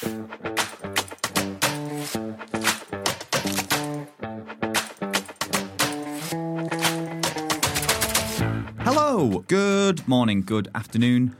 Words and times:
Hello, 0.00 0.28
good 9.48 10.06
morning, 10.06 10.42
good 10.42 10.68
afternoon, 10.76 11.34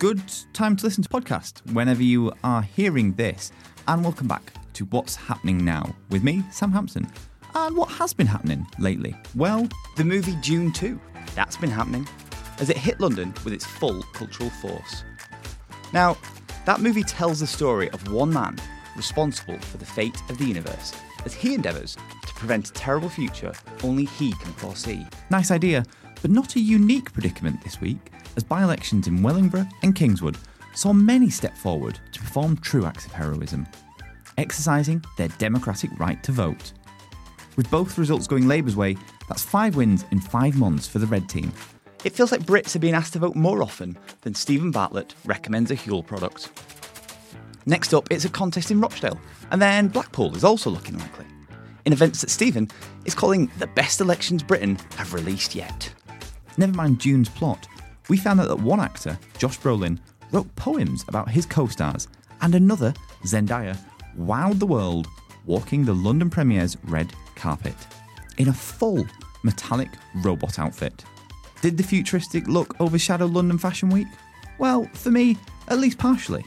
good 0.00 0.20
time 0.52 0.74
to 0.74 0.84
listen 0.84 1.04
to 1.04 1.08
podcast 1.08 1.60
whenever 1.72 2.02
you 2.02 2.32
are 2.42 2.62
hearing 2.62 3.12
this, 3.12 3.52
and 3.86 4.02
welcome 4.02 4.26
back 4.26 4.54
to 4.72 4.86
What's 4.86 5.14
Happening 5.14 5.64
Now 5.64 5.94
with 6.08 6.24
me, 6.24 6.42
Sam 6.50 6.72
Hampson. 6.72 7.08
And 7.54 7.76
what 7.76 7.92
has 7.92 8.12
been 8.12 8.26
happening 8.26 8.66
lately? 8.80 9.14
Well, 9.36 9.68
The 9.96 10.04
movie 10.04 10.34
Dune 10.42 10.72
2. 10.72 11.00
That's 11.36 11.56
been 11.56 11.70
happening 11.70 12.08
as 12.58 12.70
it 12.70 12.76
hit 12.76 12.98
London 12.98 13.32
with 13.44 13.52
its 13.52 13.64
full 13.64 14.02
cultural 14.14 14.50
force. 14.50 15.04
Now, 15.92 16.16
that 16.66 16.80
movie 16.80 17.02
tells 17.02 17.40
the 17.40 17.46
story 17.46 17.90
of 17.90 18.12
one 18.12 18.32
man 18.32 18.56
responsible 18.96 19.58
for 19.58 19.78
the 19.78 19.86
fate 19.86 20.20
of 20.28 20.38
the 20.38 20.44
universe 20.44 20.92
as 21.24 21.32
he 21.32 21.54
endeavours 21.54 21.96
to 22.26 22.34
prevent 22.34 22.68
a 22.68 22.72
terrible 22.72 23.08
future 23.08 23.52
only 23.82 24.04
he 24.04 24.32
can 24.32 24.52
foresee. 24.52 25.06
nice 25.30 25.50
idea, 25.50 25.84
but 26.22 26.30
not 26.30 26.56
a 26.56 26.60
unique 26.60 27.12
predicament 27.12 27.62
this 27.62 27.80
week, 27.80 28.12
as 28.36 28.44
by 28.44 28.62
elections 28.62 29.06
in 29.06 29.22
Wellingborough 29.22 29.68
and 29.82 29.94
Kingswood 29.94 30.36
saw 30.74 30.92
many 30.92 31.30
step 31.30 31.56
forward 31.56 31.98
to 32.12 32.20
perform 32.20 32.56
true 32.58 32.84
acts 32.84 33.06
of 33.06 33.12
heroism, 33.12 33.66
exercising 34.38 35.02
their 35.16 35.28
democratic 35.38 35.90
right 35.98 36.22
to 36.22 36.32
vote. 36.32 36.72
With 37.56 37.70
both 37.70 37.98
results 37.98 38.26
going 38.26 38.46
Labour's 38.46 38.76
way, 38.76 38.96
that's 39.28 39.42
five 39.42 39.76
wins 39.76 40.04
in 40.12 40.20
five 40.20 40.56
months 40.56 40.86
for 40.86 40.98
the 40.98 41.06
Red 41.06 41.28
Team. 41.28 41.52
It 42.02 42.14
feels 42.14 42.32
like 42.32 42.42
Brits 42.42 42.74
are 42.74 42.78
being 42.78 42.94
asked 42.94 43.12
to 43.12 43.18
vote 43.18 43.36
more 43.36 43.62
often 43.62 43.98
than 44.22 44.34
Steven 44.34 44.70
Bartlett 44.70 45.14
recommends 45.26 45.70
a 45.70 45.76
Huel 45.76 46.06
product. 46.06 46.50
Next 47.66 47.92
up, 47.92 48.08
it's 48.10 48.24
a 48.24 48.30
contest 48.30 48.70
in 48.70 48.80
Rochdale, 48.80 49.20
and 49.50 49.60
then 49.60 49.88
Blackpool 49.88 50.34
is 50.34 50.42
also 50.42 50.70
looking 50.70 50.98
likely. 50.98 51.26
In 51.84 51.92
events 51.92 52.22
that 52.22 52.30
Stephen 52.30 52.68
is 53.04 53.14
calling 53.14 53.50
the 53.58 53.66
best 53.66 54.00
elections 54.00 54.42
Britain 54.42 54.78
have 54.96 55.12
released 55.12 55.54
yet. 55.54 55.92
Never 56.56 56.72
mind 56.72 57.00
Dune's 57.00 57.28
plot, 57.28 57.68
we 58.08 58.16
found 58.16 58.40
out 58.40 58.48
that 58.48 58.60
one 58.60 58.80
actor, 58.80 59.18
Josh 59.36 59.58
Brolin, 59.58 59.98
wrote 60.32 60.54
poems 60.56 61.04
about 61.06 61.28
his 61.28 61.44
co 61.44 61.66
stars, 61.66 62.08
and 62.40 62.54
another, 62.54 62.94
Zendaya, 63.24 63.76
wowed 64.18 64.58
the 64.58 64.66
world 64.66 65.06
walking 65.44 65.84
the 65.84 65.94
London 65.94 66.30
premiere's 66.30 66.78
red 66.84 67.12
carpet 67.34 67.76
in 68.38 68.48
a 68.48 68.54
full 68.54 69.06
metallic 69.42 69.90
robot 70.24 70.58
outfit. 70.58 71.04
Did 71.62 71.76
the 71.76 71.82
futuristic 71.82 72.48
look 72.48 72.74
overshadow 72.80 73.26
London 73.26 73.58
Fashion 73.58 73.90
Week? 73.90 74.06
Well, 74.58 74.88
for 74.94 75.10
me, 75.10 75.36
at 75.68 75.78
least 75.78 75.98
partially. 75.98 76.44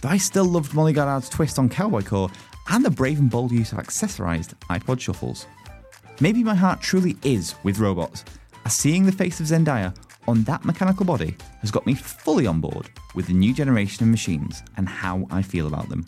Though 0.00 0.08
I 0.08 0.16
still 0.16 0.46
loved 0.46 0.74
Molly 0.74 0.92
Goddard's 0.92 1.28
twist 1.28 1.58
on 1.58 1.68
cowboy 1.68 2.02
core 2.02 2.30
and 2.70 2.84
the 2.84 2.90
brave 2.90 3.18
and 3.18 3.30
bold 3.30 3.52
use 3.52 3.72
of 3.72 3.78
accessorised 3.78 4.54
iPod 4.70 5.00
shuffles. 5.00 5.46
Maybe 6.20 6.42
my 6.42 6.54
heart 6.54 6.80
truly 6.80 7.16
is 7.22 7.54
with 7.62 7.78
robots, 7.78 8.24
as 8.64 8.74
seeing 8.74 9.04
the 9.04 9.12
face 9.12 9.38
of 9.40 9.46
Zendaya 9.46 9.94
on 10.26 10.42
that 10.44 10.64
mechanical 10.64 11.06
body 11.06 11.36
has 11.60 11.70
got 11.70 11.86
me 11.86 11.94
fully 11.94 12.46
on 12.46 12.60
board 12.60 12.90
with 13.14 13.26
the 13.26 13.32
new 13.32 13.54
generation 13.54 14.04
of 14.04 14.10
machines 14.10 14.62
and 14.76 14.88
how 14.88 15.26
I 15.30 15.42
feel 15.42 15.66
about 15.66 15.88
them. 15.88 16.04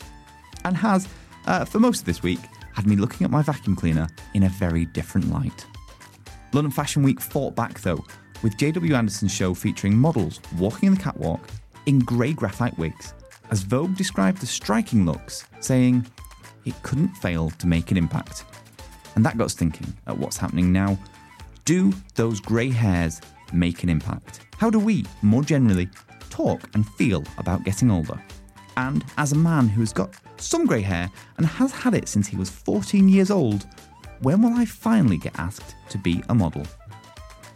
And 0.63 0.77
has, 0.77 1.07
uh, 1.45 1.65
for 1.65 1.79
most 1.79 2.01
of 2.01 2.05
this 2.05 2.21
week, 2.21 2.39
had 2.73 2.85
me 2.85 2.95
looking 2.95 3.25
at 3.25 3.31
my 3.31 3.41
vacuum 3.41 3.75
cleaner 3.75 4.07
in 4.33 4.43
a 4.43 4.49
very 4.49 4.85
different 4.85 5.31
light. 5.31 5.65
London 6.53 6.71
Fashion 6.71 7.01
Week 7.01 7.19
fought 7.19 7.55
back 7.55 7.79
though, 7.81 8.03
with 8.43 8.57
JW 8.57 8.95
Anderson's 8.95 9.33
show 9.33 9.53
featuring 9.53 9.97
models 9.97 10.39
walking 10.57 10.93
the 10.93 11.01
catwalk 11.01 11.47
in 11.85 11.99
grey 11.99 12.33
graphite 12.33 12.77
wigs, 12.77 13.13
as 13.49 13.63
Vogue 13.63 13.95
described 13.95 14.39
the 14.39 14.45
striking 14.45 15.05
looks, 15.05 15.45
saying, 15.59 16.05
it 16.65 16.81
couldn't 16.83 17.09
fail 17.15 17.49
to 17.49 17.67
make 17.67 17.91
an 17.91 17.97
impact. 17.97 18.45
And 19.15 19.25
that 19.25 19.37
got 19.37 19.45
us 19.45 19.53
thinking 19.53 19.93
at 20.07 20.17
what's 20.17 20.37
happening 20.37 20.71
now. 20.71 20.97
Do 21.65 21.93
those 22.15 22.39
grey 22.39 22.69
hairs 22.69 23.21
make 23.53 23.83
an 23.83 23.89
impact? 23.89 24.41
How 24.57 24.69
do 24.69 24.79
we, 24.79 25.05
more 25.21 25.43
generally, 25.43 25.89
talk 26.29 26.61
and 26.73 26.87
feel 26.87 27.23
about 27.37 27.63
getting 27.63 27.91
older? 27.91 28.21
And 28.77 29.03
as 29.17 29.31
a 29.31 29.37
man 29.37 29.67
who 29.67 29.81
has 29.81 29.91
got 29.91 30.15
some 30.37 30.65
grey 30.65 30.81
hair 30.81 31.11
and 31.37 31.45
has 31.45 31.71
had 31.71 31.93
it 31.93 32.07
since 32.07 32.27
he 32.27 32.37
was 32.37 32.49
14 32.49 33.09
years 33.09 33.31
old, 33.31 33.67
when 34.21 34.41
will 34.41 34.53
I 34.53 34.65
finally 34.65 35.17
get 35.17 35.37
asked 35.39 35.75
to 35.89 35.97
be 35.97 36.23
a 36.29 36.35
model? 36.35 36.65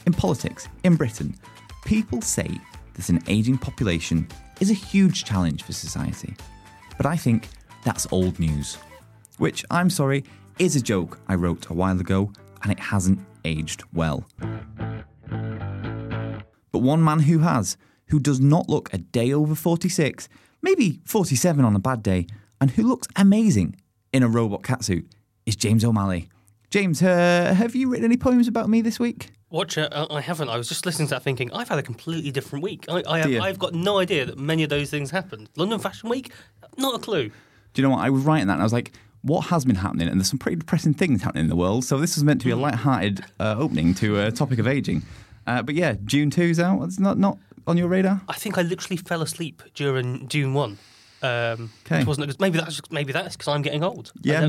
In 0.06 0.14
politics, 0.14 0.68
in 0.84 0.96
Britain, 0.96 1.36
people 1.84 2.22
say 2.22 2.50
that 2.94 3.10
an 3.10 3.24
ageing 3.28 3.58
population 3.58 4.28
is 4.60 4.70
a 4.70 4.74
huge 4.74 5.26
challenge 5.26 5.64
for 5.64 5.74
society. 5.74 6.36
But 6.98 7.08
I 7.08 7.18
think 7.18 7.48
that's 7.84 8.08
old 8.12 8.40
news. 8.40 8.78
Which, 9.38 9.66
I'm 9.72 9.90
sorry, 9.90 10.24
is 10.60 10.76
a 10.76 10.82
joke 10.82 11.20
I 11.28 11.36
wrote 11.36 11.70
a 11.70 11.74
while 11.74 12.00
ago 12.00 12.32
and 12.62 12.72
it 12.72 12.80
hasn't 12.80 13.20
aged 13.44 13.84
well. 13.94 14.26
But 16.72 16.80
one 16.80 17.04
man 17.04 17.20
who 17.22 17.40
has, 17.40 17.78
who 18.08 18.20
does 18.20 18.40
not 18.40 18.70
look 18.70 18.94
a 18.94 18.98
day 19.00 19.34
over 19.34 19.56
46, 19.56 20.30
maybe 20.62 21.02
47 21.06 21.66
on 21.66 21.76
a 21.76 21.80
bad 21.80 22.04
day, 22.04 22.28
and 22.62 22.72
who 22.72 22.84
looks 22.84 23.08
amazing 23.16 23.76
in 24.14 24.24
a 24.24 24.28
robot 24.28 24.62
catsuit, 24.62 25.06
is 25.46 25.56
James 25.56 25.84
O'Malley. 25.84 26.30
James, 26.70 27.02
uh, 27.02 27.54
have 27.58 27.76
you 27.76 27.90
written 27.90 28.06
any 28.06 28.18
poems 28.18 28.48
about 28.48 28.70
me 28.70 28.82
this 28.82 29.00
week? 29.00 29.32
Watcher, 29.56 29.88
uh, 29.92 30.06
I 30.10 30.20
haven't. 30.22 30.50
I 30.50 30.58
was 30.58 30.68
just 30.68 30.86
listening 30.86 31.08
to 31.08 31.16
that 31.16 31.24
thinking, 31.24 31.50
I've 31.54 31.70
had 31.70 31.80
a 31.80 31.84
completely 31.84 32.30
different 32.30 32.62
week. 32.62 32.86
I, 32.90 33.02
I 33.08 33.20
have, 33.20 33.28
Dear. 33.30 33.42
I've 33.42 33.58
got 33.58 33.74
no 33.74 34.00
idea 34.00 34.26
that 34.26 34.38
many 34.38 34.64
of 34.64 34.70
those 34.70 34.90
things 34.90 35.12
happened. 35.12 35.50
London 35.56 35.80
Fashion 35.80 36.10
Week? 36.10 36.32
Not 36.78 36.96
a 36.96 37.00
clue. 37.00 37.30
Do 37.74 37.82
you 37.82 37.88
know 37.88 37.96
what? 37.96 38.04
I 38.06 38.10
was 38.10 38.24
writing 38.24 38.48
that 38.48 38.54
and 38.54 38.62
I 38.62 38.66
was 38.66 38.74
like, 38.74 38.92
what 39.22 39.46
has 39.48 39.64
been 39.64 39.78
happening? 39.78 40.10
And 40.10 40.20
there's 40.20 40.30
some 40.30 40.40
pretty 40.40 40.58
depressing 40.58 40.94
things 40.94 41.24
happening 41.24 41.46
in 41.46 41.50
the 41.50 41.56
world. 41.56 41.86
So 41.86 41.98
this 41.98 42.16
was 42.16 42.24
meant 42.26 42.42
to 42.42 42.46
be 42.46 42.52
a 42.52 42.58
light-hearted 42.58 43.24
uh, 43.40 43.56
opening 43.58 43.94
to 43.96 44.20
a 44.20 44.32
topic 44.32 44.60
of 44.60 44.68
aging. 44.68 45.04
Uh, 45.48 45.64
but 45.64 45.74
yeah, 45.74 45.94
Dune 46.04 46.30
2's 46.32 46.60
out. 46.60 46.84
It's 46.84 47.00
not, 47.00 47.18
not 47.18 47.38
on 47.66 47.78
your 47.78 47.88
radar? 47.88 48.22
I 48.28 48.34
think 48.34 48.58
I 48.58 48.62
literally 48.62 48.98
fell 48.98 49.22
asleep 49.22 49.64
during 49.74 50.26
Dune 50.28 50.54
1. 50.54 50.78
Um, 51.24 51.72
Okay. 51.86 52.00
which 52.00 52.08
wasn't 52.08 52.40
maybe 52.40 52.60
that's 52.60 52.82
maybe 52.92 53.12
that's 53.14 53.36
because 53.36 53.48
I'm 53.48 53.64
getting 53.64 53.84
old. 53.84 54.12
Yeah, 54.22 54.48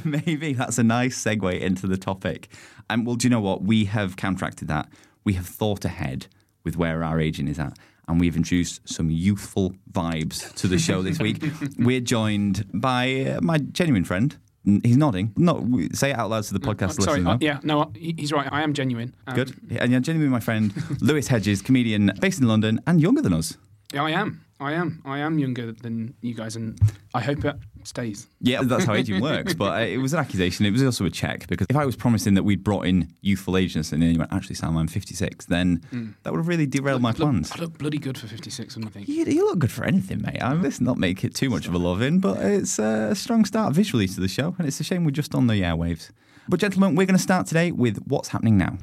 maybe 0.04 0.52
that's 0.52 0.76
a 0.76 0.82
nice 0.82 1.22
segue 1.22 1.58
into 1.60 1.86
the 1.86 1.96
topic. 1.96 2.48
And 2.90 3.06
well, 3.06 3.16
do 3.16 3.26
you 3.26 3.30
know 3.30 3.40
what? 3.40 3.62
We 3.62 3.84
have 3.86 4.16
counteracted 4.16 4.68
that. 4.68 4.88
We 5.24 5.34
have 5.34 5.46
thought 5.46 5.84
ahead 5.84 6.26
with 6.64 6.76
where 6.76 7.02
our 7.04 7.20
aging 7.20 7.48
is 7.48 7.58
at. 7.58 7.78
And 8.08 8.18
we've 8.20 8.36
introduced 8.36 8.86
some 8.88 9.08
youthful 9.10 9.72
vibes 9.92 10.52
to 10.56 10.66
the 10.66 10.78
show 10.78 11.00
this 11.00 11.18
week. 11.20 11.42
We're 11.78 12.00
joined 12.00 12.66
by 12.74 13.36
uh, 13.36 13.40
my 13.40 13.58
genuine 13.58 14.04
friend. 14.04 14.36
He's 14.64 14.96
nodding. 14.96 15.32
No, 15.36 15.66
say 15.92 16.10
it 16.10 16.18
out 16.18 16.28
loud 16.30 16.44
to 16.44 16.52
the 16.52 16.60
podcast 16.60 16.98
Uh, 16.98 17.02
Sorry, 17.04 17.20
listeners. 17.20 17.34
uh, 17.36 17.38
yeah, 17.40 17.60
no, 17.62 17.92
he's 17.94 18.32
right. 18.32 18.48
I 18.52 18.62
am 18.62 18.74
genuine. 18.74 19.14
Um, 19.26 19.34
Good. 19.36 19.54
And 19.78 19.90
you're 19.92 20.00
genuinely 20.00 20.30
my 20.30 20.40
friend, 20.40 20.72
Lewis 21.00 21.28
Hedges, 21.28 21.62
comedian 21.62 22.10
based 22.20 22.40
in 22.40 22.48
London 22.48 22.80
and 22.86 23.00
younger 23.00 23.22
than 23.22 23.32
us. 23.32 23.56
Yeah, 23.94 24.02
I 24.04 24.10
am. 24.10 24.44
I 24.60 24.72
am. 24.74 25.00
I 25.06 25.20
am 25.20 25.38
younger 25.38 25.72
than 25.72 26.14
you 26.20 26.34
guys, 26.34 26.54
and 26.54 26.78
I 27.14 27.20
hope 27.22 27.46
it 27.46 27.56
stays. 27.84 28.26
Yeah, 28.42 28.60
that's 28.62 28.84
how 28.84 28.92
aging 28.92 29.22
works. 29.22 29.54
But 29.54 29.72
uh, 29.80 29.86
it 29.86 29.96
was 29.96 30.12
an 30.12 30.18
accusation. 30.18 30.66
It 30.66 30.70
was 30.72 30.82
also 30.82 31.06
a 31.06 31.10
check 31.10 31.46
because 31.48 31.66
if 31.70 31.76
I 31.76 31.86
was 31.86 31.96
promising 31.96 32.34
that 32.34 32.42
we'd 32.42 32.62
brought 32.62 32.82
in 32.86 33.08
youthful 33.22 33.56
ageness 33.56 33.90
and 33.90 34.02
then 34.02 34.12
you 34.12 34.18
went, 34.18 34.30
actually, 34.34 34.56
Sam, 34.56 34.76
I'm 34.76 34.86
56, 34.86 35.46
then 35.46 35.82
that 36.24 36.30
would 36.30 36.36
have 36.38 36.46
really 36.48 36.66
derailed 36.66 37.00
my 37.00 37.08
Look- 37.08 37.16
plans. 37.16 37.52
I 37.52 37.60
look 37.60 37.78
bloody 37.78 37.96
good 37.96 38.18
for 38.18 38.26
56, 38.26 38.76
wouldn't 38.76 38.92
I 38.92 38.98
think? 38.98 39.08
You, 39.08 39.24
you 39.24 39.46
look 39.46 39.60
good 39.60 39.72
for 39.72 39.84
anything, 39.84 40.20
mate. 40.20 40.42
I 40.42 40.52
mean, 40.52 40.62
let's 40.62 40.80
not 40.80 40.98
make 40.98 41.24
it 41.24 41.34
too 41.34 41.48
much 41.48 41.66
of 41.66 41.72
a 41.72 41.78
love 41.78 42.02
in, 42.02 42.20
but 42.20 42.36
it's 42.44 42.78
a 42.78 43.14
strong 43.14 43.46
start 43.46 43.74
visually 43.74 44.08
to 44.08 44.20
the 44.20 44.28
show, 44.28 44.54
and 44.58 44.68
it's 44.68 44.78
a 44.78 44.84
shame 44.84 45.04
we're 45.04 45.10
just 45.10 45.34
on 45.34 45.46
the 45.46 45.54
airwaves. 45.54 46.10
But, 46.48 46.60
gentlemen, 46.60 46.96
we're 46.96 47.06
going 47.06 47.16
to 47.16 47.22
start 47.22 47.46
today 47.46 47.72
with 47.72 47.96
what's 48.08 48.28
happening 48.28 48.58
now. 48.58 48.76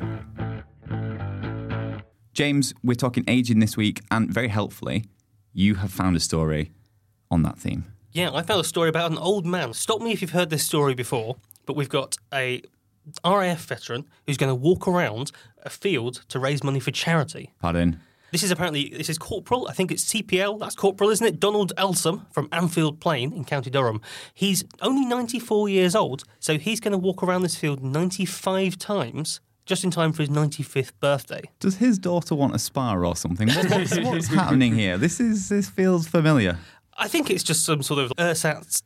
James, 2.33 2.73
we're 2.83 2.95
talking 2.95 3.23
aging 3.27 3.59
this 3.59 3.77
week, 3.77 4.01
and 4.09 4.31
very 4.31 4.47
helpfully, 4.47 5.05
you 5.57 5.73
have 5.73 5.91
found 5.91 6.15
a 6.15 6.19
story 6.19 6.71
on 7.31 7.41
that 7.41 7.57
theme. 7.57 7.83
Yeah, 8.11 8.29
I 8.31 8.43
found 8.43 8.61
a 8.61 8.63
story 8.63 8.89
about 8.89 9.11
an 9.11 9.17
old 9.17 9.43
man. 9.43 9.73
Stop 9.73 10.01
me 10.01 10.11
if 10.11 10.21
you've 10.21 10.31
heard 10.31 10.51
this 10.51 10.63
story 10.63 10.93
before, 10.93 11.37
but 11.65 11.75
we've 11.75 11.89
got 11.89 12.15
a 12.31 12.61
RAF 13.25 13.65
veteran 13.65 14.05
who's 14.27 14.37
going 14.37 14.51
to 14.51 14.55
walk 14.55 14.87
around 14.87 15.31
a 15.63 15.71
field 15.71 16.21
to 16.27 16.37
raise 16.37 16.63
money 16.63 16.79
for 16.79 16.91
charity. 16.91 17.55
Pardon? 17.59 17.99
This 18.31 18.43
is 18.43 18.51
apparently 18.51 18.89
this 18.89 19.09
is 19.09 19.17
Corporal. 19.17 19.67
I 19.67 19.73
think 19.73 19.91
it's 19.91 20.05
CPL. 20.05 20.59
That's 20.59 20.75
Corporal, 20.75 21.09
isn't 21.09 21.25
it? 21.25 21.39
Donald 21.39 21.73
Elsom 21.75 22.31
from 22.31 22.49
Annfield 22.49 22.99
Plain 22.99 23.33
in 23.33 23.43
County 23.43 23.71
Durham. 23.71 23.99
He's 24.35 24.63
only 24.81 25.05
94 25.07 25.69
years 25.69 25.95
old, 25.95 26.23
so 26.39 26.59
he's 26.59 26.79
going 26.79 26.91
to 26.91 26.99
walk 26.99 27.23
around 27.23 27.41
this 27.41 27.55
field 27.55 27.83
95 27.83 28.77
times 28.77 29.39
just 29.67 29.83
in 29.83 29.91
time 29.91 30.13
for 30.13 30.23
his 30.23 30.29
95th 30.29 30.93
birthday. 30.99 31.41
Does 31.59 31.77
his 31.77 31.99
daughter 31.99 32.33
want 32.33 32.55
a 32.55 32.59
spa 32.59 32.95
or 32.95 33.15
something? 33.15 33.49
What, 33.49 33.69
what's, 33.69 33.99
what's 34.01 34.27
happening 34.27 34.73
here? 34.73 34.97
This 34.97 35.19
is 35.19 35.49
this 35.49 35.69
feels 35.69 36.07
familiar. 36.07 36.57
I 36.97 37.07
think 37.07 37.29
it's 37.29 37.43
just 37.43 37.63
some 37.63 37.83
sort 37.83 37.99
of 37.99 38.11
ersatz 38.17 38.81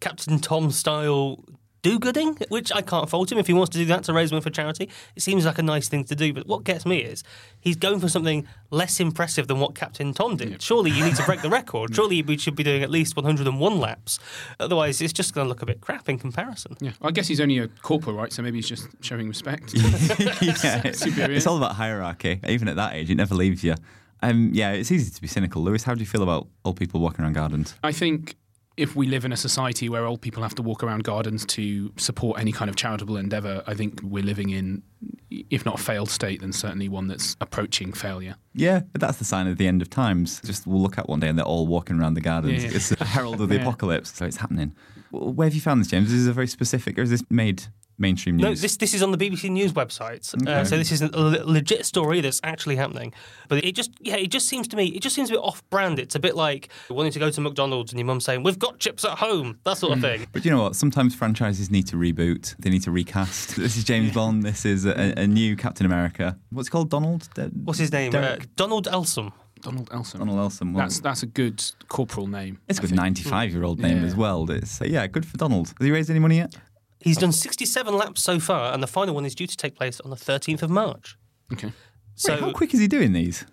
Captain 0.00 0.38
Tom 0.38 0.70
style 0.70 1.44
do-gooding, 1.82 2.36
which 2.48 2.72
I 2.72 2.80
can't 2.80 3.08
fault 3.10 3.30
him 3.30 3.38
if 3.38 3.46
he 3.46 3.52
wants 3.52 3.70
to 3.70 3.78
do 3.78 3.84
that 3.86 4.04
to 4.04 4.12
raise 4.12 4.30
money 4.30 4.42
for 4.42 4.50
charity. 4.50 4.88
It 5.16 5.22
seems 5.22 5.44
like 5.44 5.58
a 5.58 5.62
nice 5.62 5.88
thing 5.88 6.04
to 6.04 6.14
do. 6.14 6.32
But 6.32 6.46
what 6.46 6.64
gets 6.64 6.86
me 6.86 6.98
is 6.98 7.24
he's 7.60 7.76
going 7.76 8.00
for 8.00 8.08
something 8.08 8.46
less 8.70 9.00
impressive 9.00 9.48
than 9.48 9.58
what 9.58 9.74
Captain 9.74 10.14
Tom 10.14 10.36
did. 10.36 10.62
Surely 10.62 10.90
you 10.90 11.04
need 11.04 11.16
to 11.16 11.24
break 11.24 11.42
the 11.42 11.50
record. 11.50 11.94
Surely 11.94 12.22
we 12.22 12.38
should 12.38 12.54
be 12.54 12.62
doing 12.62 12.82
at 12.82 12.90
least 12.90 13.16
101 13.16 13.78
laps. 13.78 14.18
Otherwise, 14.60 15.00
it's 15.00 15.12
just 15.12 15.34
going 15.34 15.44
to 15.44 15.48
look 15.48 15.62
a 15.62 15.66
bit 15.66 15.80
crap 15.80 16.08
in 16.08 16.18
comparison. 16.18 16.76
Yeah, 16.80 16.92
well, 17.00 17.08
I 17.08 17.12
guess 17.12 17.26
he's 17.26 17.40
only 17.40 17.58
a 17.58 17.68
corporal, 17.68 18.16
right? 18.16 18.32
So 18.32 18.42
maybe 18.42 18.58
he's 18.58 18.68
just 18.68 18.88
showing 19.00 19.28
respect. 19.28 19.74
yeah, 19.74 19.84
it's, 20.84 21.04
it's 21.04 21.46
all 21.46 21.56
about 21.56 21.74
hierarchy. 21.74 22.40
Even 22.46 22.68
at 22.68 22.76
that 22.76 22.94
age, 22.94 23.10
it 23.10 23.16
never 23.16 23.34
leaves 23.34 23.64
you. 23.64 23.74
Um, 24.22 24.50
yeah, 24.52 24.70
it's 24.70 24.92
easy 24.92 25.10
to 25.10 25.20
be 25.20 25.26
cynical. 25.26 25.62
Lewis, 25.62 25.82
how 25.82 25.94
do 25.94 26.00
you 26.00 26.06
feel 26.06 26.22
about 26.22 26.46
old 26.64 26.76
people 26.76 27.00
walking 27.00 27.24
around 27.24 27.32
gardens? 27.32 27.74
I 27.82 27.90
think 27.90 28.36
if 28.76 28.96
we 28.96 29.06
live 29.06 29.24
in 29.24 29.32
a 29.32 29.36
society 29.36 29.88
where 29.88 30.06
old 30.06 30.20
people 30.20 30.42
have 30.42 30.54
to 30.56 30.62
walk 30.62 30.82
around 30.82 31.04
gardens 31.04 31.44
to 31.46 31.92
support 31.96 32.40
any 32.40 32.52
kind 32.52 32.68
of 32.68 32.76
charitable 32.76 33.16
endeavour, 33.16 33.62
I 33.66 33.74
think 33.74 34.00
we're 34.02 34.24
living 34.24 34.50
in, 34.50 34.82
if 35.30 35.64
not 35.66 35.78
a 35.80 35.82
failed 35.82 36.08
state, 36.10 36.40
then 36.40 36.52
certainly 36.52 36.88
one 36.88 37.06
that's 37.08 37.36
approaching 37.40 37.92
failure. 37.92 38.36
Yeah, 38.54 38.80
but 38.92 39.00
that's 39.00 39.18
the 39.18 39.24
sign 39.24 39.46
of 39.46 39.58
the 39.58 39.66
end 39.66 39.82
of 39.82 39.90
times. 39.90 40.40
Just 40.44 40.66
we'll 40.66 40.80
look 40.80 40.96
at 40.98 41.08
one 41.08 41.20
day 41.20 41.28
and 41.28 41.38
they're 41.38 41.44
all 41.44 41.66
walking 41.66 41.98
around 42.00 42.14
the 42.14 42.20
gardens. 42.20 42.62
Yeah, 42.64 42.70
yeah. 42.70 42.76
It's 42.76 42.92
a 42.92 43.04
herald 43.04 43.40
of 43.40 43.48
the 43.48 43.54
Yeah. 43.56 43.62
apocalypse, 43.62 44.12
so 44.14 44.24
it's 44.24 44.38
happening. 44.38 44.74
Where 45.10 45.46
have 45.46 45.54
you 45.54 45.60
found 45.60 45.80
this, 45.80 45.88
James? 45.88 46.10
Is 46.12 46.24
this 46.24 46.30
a 46.30 46.32
very 46.32 46.46
specific, 46.46 46.98
or 46.98 47.02
is 47.02 47.10
this 47.10 47.22
made 47.30 47.64
mainstream 47.98 48.36
news? 48.36 48.44
No, 48.44 48.54
this 48.54 48.76
this 48.76 48.94
is 48.94 49.02
on 49.02 49.10
the 49.12 49.18
BBC 49.18 49.50
News 49.50 49.72
website. 49.72 50.22
Uh, 50.48 50.64
so 50.64 50.76
this 50.76 50.90
is 50.92 51.02
a 51.02 51.08
legit 51.44 51.86
story 51.86 52.20
that's 52.20 52.40
actually 52.44 52.76
happening. 52.76 53.12
But 53.48 53.64
it 53.64 53.74
just 53.74 53.90
yeah, 54.00 54.16
it 54.16 54.28
just 54.30 54.46
seems 54.48 54.66
to 54.68 54.76
me 54.76 54.86
it 54.86 55.02
just 55.02 55.14
seems 55.14 55.30
a 55.30 55.34
bit 55.34 55.40
off-brand. 55.40 55.98
It's 55.98 56.14
a 56.14 56.20
bit 56.20 56.34
like 56.36 56.68
wanting 56.90 57.12
to 57.12 57.18
go 57.18 57.30
to 57.30 57.40
McDonald's 57.40 57.92
and 57.92 57.98
your 57.98 58.06
mum 58.06 58.20
saying 58.20 58.42
we've 58.42 58.58
got 58.58 58.78
chips 58.78 59.04
at 59.04 59.18
home, 59.18 59.58
that 59.64 59.78
sort 59.78 59.92
of 59.92 59.98
Hmm. 59.98 60.02
thing. 60.02 60.26
But 60.32 60.44
you 60.44 60.50
know 60.50 60.62
what? 60.62 60.76
Sometimes 60.76 61.14
franchises 61.14 61.70
need 61.70 61.86
to 61.88 61.96
reboot. 61.96 62.54
They 62.58 62.70
need 62.70 62.82
to 62.82 62.90
recast. 62.90 63.56
This 63.62 63.76
is 63.76 63.84
James 63.84 64.12
Bond. 64.12 64.42
This 64.42 64.64
is 64.64 64.84
a, 64.86 65.14
a 65.16 65.26
new 65.26 65.56
Captain 65.56 65.86
America. 65.86 66.36
What's 66.50 66.68
it 66.68 66.70
called? 66.72 66.90
Donald? 66.90 67.28
De- 67.34 67.46
What's 67.64 67.78
his 67.78 67.92
name? 67.92 68.14
Uh, 68.14 68.36
Donald 68.56 68.86
Elsom. 68.86 69.32
Donald 69.60 69.88
Elson. 69.92 70.18
Donald 70.18 70.38
Elson. 70.40 70.72
Well, 70.72 70.82
That's 70.84 70.98
that's 71.00 71.22
a 71.22 71.26
good 71.26 71.62
corporal 71.88 72.26
name. 72.26 72.58
it's 72.68 72.80
a 72.80 72.82
good 72.82 72.94
95 72.94 73.52
year 73.52 73.62
old 73.62 73.78
name 73.78 73.98
Yeah. 73.98 74.04
as 74.06 74.16
well. 74.16 74.50
It's, 74.50 74.80
uh, 74.82 74.86
yeah, 74.86 75.06
good 75.06 75.24
for 75.24 75.36
Donald. 75.36 75.68
Has 75.78 75.84
he 75.86 75.92
raised 75.92 76.10
any 76.10 76.18
money 76.18 76.36
yet? 76.38 76.56
He's 77.02 77.18
oh. 77.18 77.22
done 77.22 77.32
67 77.32 77.96
laps 77.96 78.22
so 78.22 78.38
far, 78.38 78.72
and 78.72 78.82
the 78.82 78.86
final 78.86 79.14
one 79.14 79.24
is 79.24 79.34
due 79.34 79.46
to 79.46 79.56
take 79.56 79.74
place 79.74 80.00
on 80.00 80.10
the 80.10 80.16
13th 80.16 80.62
of 80.62 80.70
March. 80.70 81.16
Okay. 81.52 81.72
So 82.14 82.32
Wait, 82.32 82.40
how 82.40 82.52
quick 82.52 82.74
is 82.74 82.80
he 82.80 82.88
doing 82.88 83.12
these? 83.12 83.44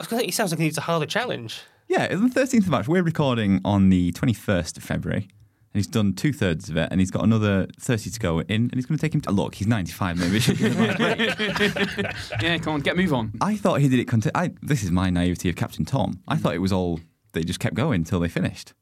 I 0.00 0.04
think 0.04 0.22
he 0.22 0.30
sounds 0.30 0.50
like 0.50 0.58
he 0.58 0.64
needs 0.64 0.78
a 0.78 0.82
harder 0.82 1.06
challenge. 1.06 1.62
Yeah, 1.88 2.04
it's 2.04 2.20
the 2.20 2.40
13th 2.40 2.64
of 2.64 2.68
March. 2.68 2.88
We're 2.88 3.02
recording 3.02 3.60
on 3.64 3.90
the 3.90 4.12
21st 4.12 4.78
of 4.78 4.82
February. 4.82 5.28
And 5.74 5.80
he's 5.80 5.86
done 5.86 6.12
two 6.14 6.32
thirds 6.32 6.68
of 6.68 6.76
it, 6.76 6.88
and 6.92 7.00
he's 7.00 7.10
got 7.10 7.24
another 7.24 7.66
30 7.80 8.10
to 8.10 8.20
go 8.20 8.38
in, 8.38 8.48
and 8.48 8.74
he's 8.74 8.86
going 8.86 8.96
to 8.96 9.02
take 9.02 9.12
him 9.12 9.20
to. 9.22 9.32
Look, 9.32 9.56
he's 9.56 9.66
95, 9.66 10.18
maybe. 10.18 10.36
it 10.36 10.42
should 10.42 10.58
be. 10.58 12.44
Yeah, 12.46 12.58
come 12.58 12.74
on, 12.74 12.80
get 12.80 12.96
move 12.96 13.12
on. 13.12 13.32
I 13.40 13.56
thought 13.56 13.80
he 13.80 13.88
did 13.88 13.98
it. 13.98 14.04
Conti- 14.04 14.30
I, 14.36 14.52
this 14.62 14.84
is 14.84 14.92
my 14.92 15.10
naivety 15.10 15.48
of 15.48 15.56
Captain 15.56 15.84
Tom. 15.84 16.20
I 16.28 16.36
thought 16.36 16.54
it 16.54 16.60
was 16.60 16.72
all. 16.72 17.00
They 17.32 17.42
just 17.42 17.58
kept 17.58 17.74
going 17.74 18.02
until 18.02 18.20
they 18.20 18.28
finished. 18.28 18.72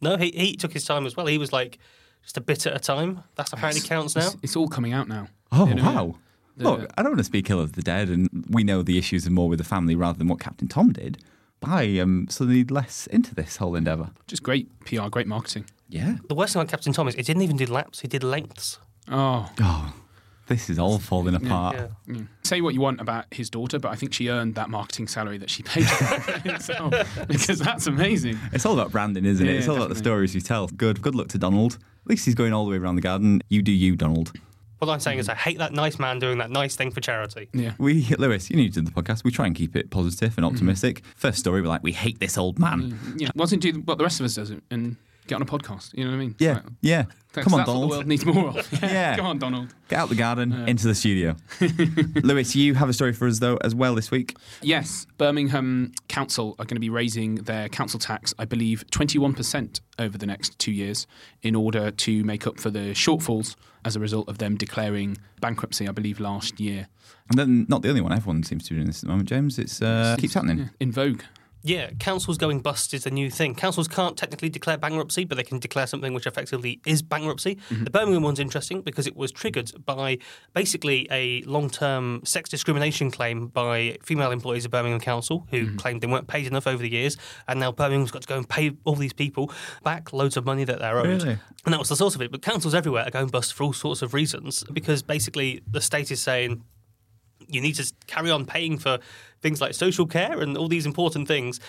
No, 0.00 0.16
he, 0.16 0.30
he 0.34 0.56
took 0.56 0.72
his 0.72 0.84
time 0.84 1.04
as 1.04 1.16
well. 1.16 1.26
He 1.26 1.36
was 1.36 1.52
like 1.52 1.78
just 2.26 2.36
a 2.36 2.40
bit 2.42 2.66
at 2.66 2.76
a 2.76 2.78
time. 2.78 3.22
That's 3.36 3.52
apparently 3.54 3.80
counts 3.80 4.14
now. 4.14 4.26
It's, 4.26 4.36
it's 4.42 4.56
all 4.56 4.68
coming 4.68 4.92
out 4.92 5.08
now. 5.08 5.28
Oh, 5.52 5.66
You 5.68 5.76
know, 5.76 5.82
wow. 5.84 6.14
the- 6.56 6.64
Look, 6.64 6.92
I 6.98 7.02
don't 7.02 7.12
want 7.12 7.18
to 7.20 7.24
speak 7.24 7.48
ill 7.50 7.60
of 7.60 7.72
the 7.72 7.82
dead, 7.82 8.08
and 8.10 8.28
we 8.50 8.64
know 8.64 8.82
the 8.82 8.98
issues 8.98 9.26
are 9.26 9.30
more 9.30 9.48
with 9.48 9.58
the 9.58 9.64
family 9.64 9.94
rather 9.94 10.18
than 10.18 10.26
what 10.28 10.40
Captain 10.40 10.68
Tom 10.68 10.92
did. 10.92 11.18
But 11.60 11.70
I 11.70 11.82
am 11.84 12.26
suddenly 12.28 12.64
less 12.64 13.06
into 13.06 13.34
this 13.34 13.56
whole 13.56 13.76
endeavour. 13.76 14.10
Just 14.26 14.42
great 14.42 14.68
PR, 14.84 15.06
great 15.08 15.26
marketing. 15.26 15.64
Yeah. 15.88 16.16
The 16.28 16.34
worst 16.34 16.52
thing 16.52 16.60
about 16.60 16.70
Captain 16.70 16.92
Tom 16.92 17.08
is 17.08 17.14
he 17.14 17.22
didn't 17.22 17.42
even 17.42 17.56
do 17.56 17.64
laps, 17.66 18.00
he 18.00 18.08
did 18.08 18.22
lengths. 18.24 18.78
Oh, 19.10 19.48
Oh, 19.60 19.94
this 20.48 20.68
is 20.68 20.78
all 20.78 20.98
falling 20.98 21.34
apart. 21.34 21.76
Yeah. 21.76 22.14
mm. 22.14 22.28
say 22.44 22.60
what 22.60 22.74
you 22.74 22.80
want 22.80 23.00
about 23.00 23.26
his 23.30 23.48
daughter, 23.50 23.78
but 23.78 23.90
I 23.90 23.94
think 23.94 24.12
she 24.12 24.28
earned 24.30 24.54
that 24.56 24.68
marketing 24.68 25.06
salary 25.08 25.38
that 25.38 25.48
she 25.50 25.62
paid 25.62 25.84
herself 26.44 26.92
because 27.28 27.58
that's 27.58 27.86
amazing. 27.86 28.38
It's 28.52 28.66
all 28.66 28.74
about 28.78 28.92
branding, 28.92 29.24
isn't 29.24 29.46
it? 29.46 29.50
Yeah, 29.52 29.58
It's 29.58 29.68
all 29.68 29.76
about 29.76 29.88
the 29.90 29.94
stories 29.96 30.34
you 30.34 30.40
tell. 30.40 30.66
Good, 30.68 31.00
good 31.02 31.14
luck 31.14 31.28
to 31.28 31.38
Donald. 31.38 31.78
At 32.06 32.10
least 32.10 32.24
he's 32.24 32.36
going 32.36 32.52
all 32.52 32.64
the 32.64 32.70
way 32.70 32.76
around 32.76 32.94
the 32.94 33.02
garden. 33.02 33.42
You 33.48 33.62
do 33.62 33.72
you, 33.72 33.96
Donald. 33.96 34.30
What 34.78 34.88
I'm 34.88 35.00
saying 35.00 35.18
is, 35.18 35.28
I 35.28 35.34
hate 35.34 35.58
that 35.58 35.72
nice 35.72 35.98
man 35.98 36.20
doing 36.20 36.38
that 36.38 36.50
nice 36.50 36.76
thing 36.76 36.92
for 36.92 37.00
charity. 37.00 37.48
Yeah. 37.52 37.72
We, 37.78 38.14
Lewis, 38.16 38.48
you 38.48 38.54
need 38.54 38.74
to 38.74 38.80
do 38.80 38.86
the 38.86 38.92
podcast. 38.92 39.24
We 39.24 39.32
try 39.32 39.46
and 39.46 39.56
keep 39.56 39.74
it 39.74 39.90
positive 39.90 40.38
and 40.38 40.46
mm. 40.46 40.52
optimistic. 40.52 41.02
First 41.16 41.40
story, 41.40 41.62
we're 41.62 41.68
like, 41.68 41.82
we 41.82 41.90
hate 41.90 42.20
this 42.20 42.38
old 42.38 42.60
man. 42.60 42.92
Mm, 42.92 43.20
yeah. 43.20 43.30
Why 43.34 43.42
doesn't 43.42 43.58
do 43.58 43.72
what 43.84 43.98
the 43.98 44.04
rest 44.04 44.20
of 44.20 44.26
us 44.26 44.36
does 44.36 44.52
and 44.70 44.96
get 45.26 45.36
on 45.36 45.42
a 45.42 45.46
podcast? 45.46 45.92
You 45.94 46.04
know 46.04 46.10
what 46.10 46.16
I 46.16 46.20
mean? 46.20 46.34
Yeah, 46.38 46.52
Like, 46.54 46.62
yeah. 46.80 47.04
that's, 47.32 47.44
Come 47.44 47.54
on, 47.54 47.58
that's 47.60 47.68
what 47.68 47.72
the 47.72 47.72
Donald. 47.72 47.90
world 47.90 48.06
needs 48.06 48.24
more 48.26 48.48
of. 48.48 48.72
Yeah. 48.82 49.16
Come 49.18 49.26
on, 49.26 49.38
Donald. 49.38 49.74
Get 49.88 49.98
out 49.98 50.08
the 50.08 50.14
garden, 50.14 50.52
into 50.68 50.86
the 50.86 50.94
studio. 50.94 51.36
Lewis, 52.22 52.54
you 52.56 52.74
have 52.74 52.88
a 52.88 52.92
story 52.92 53.12
for 53.12 53.26
us, 53.28 53.38
though, 53.38 53.56
as 53.62 53.74
well 53.74 53.94
this 53.94 54.10
week. 54.10 54.36
Yes, 54.62 55.06
Birmingham 55.18 55.92
Council 56.08 56.54
are 56.58 56.64
going 56.64 56.76
to 56.76 56.80
be 56.80 56.90
raising 56.90 57.36
their 57.36 57.68
council 57.68 57.98
tax, 57.98 58.34
I 58.38 58.44
believe, 58.44 58.84
21% 58.92 59.80
over 59.98 60.16
the 60.18 60.26
next 60.26 60.58
two 60.58 60.72
years 60.72 61.06
in 61.42 61.54
order 61.54 61.90
to 61.90 62.24
make 62.24 62.46
up 62.46 62.58
for 62.60 62.70
the 62.70 62.90
shortfalls 62.92 63.56
as 63.84 63.96
a 63.96 64.00
result 64.00 64.28
of 64.28 64.38
them 64.38 64.56
declaring 64.56 65.16
bankruptcy, 65.40 65.86
I 65.88 65.92
believe, 65.92 66.18
last 66.20 66.58
year. 66.60 66.88
And 67.28 67.38
then, 67.38 67.66
not 67.68 67.82
the 67.82 67.88
only 67.88 68.00
one. 68.00 68.12
Everyone 68.12 68.42
seems 68.42 68.64
to 68.64 68.70
be 68.70 68.76
doing 68.76 68.86
this 68.86 68.98
at 68.98 69.02
the 69.02 69.08
moment, 69.08 69.28
James. 69.28 69.58
It's 69.58 69.82
uh, 69.82 70.16
keeps 70.18 70.34
happening. 70.34 70.58
Yeah, 70.58 70.68
in 70.80 70.92
vogue. 70.92 71.22
Yeah, 71.66 71.90
councils 71.98 72.38
going 72.38 72.60
bust 72.60 72.94
is 72.94 73.02
the 73.02 73.10
new 73.10 73.28
thing. 73.28 73.56
Councils 73.56 73.88
can't 73.88 74.16
technically 74.16 74.48
declare 74.48 74.78
bankruptcy, 74.78 75.24
but 75.24 75.34
they 75.34 75.42
can 75.42 75.58
declare 75.58 75.88
something 75.88 76.14
which 76.14 76.24
effectively 76.24 76.80
is 76.86 77.02
bankruptcy. 77.02 77.56
Mm-hmm. 77.56 77.84
The 77.84 77.90
Birmingham 77.90 78.22
one's 78.22 78.38
interesting 78.38 78.82
because 78.82 79.08
it 79.08 79.16
was 79.16 79.32
triggered 79.32 79.72
by 79.84 80.18
basically 80.54 81.08
a 81.10 81.42
long 81.42 81.68
term 81.68 82.20
sex 82.24 82.48
discrimination 82.48 83.10
claim 83.10 83.48
by 83.48 83.98
female 84.00 84.30
employees 84.30 84.64
of 84.64 84.70
Birmingham 84.70 85.00
Council 85.00 85.48
who 85.50 85.66
mm-hmm. 85.66 85.76
claimed 85.76 86.02
they 86.02 86.06
weren't 86.06 86.28
paid 86.28 86.46
enough 86.46 86.68
over 86.68 86.80
the 86.80 86.90
years. 86.90 87.16
And 87.48 87.58
now 87.58 87.72
Birmingham's 87.72 88.12
got 88.12 88.22
to 88.22 88.28
go 88.28 88.36
and 88.36 88.48
pay 88.48 88.70
all 88.84 88.94
these 88.94 89.12
people 89.12 89.50
back 89.82 90.12
loads 90.12 90.36
of 90.36 90.44
money 90.44 90.62
that 90.62 90.78
they're 90.78 90.98
owed. 91.00 91.24
Really? 91.24 91.38
And 91.64 91.72
that 91.72 91.80
was 91.80 91.88
the 91.88 91.96
source 91.96 92.14
of 92.14 92.22
it. 92.22 92.30
But 92.30 92.42
councils 92.42 92.76
everywhere 92.76 93.04
are 93.04 93.10
going 93.10 93.26
bust 93.26 93.54
for 93.54 93.64
all 93.64 93.72
sorts 93.72 94.02
of 94.02 94.14
reasons 94.14 94.62
because 94.72 95.02
basically 95.02 95.62
the 95.68 95.80
state 95.80 96.12
is 96.12 96.22
saying, 96.22 96.62
you 97.48 97.60
need 97.60 97.74
to 97.76 97.92
carry 98.06 98.30
on 98.30 98.44
paying 98.46 98.78
for 98.78 98.98
things 99.42 99.60
like 99.60 99.74
social 99.74 100.06
care 100.06 100.40
and 100.40 100.56
all 100.56 100.68
these 100.68 100.86
important 100.86 101.28
things. 101.28 101.60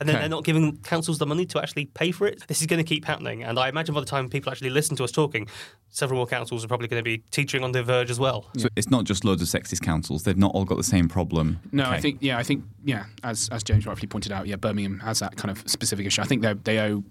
And 0.00 0.08
then 0.08 0.14
Okay. 0.16 0.22
they're 0.22 0.28
not 0.28 0.44
giving 0.44 0.76
councils 0.78 1.18
the 1.18 1.26
money 1.26 1.44
to 1.46 1.60
actually 1.60 1.86
pay 1.86 2.12
for 2.12 2.28
it. 2.28 2.46
This 2.46 2.60
is 2.60 2.68
going 2.68 2.78
to 2.78 2.84
keep 2.84 3.04
happening. 3.04 3.42
And 3.42 3.58
I 3.58 3.68
imagine 3.68 3.94
by 3.96 4.00
the 4.00 4.06
time 4.06 4.28
people 4.28 4.52
actually 4.52 4.70
listen 4.70 4.94
to 4.96 5.02
us 5.04 5.10
talking, 5.10 5.48
several 5.88 6.18
more 6.18 6.26
councils 6.26 6.64
are 6.64 6.68
probably 6.68 6.86
going 6.86 7.00
to 7.00 7.04
be 7.04 7.24
teetering 7.32 7.64
on 7.64 7.72
the 7.72 7.82
verge 7.82 8.08
as 8.08 8.20
well. 8.20 8.48
So 8.56 8.68
it's 8.76 8.90
not 8.90 9.04
just 9.04 9.24
loads 9.24 9.42
of 9.42 9.48
sexist 9.48 9.80
councils. 9.82 10.22
They've 10.22 10.36
not 10.36 10.52
all 10.54 10.64
got 10.64 10.76
the 10.76 10.84
same 10.84 11.08
problem. 11.08 11.58
No, 11.72 11.84
I 11.90 11.98
think 12.00 12.18
yeah, 12.20 12.38
I 12.38 12.44
think 12.44 12.62
yeah, 12.84 13.06
as 13.24 13.48
as 13.50 13.64
James 13.64 13.86
rightfully 13.86 14.06
pointed 14.06 14.30
out, 14.30 14.46
yeah, 14.46 14.54
Birmingham 14.56 15.00
has 15.00 15.18
that 15.18 15.36
kind 15.36 15.50
of 15.50 15.68
specific 15.68 16.06
issue. 16.06 16.22
I 16.22 16.26
think 16.26 16.42
they 16.42 16.52
they 16.52 16.78
owe, 16.78 17.02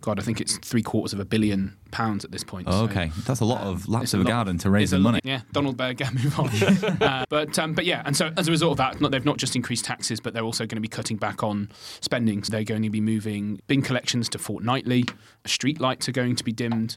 God, 0.00 0.18
I 0.18 0.22
think 0.22 0.40
it's 0.40 0.56
three 0.58 0.82
quarters 0.82 1.12
of 1.12 1.20
a 1.20 1.26
billion 1.26 1.76
pounds 1.90 2.24
at 2.24 2.30
this 2.30 2.44
point. 2.44 2.66
Oh, 2.68 2.72
so- 2.86 2.90
okay, 2.90 3.10
that's 3.26 3.40
a 3.40 3.44
lot 3.44 3.62
of 3.62 3.88
laps 3.88 4.04
It's 4.04 4.14
a 4.14 4.20
of 4.20 4.26
a 4.26 4.28
garden 4.28 4.58
to 4.58 4.70
raise 4.70 4.90
the 4.90 4.98
lot- 4.98 5.10
money. 5.12 5.20
Yeah, 5.24 5.40
Donald 5.52 5.76
Berg, 5.76 5.96
get 5.98 6.12
move 6.14 6.38
on. 6.38 6.48
uh, 7.02 7.24
but 7.28 7.58
um, 7.58 7.74
but 7.74 7.84
yeah, 7.84 8.02
and 8.04 8.16
so 8.16 8.32
as 8.36 8.48
a 8.48 8.50
result 8.50 8.72
of 8.72 8.78
that, 8.78 9.00
not, 9.00 9.10
they've 9.10 9.24
not 9.24 9.36
just 9.38 9.56
increased 9.56 9.84
taxes, 9.84 10.20
but 10.20 10.34
they're 10.34 10.44
also 10.44 10.64
going 10.64 10.76
to 10.76 10.80
be 10.80 10.88
cutting 10.88 11.16
back 11.16 11.42
on 11.42 11.70
spending. 12.00 12.42
So 12.44 12.50
they're 12.52 12.64
going 12.64 12.82
to 12.82 12.90
be 12.90 13.00
moving 13.00 13.60
bin 13.66 13.82
collections 13.82 14.28
to 14.30 14.38
fortnightly. 14.38 15.04
Street 15.46 15.80
lights 15.80 16.08
are 16.08 16.12
going 16.12 16.36
to 16.36 16.44
be 16.44 16.52
dimmed. 16.52 16.96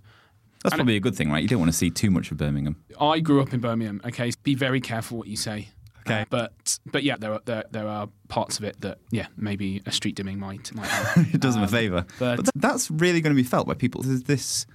That's 0.64 0.76
probably 0.76 0.96
a 0.96 1.02
good 1.02 1.16
thing, 1.16 1.30
right? 1.30 1.42
You 1.42 1.50
don't 1.50 1.60
want 1.60 1.72
to 1.72 1.78
see 1.78 1.90
too 1.90 2.10
much 2.10 2.32
of 2.32 2.38
Birmingham. 2.38 2.78
I 3.00 3.20
grew 3.20 3.42
up 3.42 3.54
in 3.54 3.60
Birmingham. 3.60 4.00
Okay, 4.06 4.32
be 4.44 4.56
very 4.56 4.80
careful 4.80 5.18
what 5.18 5.28
you 5.28 5.36
say. 5.36 5.68
Okay. 6.06 6.22
Uh, 6.22 6.26
but 6.30 6.80
but 6.92 7.04
yeah, 7.04 7.16
there 7.18 7.34
are 7.34 7.42
there, 7.46 7.64
there 7.72 7.88
are 7.88 8.10
parts 8.28 8.58
of 8.60 8.64
it 8.66 8.80
that 8.82 8.98
yeah 9.12 9.28
maybe 9.38 9.82
a 9.86 9.92
street 9.92 10.16
dimming 10.16 10.38
might 10.40 10.74
might 10.76 10.88
help. 10.88 11.28
it 11.34 11.40
does 11.42 11.54
them 11.56 11.64
a 11.64 11.66
Um, 11.68 11.72
favour. 11.72 12.06
but- 12.20 12.38
But 12.38 12.50
that's 12.56 12.90
really 12.92 13.22
going 13.22 13.34
to 13.36 13.42
be 13.42 13.48
felt 13.48 13.68
by 13.68 13.74
people. 13.74 14.02
There's 14.04 14.24
this 14.24 14.66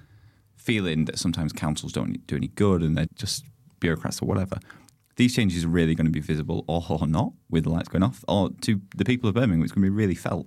feeling 0.69 1.07
that 1.07 1.19
sometimes 1.19 1.51
councils 1.51 1.93
don't 1.93 2.27
do 2.27 2.37
any 2.37 2.49
good 2.49 2.83
and 2.83 2.99
they're 2.99 3.07
just 3.15 3.43
bureaucrats 3.81 4.21
or 4.21 4.27
whatever. 4.27 4.59
These 5.17 5.35
changes 5.35 5.65
are 5.65 5.69
really 5.69 5.95
going 5.95 6.05
to 6.05 6.13
be 6.13 6.21
visible 6.21 6.63
or, 6.69 6.85
or 6.91 7.07
not 7.07 7.33
with 7.49 7.65
the 7.65 7.71
lights 7.71 7.89
going 7.89 8.03
off, 8.03 8.23
or 8.29 8.51
to 8.67 8.79
the 8.95 9.07
people 9.07 9.31
of 9.31 9.35
Birmingham, 9.35 9.63
it's 9.63 9.73
going 9.73 9.83
to 9.83 9.91
be 9.91 9.97
really 10.03 10.15
felt. 10.15 10.47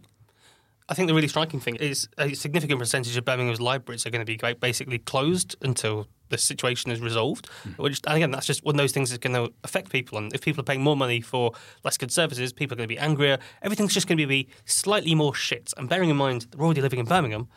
I 0.90 0.94
think 0.94 1.08
the 1.08 1.16
really 1.16 1.28
striking 1.28 1.60
thing 1.60 1.76
is 1.78 2.08
a 2.20 2.36
significant 2.36 2.80
percentage 2.80 3.18
of 3.18 3.26
Birmingham's 3.26 3.60
libraries 3.60 4.06
are 4.06 4.12
going 4.12 4.24
to 4.24 4.38
be 4.38 4.38
basically 4.60 5.00
closed 5.00 5.56
until 5.64 6.08
the 6.30 6.38
situation 6.38 6.92
is 6.92 7.00
resolved. 7.00 7.48
Hmm. 7.64 7.70
Which, 7.82 8.00
and 8.06 8.18
again, 8.18 8.30
that's 8.30 8.46
just 8.46 8.64
one 8.64 8.76
of 8.76 8.78
those 8.78 8.92
things 8.92 9.10
that's 9.10 9.26
going 9.26 9.36
to 9.44 9.52
affect 9.64 9.90
people. 9.90 10.20
And 10.20 10.32
if 10.36 10.42
people 10.42 10.62
are 10.62 10.70
paying 10.72 10.84
more 10.84 10.96
money 10.96 11.22
for 11.22 11.54
less 11.84 11.98
good 11.98 12.12
services, 12.12 12.54
people 12.54 12.76
are 12.76 12.78
going 12.78 12.90
to 12.90 12.96
be 12.96 13.00
angrier. 13.00 13.40
Everything's 13.64 13.94
just 13.94 14.08
going 14.08 14.20
to 14.20 14.28
be 14.28 14.50
slightly 14.66 15.16
more 15.16 15.34
shit. 15.34 15.74
And 15.78 15.90
bearing 15.90 16.12
in 16.12 16.18
mind 16.18 16.46
they're 16.52 16.62
already 16.64 16.82
living 16.82 17.00
in 17.00 17.06
Birmingham, 17.06 17.48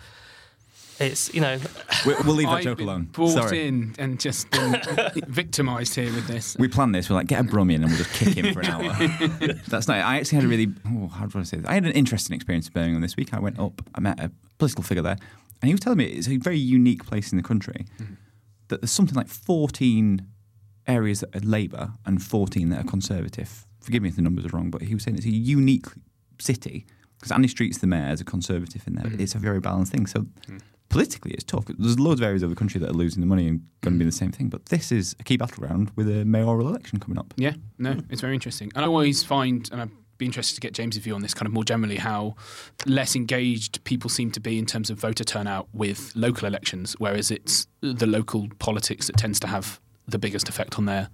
it's 1.01 1.33
you 1.35 1.41
know 1.41 1.59
We, 2.07 2.15
we'll 2.25 2.35
leave 2.35 2.49
that 2.49 2.55
I've 2.55 2.65
joke 2.65 2.79
been 2.79 2.89
alone. 2.89 3.05
Brought 3.13 3.31
Sorry. 3.31 3.67
in 3.67 3.95
and 3.99 4.21
just 4.21 4.51
been 4.51 4.81
victimised 5.27 5.95
here 5.95 6.13
with 6.13 6.27
this. 6.27 6.57
We 6.59 6.69
planned 6.69 6.95
this. 6.95 7.11
We're 7.11 7.17
like, 7.17 7.27
get 7.27 7.41
a 7.41 7.45
Brummy 7.45 7.75
in 7.75 7.83
and 7.83 7.91
we'll 7.91 8.03
just 8.03 8.15
kick 8.15 8.35
him 8.35 8.53
for 8.53 8.61
an 8.61 8.67
hour. 8.67 8.93
That's 9.69 9.89
not. 9.89 9.99
I 9.99 10.19
actually 10.19 10.37
had 10.37 10.45
a 10.45 10.49
really. 10.49 10.69
Oh, 10.87 11.09
how 11.09 11.27
do 11.27 11.39
I 11.39 11.43
say 11.43 11.59
this? 11.59 11.67
I 11.67 11.75
had 11.75 11.85
an 11.85 11.93
interesting 11.93 12.35
experience 12.35 12.69
in 12.69 12.73
Birmingham 12.73 13.01
this 13.01 13.17
week. 13.17 13.35
I 13.35 13.41
went 13.41 13.59
up. 13.59 13.83
I 13.95 14.01
met 14.01 14.21
a 14.21 14.31
political 14.59 14.85
figure 14.85 15.03
there, 15.03 15.17
and 15.63 15.69
he 15.69 15.73
was 15.73 15.81
telling 15.81 15.99
me 15.99 16.07
it's 16.07 16.29
a 16.29 16.37
very 16.37 16.59
unique 16.59 17.07
place 17.07 17.33
in 17.33 17.37
the 17.37 17.45
country 17.45 17.87
mm-hmm. 17.99 18.15
that 18.69 18.81
there's 18.81 18.93
something 18.93 19.15
like 19.15 19.29
14 19.29 20.27
areas 20.87 21.21
that 21.21 21.35
are 21.35 21.41
Labour 21.41 21.93
and 22.05 22.23
14 22.23 22.69
that 22.71 22.85
are 22.85 22.89
Conservative. 22.89 23.67
Forgive 23.81 24.03
me 24.03 24.11
if 24.11 24.17
the 24.17 24.23
numbers 24.23 24.47
are 24.47 24.57
wrong, 24.57 24.71
but 24.71 24.83
he 24.83 24.95
was 24.95 25.03
saying 25.03 25.17
it's 25.17 25.27
a 25.27 25.31
unique 25.31 25.87
city 26.39 26.87
because 27.19 27.33
Andy 27.33 27.49
Street's 27.49 27.79
the 27.79 27.87
mayor 27.87 28.05
as 28.05 28.21
a 28.21 28.25
Conservative 28.25 28.87
in 28.87 28.97
there. 28.97 29.07
Mm. 29.07 29.21
It's 29.21 29.35
a 29.35 29.39
very 29.39 29.61
balanced 29.61 29.93
thing. 29.93 30.07
So 30.07 30.21
mm. 30.21 30.61
Politically, 30.89 31.33
it's 31.33 31.45
tough. 31.45 31.65
There's 31.67 31.99
loads 31.99 32.21
of 32.21 32.27
areas 32.27 32.43
of 32.43 32.51
the 32.51 32.57
country 32.57 32.81
that 32.81 32.91
are 32.91 32.95
losing 32.95 33.21
the 33.21 33.27
money 33.27 33.49
and 33.49 33.67
going 33.81 33.95
to 33.95 33.99
be 33.99 34.05
mm. 34.05 34.09
the 34.09 34.17
same 34.17 34.33
thing. 34.33 34.49
But 34.49 34.67
this 34.67 34.93
is 34.93 35.17
a 35.19 35.25
key 35.25 35.37
battleground 35.37 35.91
with 35.97 36.09
a 36.09 36.25
mayoral 36.25 36.69
election 36.69 37.01
coming 37.01 37.19
up. 37.19 37.35
Yeah, 37.37 37.55
no, 37.79 37.99
it's 38.11 38.21
very 38.21 38.35
interesting. 38.35 38.71
And 38.75 38.85
I 38.85 38.89
always 38.89 39.23
find, 39.23 39.69
and 39.73 39.81
I'd 39.83 39.91
be 40.19 40.27
interested 40.27 40.55
to 40.55 40.61
get 40.61 40.73
James's 40.73 41.03
view 41.03 41.15
on 41.15 41.23
this 41.23 41.35
kind 41.35 41.47
of 41.47 41.53
more 41.53 41.65
generally, 41.65 41.97
how 41.97 42.37
less 42.87 43.17
engaged 43.17 43.83
people 43.85 44.09
seem 44.09 44.31
to 44.33 44.41
be 44.41 44.59
in 44.59 44.67
terms 44.67 44.91
of 44.91 44.99
voter 44.99 45.25
turnout 45.25 45.69
with 45.73 46.13
local 46.15 46.47
elections, 46.47 46.95
whereas 46.99 47.31
it's 47.31 47.67
the 47.81 48.07
local 48.07 48.49
politics 48.59 49.07
that 49.07 49.17
tends 49.17 49.41
to 49.41 49.47
have 49.47 49.81
the 50.07 50.19
biggest 50.19 50.49
effect 50.49 50.79
on 50.79 50.85
their 50.85 51.09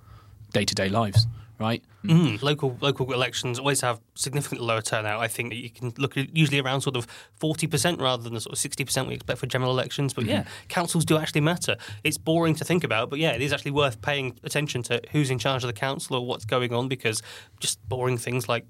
day 0.53 0.65
to 0.65 0.75
day 0.75 0.89
lives, 0.89 1.27
right? 1.61 1.85
Mm. 2.05 2.43
Local 2.43 2.77
local 2.81 3.13
elections 3.13 3.59
always 3.59 3.83
have 3.83 4.01
significantly 4.15 4.67
lower 4.67 4.81
turnout. 4.81 5.21
I 5.21 5.29
think 5.29 5.51
that 5.51 5.57
you 5.57 5.71
can 5.71 5.93
look 5.99 6.17
at 6.17 6.35
usually 6.35 6.59
around 6.59 6.81
sort 6.81 6.97
of 6.97 7.07
forty 7.35 7.67
percent 7.67 8.01
rather 8.01 8.23
than 8.23 8.35
the 8.35 8.41
sort 8.41 8.55
of 8.55 8.59
sixty 8.59 8.85
percent 8.85 9.07
we 9.07 9.15
expect 9.15 9.39
for 9.39 9.47
general 9.47 9.71
elections. 9.71 10.15
But 10.15 10.25
yeah, 10.25 10.45
councils 10.69 11.05
do 11.05 11.19
actually 11.19 11.43
matter. 11.43 11.77
It's 12.03 12.19
boring 12.19 12.55
to 12.57 12.65
think 12.65 12.83
about, 12.83 13.11
but 13.11 13.19
yeah, 13.19 13.33
it 13.33 13.43
is 13.43 13.53
actually 13.53 13.73
worth 13.73 14.01
paying 14.01 14.39
attention 14.43 14.83
to 14.85 15.01
who's 15.13 15.31
in 15.31 15.39
charge 15.39 15.63
of 15.63 15.69
the 15.69 15.75
council 15.75 16.17
or 16.17 16.27
what's 16.27 16.47
going 16.47 16.73
on 16.73 16.89
because 16.89 17.23
just 17.61 17.87
boring 17.89 18.17
things 18.17 18.49
like 18.49 18.67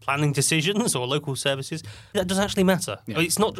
planning 0.00 0.32
decisions 0.32 0.96
or 0.96 1.06
local 1.06 1.36
services 1.36 1.82
that 2.14 2.26
does 2.26 2.38
actually 2.38 2.64
matter. 2.64 2.98
It's 3.06 3.38
not 3.38 3.58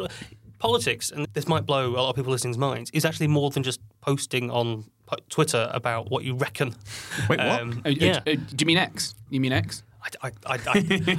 politics, 0.57 1.11
and 1.11 1.27
this 1.33 1.47
might 1.47 1.65
blow 1.65 1.89
a 1.89 1.97
lot 1.97 2.09
of 2.09 2.15
people 2.15 2.31
listening's 2.31 2.57
minds. 2.57 2.89
Is 2.91 3.05
actually 3.05 3.27
more 3.27 3.49
than 3.51 3.63
just 3.63 3.79
posting 4.01 4.49
on 4.49 4.85
po- 5.00 5.00
Twitter 5.29 5.69
about 5.73 6.09
what 6.11 6.23
you 6.23 6.35
reckon. 6.35 6.75
Wait, 7.29 7.39
what? 7.39 7.61
Um, 7.61 7.81
Oh, 7.85 7.89
uh, 7.89 7.93
yeah. 7.93 8.19
uh, 8.25 8.33
do 8.33 8.37
you 8.59 8.65
mean 8.65 8.77
X? 8.77 9.15
You 9.29 9.39
mean 9.39 9.51
X? 9.53 9.83
I, 10.03 10.27
I, 10.27 10.31
I, 10.47 10.53
I, 10.55 10.59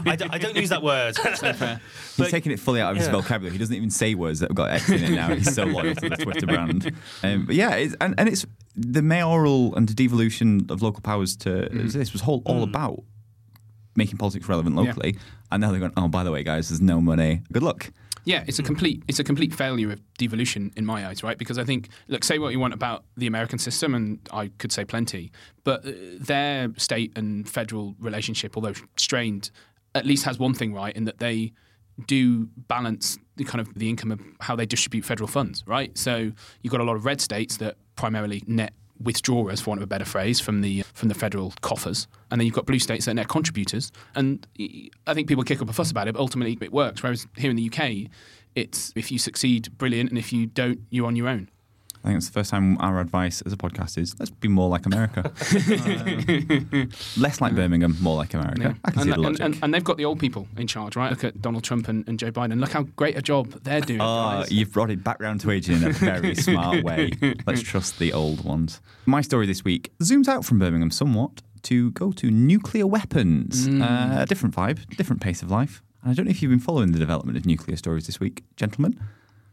I 0.07 0.17
don't- 0.17 0.35
I 0.35 0.39
don't 0.39 0.57
use 0.57 0.71
that 0.71 0.83
word. 0.83 1.17
He's 2.17 2.31
taking 2.31 2.51
it 2.51 2.59
fully 2.59 2.81
out 2.81 2.91
of 2.91 2.97
his 2.97 3.07
yeah. 3.07 3.13
vocabulary. 3.13 3.53
He 3.53 3.59
doesn't 3.59 3.77
even 3.77 3.91
say 3.91 4.15
words 4.17 4.41
that 4.41 4.49
have 4.51 4.57
got 4.57 4.71
X 4.71 4.89
in 4.91 5.05
it 5.05 5.11
now. 5.11 5.33
He's 5.35 5.55
so 5.55 5.65
loyal 5.65 5.95
to 5.95 6.09
the 6.09 6.17
Twitter 6.17 6.47
brand. 6.47 6.93
Um, 7.23 7.47
but 7.47 7.55
yeah, 7.55 7.77
it's, 7.77 7.95
and, 8.01 8.15
and 8.19 8.29
it's 8.29 8.45
the 8.75 9.03
mayoral 9.03 9.75
and 9.77 9.89
the 9.89 9.95
devolution 9.95 10.67
of 10.69 10.83
local 10.83 11.01
powers 11.01 11.37
to 11.37 11.69
this 11.71 12.13
was 12.13 12.23
whole, 12.23 12.43
all 12.45 12.63
about 12.65 13.03
making 13.95 14.17
politics 14.19 14.49
relevant 14.49 14.75
locally. 14.75 15.17
And 15.53 15.61
now 15.61 15.71
they're 15.71 15.79
going, 15.81 15.93
oh, 15.97 16.09
by 16.09 16.25
the 16.25 16.33
way, 16.33 16.43
guys, 16.43 16.71
there's 16.71 16.81
no 16.81 17.01
money. 17.01 17.43
Good 17.53 17.63
luck. 17.63 17.93
Yeah, 18.25 18.45
it's 18.47 18.59
a 18.59 18.63
complete 18.63 19.03
it's 19.09 19.19
a 19.19 19.25
complete 19.25 19.53
failure 19.55 19.91
of 19.93 20.01
devolution 20.17 20.73
in 20.77 20.87
my 20.87 21.07
eyes, 21.07 21.23
right? 21.23 21.37
Because 21.37 21.59
I 21.59 21.65
think 21.65 21.89
look, 22.09 22.25
say 22.25 22.39
what 22.39 22.53
you 22.53 22.61
want 22.61 22.75
about 22.75 23.05
the 23.17 23.27
American 23.27 23.59
system, 23.59 23.95
and 23.95 24.19
I 24.33 24.51
could 24.59 24.73
say 24.73 24.85
plenty, 24.85 25.33
but 25.65 25.85
uh, 25.87 25.93
their 26.19 26.73
state 26.77 27.13
and 27.17 27.49
federal 27.49 27.95
relationship, 27.99 28.57
although 28.57 28.75
strained, 28.97 29.51
at 29.95 30.07
least 30.07 30.25
has 30.25 30.39
one 30.39 30.55
thing 30.55 30.73
right 30.73 30.95
in 30.95 31.05
that 31.05 31.19
they 31.19 31.53
do 32.07 32.49
balance 32.69 33.19
the 33.37 33.45
kind 33.45 33.61
of 33.61 33.73
the 33.75 33.89
income 33.89 34.13
of 34.13 34.21
how 34.41 34.57
they 34.57 34.67
distribute 34.67 35.05
federal 35.05 35.29
funds, 35.29 35.65
right? 35.67 35.97
So 35.97 36.33
you've 36.63 36.71
got 36.71 36.81
a 36.81 36.85
lot 36.85 36.97
of 36.97 37.05
red 37.05 37.21
states 37.21 37.57
that 37.59 37.77
primarily 37.97 38.43
net 38.47 38.73
withdrawers, 39.03 39.61
for 39.61 39.71
want 39.71 39.81
of 39.81 39.85
a 39.85 39.87
better 39.87 40.05
phrase, 40.05 40.41
from 40.41 40.61
the 40.61 40.83
from 40.95 41.09
the 41.09 41.15
federal 41.15 41.53
coffers, 41.61 42.07
and 42.31 42.41
then 42.41 42.47
you've 42.47 42.55
got 42.55 42.67
blue 42.67 42.79
states 42.79 43.05
that 43.05 43.13
are 43.13 43.15
net 43.15 43.29
contributors. 43.29 43.93
And 44.15 44.47
I 45.07 45.15
think 45.15 45.29
people 45.29 45.45
kick 45.45 45.61
up 45.63 45.69
a 45.69 45.73
fuss 45.73 45.91
about 45.91 46.09
it, 46.09 46.13
but 46.13 46.21
ultimately 46.21 46.59
it 46.61 46.73
works. 46.73 47.03
Whereas 47.03 47.27
here 47.37 47.51
in 47.51 47.57
the 47.57 47.71
UK, 47.71 48.11
it's 48.55 48.93
if 48.97 49.11
you 49.11 49.19
succeed, 49.19 49.77
brilliant, 49.79 50.11
and 50.11 50.19
if 50.19 50.33
you 50.33 50.47
don't, 50.47 50.81
you're 50.91 51.07
on 51.07 51.17
your 51.17 51.29
own. 51.29 51.49
I 52.05 52.09
think 52.09 52.17
it's 52.19 52.27
the 52.27 52.33
first 52.33 52.51
time 52.51 52.77
our 52.81 53.01
advice 53.01 53.43
as 53.43 53.53
a 53.53 53.57
podcast 53.57 53.97
is 53.97 54.19
let's 54.19 54.31
be 54.31 54.49
more 54.49 54.69
like 54.69 54.87
America. 54.87 55.31
Uh, 55.31 56.87
less 57.17 57.41
like 57.41 57.55
Birmingham, 57.55 57.97
more 58.01 58.17
like 58.17 58.35
America. 58.35 58.75
I 58.85 58.91
can 58.91 59.01
and, 59.01 59.09
see 59.09 59.15
the 59.15 59.21
logic. 59.21 59.41
and- 59.41 59.59
and 59.63 59.73
they've 59.73 59.85
got 59.85 59.99
the 59.99 60.05
old 60.05 60.19
people 60.19 60.49
in 60.57 60.67
charge, 60.67 60.97
right? 60.97 61.11
Look 61.11 61.23
at 61.23 61.41
Donald 61.41 61.63
Trump 61.63 61.87
and, 61.89 62.07
and 62.09 62.19
Joe 62.19 62.33
Biden. 62.33 62.59
Look 62.59 62.73
how 62.73 62.83
great 62.97 63.17
a 63.17 63.23
job 63.23 63.53
they're 63.63 63.81
doing. 63.81 63.99
Guys. 63.99 64.51
you've 64.51 64.73
brought 64.73 64.91
it 64.91 65.05
back 65.05 65.21
round 65.21 65.41
to 65.43 65.51
aging 65.53 65.77
in 65.77 65.85
a 65.85 65.93
very 65.93 66.35
smart 66.47 66.83
way. 66.83 67.13
Let's 67.47 67.63
trust 67.63 67.99
the 68.01 68.13
old 68.13 68.45
ones. 68.45 68.81
My 69.07 69.21
story 69.21 69.47
this 69.47 69.65
week 69.65 69.93
zooms 70.03 70.27
out 70.27 70.45
from 70.45 70.59
Birmingham 70.59 70.91
somewhat 70.91 71.43
to 71.63 71.93
go 71.93 72.11
to 72.13 72.31
nuclear 72.31 72.87
weapons. 72.87 73.69
Uh, 73.69 74.19
a 74.23 74.27
different 74.27 74.55
vibe, 74.57 74.85
different 74.97 75.23
pace 75.23 75.43
of 75.43 75.51
life. 75.53 75.83
And 76.03 76.11
I 76.11 76.15
don't 76.15 76.25
know 76.27 76.31
if 76.31 76.43
you've 76.43 76.51
been 76.51 76.59
following 76.59 76.91
the 76.91 76.99
development 76.99 77.39
of 77.39 77.47
nuclear 77.47 77.77
stories 77.77 78.07
this 78.07 78.19
week, 78.19 78.43
gentlemen, 78.57 78.99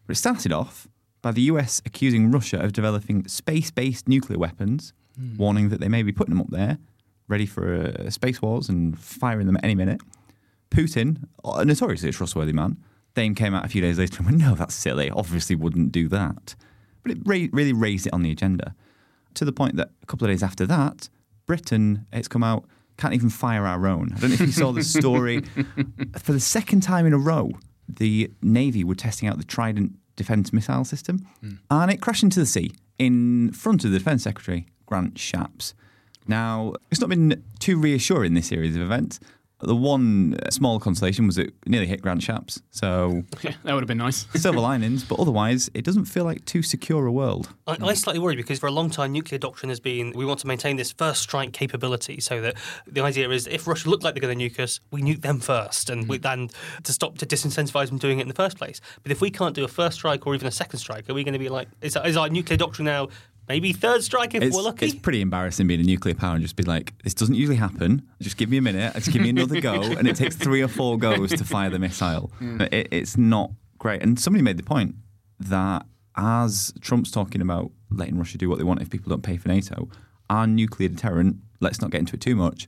but 0.07 0.13
it 0.13 0.15
started 0.15 0.51
off 0.51 0.87
by 1.21 1.31
the 1.31 1.41
US 1.43 1.81
accusing 1.85 2.31
Russia 2.31 2.59
of 2.59 2.73
developing 2.73 3.27
space 3.27 3.71
based 3.71 4.07
nuclear 4.07 4.39
weapons, 4.39 4.93
warning 5.37 5.69
that 5.69 5.79
they 5.79 5.89
may 5.89 6.01
be 6.03 6.11
putting 6.11 6.33
them 6.33 6.41
up 6.41 6.49
there, 6.49 6.77
ready 7.27 7.45
for 7.45 7.75
uh, 7.75 8.09
space 8.09 8.41
wars 8.41 8.69
and 8.69 8.97
firing 8.97 9.45
them 9.47 9.57
at 9.57 9.63
any 9.63 9.75
minute. 9.75 10.01
Putin, 10.71 11.25
a 11.43 11.65
notoriously 11.65 12.11
trustworthy 12.11 12.53
man, 12.53 12.77
then 13.15 13.35
came 13.35 13.53
out 13.53 13.65
a 13.65 13.67
few 13.67 13.81
days 13.81 13.97
later 13.99 14.17
and 14.17 14.27
went, 14.27 14.37
no, 14.37 14.55
that's 14.55 14.75
silly. 14.75 15.09
Obviously 15.09 15.55
wouldn't 15.55 15.91
do 15.91 16.07
that. 16.07 16.55
But 17.03 17.11
it 17.13 17.17
ra- 17.25 17.47
really 17.51 17.73
raised 17.73 18.07
it 18.07 18.13
on 18.13 18.21
the 18.21 18.31
agenda 18.31 18.75
to 19.33 19.45
the 19.45 19.51
point 19.51 19.75
that 19.75 19.89
a 20.01 20.05
couple 20.05 20.25
of 20.25 20.31
days 20.31 20.43
after 20.43 20.65
that, 20.67 21.09
Britain, 21.45 22.05
it's 22.13 22.27
come 22.27 22.43
out, 22.43 22.65
can't 22.97 23.13
even 23.13 23.29
fire 23.29 23.65
our 23.65 23.87
own. 23.87 24.13
I 24.15 24.19
don't 24.19 24.29
know 24.29 24.33
if 24.35 24.41
you 24.41 24.51
saw 24.51 24.71
the 24.71 24.83
story. 24.83 25.41
For 26.19 26.33
the 26.33 26.39
second 26.39 26.81
time 26.81 27.05
in 27.05 27.13
a 27.13 27.17
row, 27.17 27.51
the 27.87 28.31
Navy 28.41 28.83
were 28.83 28.95
testing 28.95 29.27
out 29.27 29.37
the 29.37 29.43
Trident 29.43 29.97
defence 30.19 30.53
missile 30.53 30.83
system 30.83 31.25
hmm. 31.41 31.53
and 31.71 31.89
it 31.89 32.01
crashed 32.01 32.23
into 32.23 32.39
the 32.39 32.45
sea 32.45 32.71
in 32.99 33.51
front 33.53 33.83
of 33.83 33.91
the 33.91 33.97
Defence 33.97 34.23
Secretary, 34.23 34.67
Grant 34.85 35.15
Shapps. 35.15 35.73
Now, 36.27 36.73
it's 36.91 36.99
not 36.99 37.09
been 37.09 37.41
too 37.59 37.79
reassuring 37.79 38.33
this 38.33 38.47
series 38.47 38.75
of 38.75 38.81
events. 38.83 39.19
The 39.61 39.75
one 39.75 40.37
small 40.49 40.79
consolation 40.79 41.25
was 41.25 41.37
it 41.37 41.53
nearly 41.65 41.85
hit 41.85 42.01
Grant 42.01 42.21
Shapps, 42.21 42.61
so 42.71 43.23
Yeah, 43.41 43.53
that 43.63 43.73
would 43.73 43.81
have 43.81 43.87
been 43.87 43.97
nice. 43.97 44.25
silver 44.35 44.59
linings, 44.71 45.03
but 45.03 45.19
otherwise, 45.19 45.69
it 45.73 45.83
doesn't 45.83 46.05
feel 46.05 46.23
like 46.23 46.45
too 46.45 46.61
secure 46.61 47.05
a 47.05 47.11
world. 47.11 47.49
I, 47.67 47.77
I 47.81 47.93
slightly 47.93 48.19
worry 48.19 48.37
because 48.37 48.59
for 48.59 48.67
a 48.67 48.71
long 48.71 48.89
time, 48.89 49.11
nuclear 49.11 49.37
doctrine 49.37 49.69
has 49.69 49.81
been 49.81 50.13
we 50.15 50.25
want 50.25 50.39
to 50.41 50.47
maintain 50.47 50.77
this 50.77 50.93
first 50.93 51.21
strike 51.21 51.51
capability, 51.51 52.21
so 52.21 52.39
that 52.39 52.55
the 52.87 53.01
idea 53.01 53.29
is 53.29 53.47
if 53.47 53.67
Russia 53.67 53.89
looked 53.89 54.03
like 54.03 54.13
they're 54.13 54.21
going 54.21 54.39
to 54.39 54.49
nuke 54.49 54.59
us, 54.59 54.79
we 54.91 55.01
nuke 55.01 55.21
them 55.21 55.41
first, 55.41 55.89
and 55.89 56.07
we, 56.07 56.17
hmm. 56.17 56.21
then 56.21 56.49
to 56.83 56.93
stop 56.93 57.17
to 57.17 57.25
disincentivize 57.25 57.89
them 57.89 57.97
doing 57.97 58.19
it 58.19 58.23
in 58.23 58.27
the 58.29 58.33
first 58.33 58.57
place. 58.57 58.79
But 59.03 59.11
if 59.11 59.19
we 59.19 59.29
can't 59.29 59.55
do 59.55 59.65
a 59.65 59.67
first 59.67 59.97
strike 59.97 60.25
or 60.25 60.35
even 60.35 60.47
a 60.47 60.51
second 60.51 60.79
strike, 60.79 61.09
are 61.09 61.13
we 61.13 61.25
going 61.25 61.33
to 61.33 61.39
be 61.39 61.49
like 61.49 61.67
is, 61.81 61.97
is 62.05 62.15
our 62.15 62.29
nuclear 62.29 62.57
doctrine 62.57 62.85
now 62.85 63.09
maybe 63.49 63.73
third 63.73 64.03
strike 64.03 64.35
if 64.35 64.43
It's, 64.43 64.55
we're 64.55 64.61
lucky? 64.61 64.85
it's 64.85 64.95
pretty 64.95 65.21
embarrassing 65.21 65.67
being 65.67 65.79
a 65.81 65.83
nuclear 65.83 66.13
power 66.15 66.35
and 66.35 66.41
just 66.43 66.55
be 66.55 66.63
like, 66.63 66.93
this 67.03 67.13
doesn't 67.15 67.35
usually 67.35 67.57
happen. 67.57 68.07
Just 68.21 68.37
give 68.37 68.49
me 68.49 68.57
a 68.57 68.61
minute. 68.61 68.93
Just 68.93 69.11
give 69.11 69.21
me 69.23 69.29
another 69.29 69.59
go. 69.69 69.81
And 69.81 70.07
it 70.07 70.15
takes 70.15 70.35
three 70.35 70.61
or 70.61 70.67
four 70.67 70.97
goes 70.97 71.31
to 71.31 71.43
fire 71.43 71.69
the 71.69 71.79
missile. 71.79 72.31
It, 72.41 72.87
it's 72.91 73.17
not 73.17 73.51
great. 73.79 74.01
And 74.03 74.19
somebody 74.19 74.43
made 74.43 74.57
the 74.57 74.63
point 74.63 74.95
that 75.39 75.85
as 76.15 76.71
Trump's 76.81 77.09
talking 77.11 77.41
about 77.41 77.71
letting 77.89 78.17
Russia 78.17 78.37
do 78.37 78.47
what 78.49 78.57
they 78.59 78.63
want 78.63 78.81
if 78.81 78.89
people 78.89 79.09
don't 79.09 79.23
pay 79.23 79.37
for 79.37 79.47
NATO, 79.49 79.89
our 80.29 80.45
nuclear 80.45 80.89
deterrent, 80.89 81.37
let's 81.59 81.81
not 81.81 81.89
get 81.91 81.99
into 81.99 82.13
it 82.15 82.21
too 82.21 82.35
much, 82.35 82.67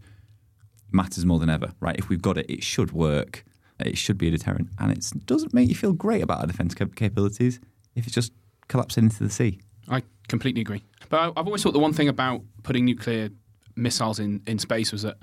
matters 0.92 1.26
more 1.26 1.38
than 1.40 1.50
ever, 1.50 1.74
right? 1.80 1.98
If 1.98 2.10
we've 2.10 2.22
got 2.22 2.38
it, 2.38 2.50
it 2.50 2.64
should 2.64 2.92
work. 2.92 3.44
It 3.80 3.98
should 3.98 4.18
be 4.18 4.28
a 4.28 4.32
deterrent. 4.32 4.70
And 4.80 4.92
it 4.92 5.06
doesn't 5.26 5.54
make 5.54 5.70
you 5.70 5.76
feel 5.76 5.94
great 5.94 6.24
about 6.24 6.40
our 6.40 6.48
defence 6.48 6.74
cap- 6.74 6.96
capabilities 6.96 7.60
if 7.96 8.06
it's 8.06 8.16
just 8.16 8.32
collapsing 8.68 9.06
into 9.06 9.24
the 9.24 9.30
sea. 9.30 9.60
I 9.90 10.04
completely 10.28 10.62
agree. 10.62 10.84
But 11.10 11.18
I, 11.20 11.26
I've 11.40 11.46
always 11.48 11.64
thought 11.64 11.74
the 11.74 11.80
one 11.80 11.94
thing 11.94 12.08
about 12.08 12.42
putting 12.64 12.86
nuclear 12.86 13.30
missiles 13.76 14.20
in, 14.20 14.42
in 14.48 14.60
space 14.60 14.92
was 14.92 15.02
that 15.04 15.18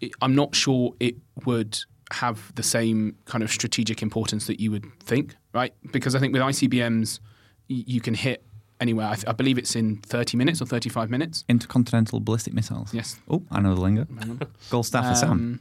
it, 0.00 0.12
I'm 0.20 0.34
not 0.34 0.54
sure 0.54 0.92
it 1.00 1.16
would 1.44 1.78
have 2.12 2.52
the 2.56 2.62
same 2.62 3.16
kind 3.24 3.42
of 3.42 3.50
strategic 3.50 4.02
importance 4.02 4.46
that 4.46 4.60
you 4.60 4.70
would 4.70 4.84
think, 5.00 5.34
right? 5.54 5.72
Because 5.92 6.14
I 6.14 6.18
think 6.18 6.32
with 6.32 6.42
ICBMs, 6.42 7.20
y- 7.70 7.84
you 7.86 8.00
can 8.00 8.14
hit 8.14 8.44
anywhere. 8.80 9.06
I, 9.06 9.14
th- 9.14 9.26
I 9.28 9.32
believe 9.32 9.58
it's 9.58 9.76
in 9.76 9.96
30 9.98 10.36
minutes 10.36 10.60
or 10.60 10.66
35 10.66 11.08
minutes. 11.08 11.44
Intercontinental 11.48 12.20
ballistic 12.20 12.52
missiles. 12.52 12.92
Yes. 12.92 13.18
Oh, 13.30 13.42
I 13.50 13.60
know 13.60 13.74
the 13.74 13.80
lingo. 13.80 14.06
Gold 14.70 14.86
staff 14.86 15.06
for 15.08 15.14
Sam. 15.14 15.60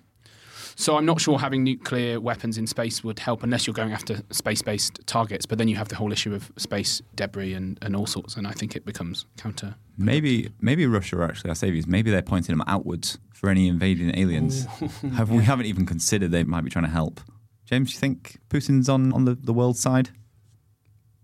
So 0.76 0.98
I'm 0.98 1.06
not 1.06 1.22
sure 1.22 1.38
having 1.40 1.64
nuclear 1.64 2.20
weapons 2.20 2.58
in 2.58 2.68
space 2.68 3.04
would 3.04 3.20
help 3.20 3.44
unless 3.44 3.68
you're 3.68 3.74
going 3.74 3.92
after 3.92 4.22
space-based 4.32 5.00
targets. 5.06 5.46
But 5.46 5.58
then 5.58 5.68
you 5.68 5.76
have 5.76 5.90
the 5.90 5.96
whole 5.96 6.12
issue 6.12 6.34
of 6.34 6.52
space 6.58 7.02
debris 7.16 7.54
and, 7.54 7.78
and 7.82 7.96
all 7.96 8.08
sorts, 8.08 8.36
and 8.36 8.48
I 8.48 8.52
think 8.52 8.76
it 8.76 8.86
becomes 8.86 9.26
counter. 9.38 9.76
Maybe, 9.98 10.50
maybe 10.60 10.86
Russia 10.86 11.18
are 11.18 11.26
actually 11.26 11.50
our 11.50 11.56
saviors. 11.56 11.88
Maybe 11.88 12.12
they're 12.12 12.22
pointing 12.22 12.56
them 12.58 12.64
outwards 12.68 13.20
for 13.34 13.50
any 13.50 13.68
invading 13.68 14.18
aliens. 14.18 14.66
Have, 15.16 15.30
we 15.30 15.44
haven't 15.44 15.66
even 15.66 15.86
considered 15.86 16.32
they 16.32 16.44
might 16.44 16.64
be 16.64 16.70
trying 16.70 16.86
to 16.86 16.92
help. 16.92 17.22
James, 17.66 17.94
you 17.94 18.00
think 18.00 18.38
Putin's 18.50 18.90
on, 18.90 19.14
on 19.14 19.26
the, 19.26 19.36
the 19.36 19.54
world 19.54 19.78
side? 19.78 20.10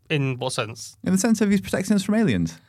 in 0.09 0.37
what 0.37 0.53
sense? 0.53 0.97
In 1.03 1.11
the 1.11 1.17
sense 1.17 1.41
of 1.41 1.49
he's 1.49 1.61
protecting 1.61 1.95
us 1.95 2.03
from 2.03 2.15
aliens? 2.15 2.59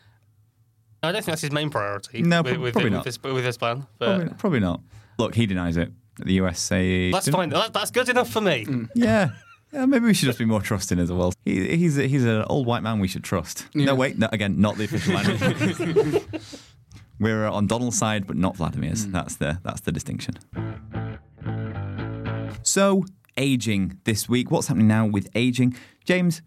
I 1.02 1.12
don't 1.12 1.22
think 1.22 1.26
that's 1.26 1.42
his 1.42 1.52
main 1.52 1.70
priority. 1.70 2.22
No, 2.22 2.42
with, 2.42 2.52
prob- 2.52 2.62
with, 2.62 2.72
probably 2.72 2.90
with 2.90 2.96
not. 2.96 3.04
This, 3.04 3.22
with 3.22 3.44
this 3.44 3.56
plan. 3.56 3.86
But 3.98 4.06
Probably, 4.06 4.34
probably 4.34 4.60
not. 4.60 4.80
Look, 5.18 5.34
he 5.34 5.46
denies 5.46 5.76
it. 5.76 5.92
The 6.18 6.34
US 6.34 6.60
say. 6.60 7.10
that's 7.10 7.28
fine. 7.28 7.50
That, 7.50 7.72
that's 7.72 7.90
good 7.90 8.08
enough 8.08 8.30
for 8.30 8.40
me. 8.40 8.64
Mm. 8.64 8.88
Yeah. 8.94 9.30
Yeah, 9.72 9.84
maybe 9.84 10.06
we 10.06 10.14
should 10.14 10.26
just 10.26 10.38
be 10.38 10.46
more 10.46 10.62
trusting 10.62 10.98
as 10.98 11.12
well. 11.12 11.34
He, 11.44 11.76
he's 11.76 11.98
a, 11.98 12.06
he's 12.06 12.24
an 12.24 12.42
old 12.48 12.66
white 12.66 12.82
man 12.82 13.00
we 13.00 13.08
should 13.08 13.22
trust. 13.22 13.66
Yeah. 13.74 13.86
No, 13.86 13.94
wait, 13.94 14.16
no, 14.16 14.26
again, 14.32 14.58
not 14.60 14.76
the 14.76 14.84
official 14.84 15.14
line. 15.14 16.22
We're 17.20 17.46
uh, 17.46 17.52
on 17.52 17.66
Donald's 17.66 17.98
side, 17.98 18.26
but 18.26 18.36
not 18.36 18.56
Vladimir's. 18.56 19.06
Mm. 19.06 19.12
That's 19.12 19.36
the 19.36 19.58
that's 19.64 19.82
the 19.82 19.92
distinction. 19.92 20.36
So, 22.62 23.04
aging 23.36 23.98
this 24.04 24.28
week. 24.28 24.50
What's 24.50 24.68
happening 24.68 24.88
now 24.88 25.06
with 25.06 25.28
aging, 25.34 25.76
James? 26.04 26.42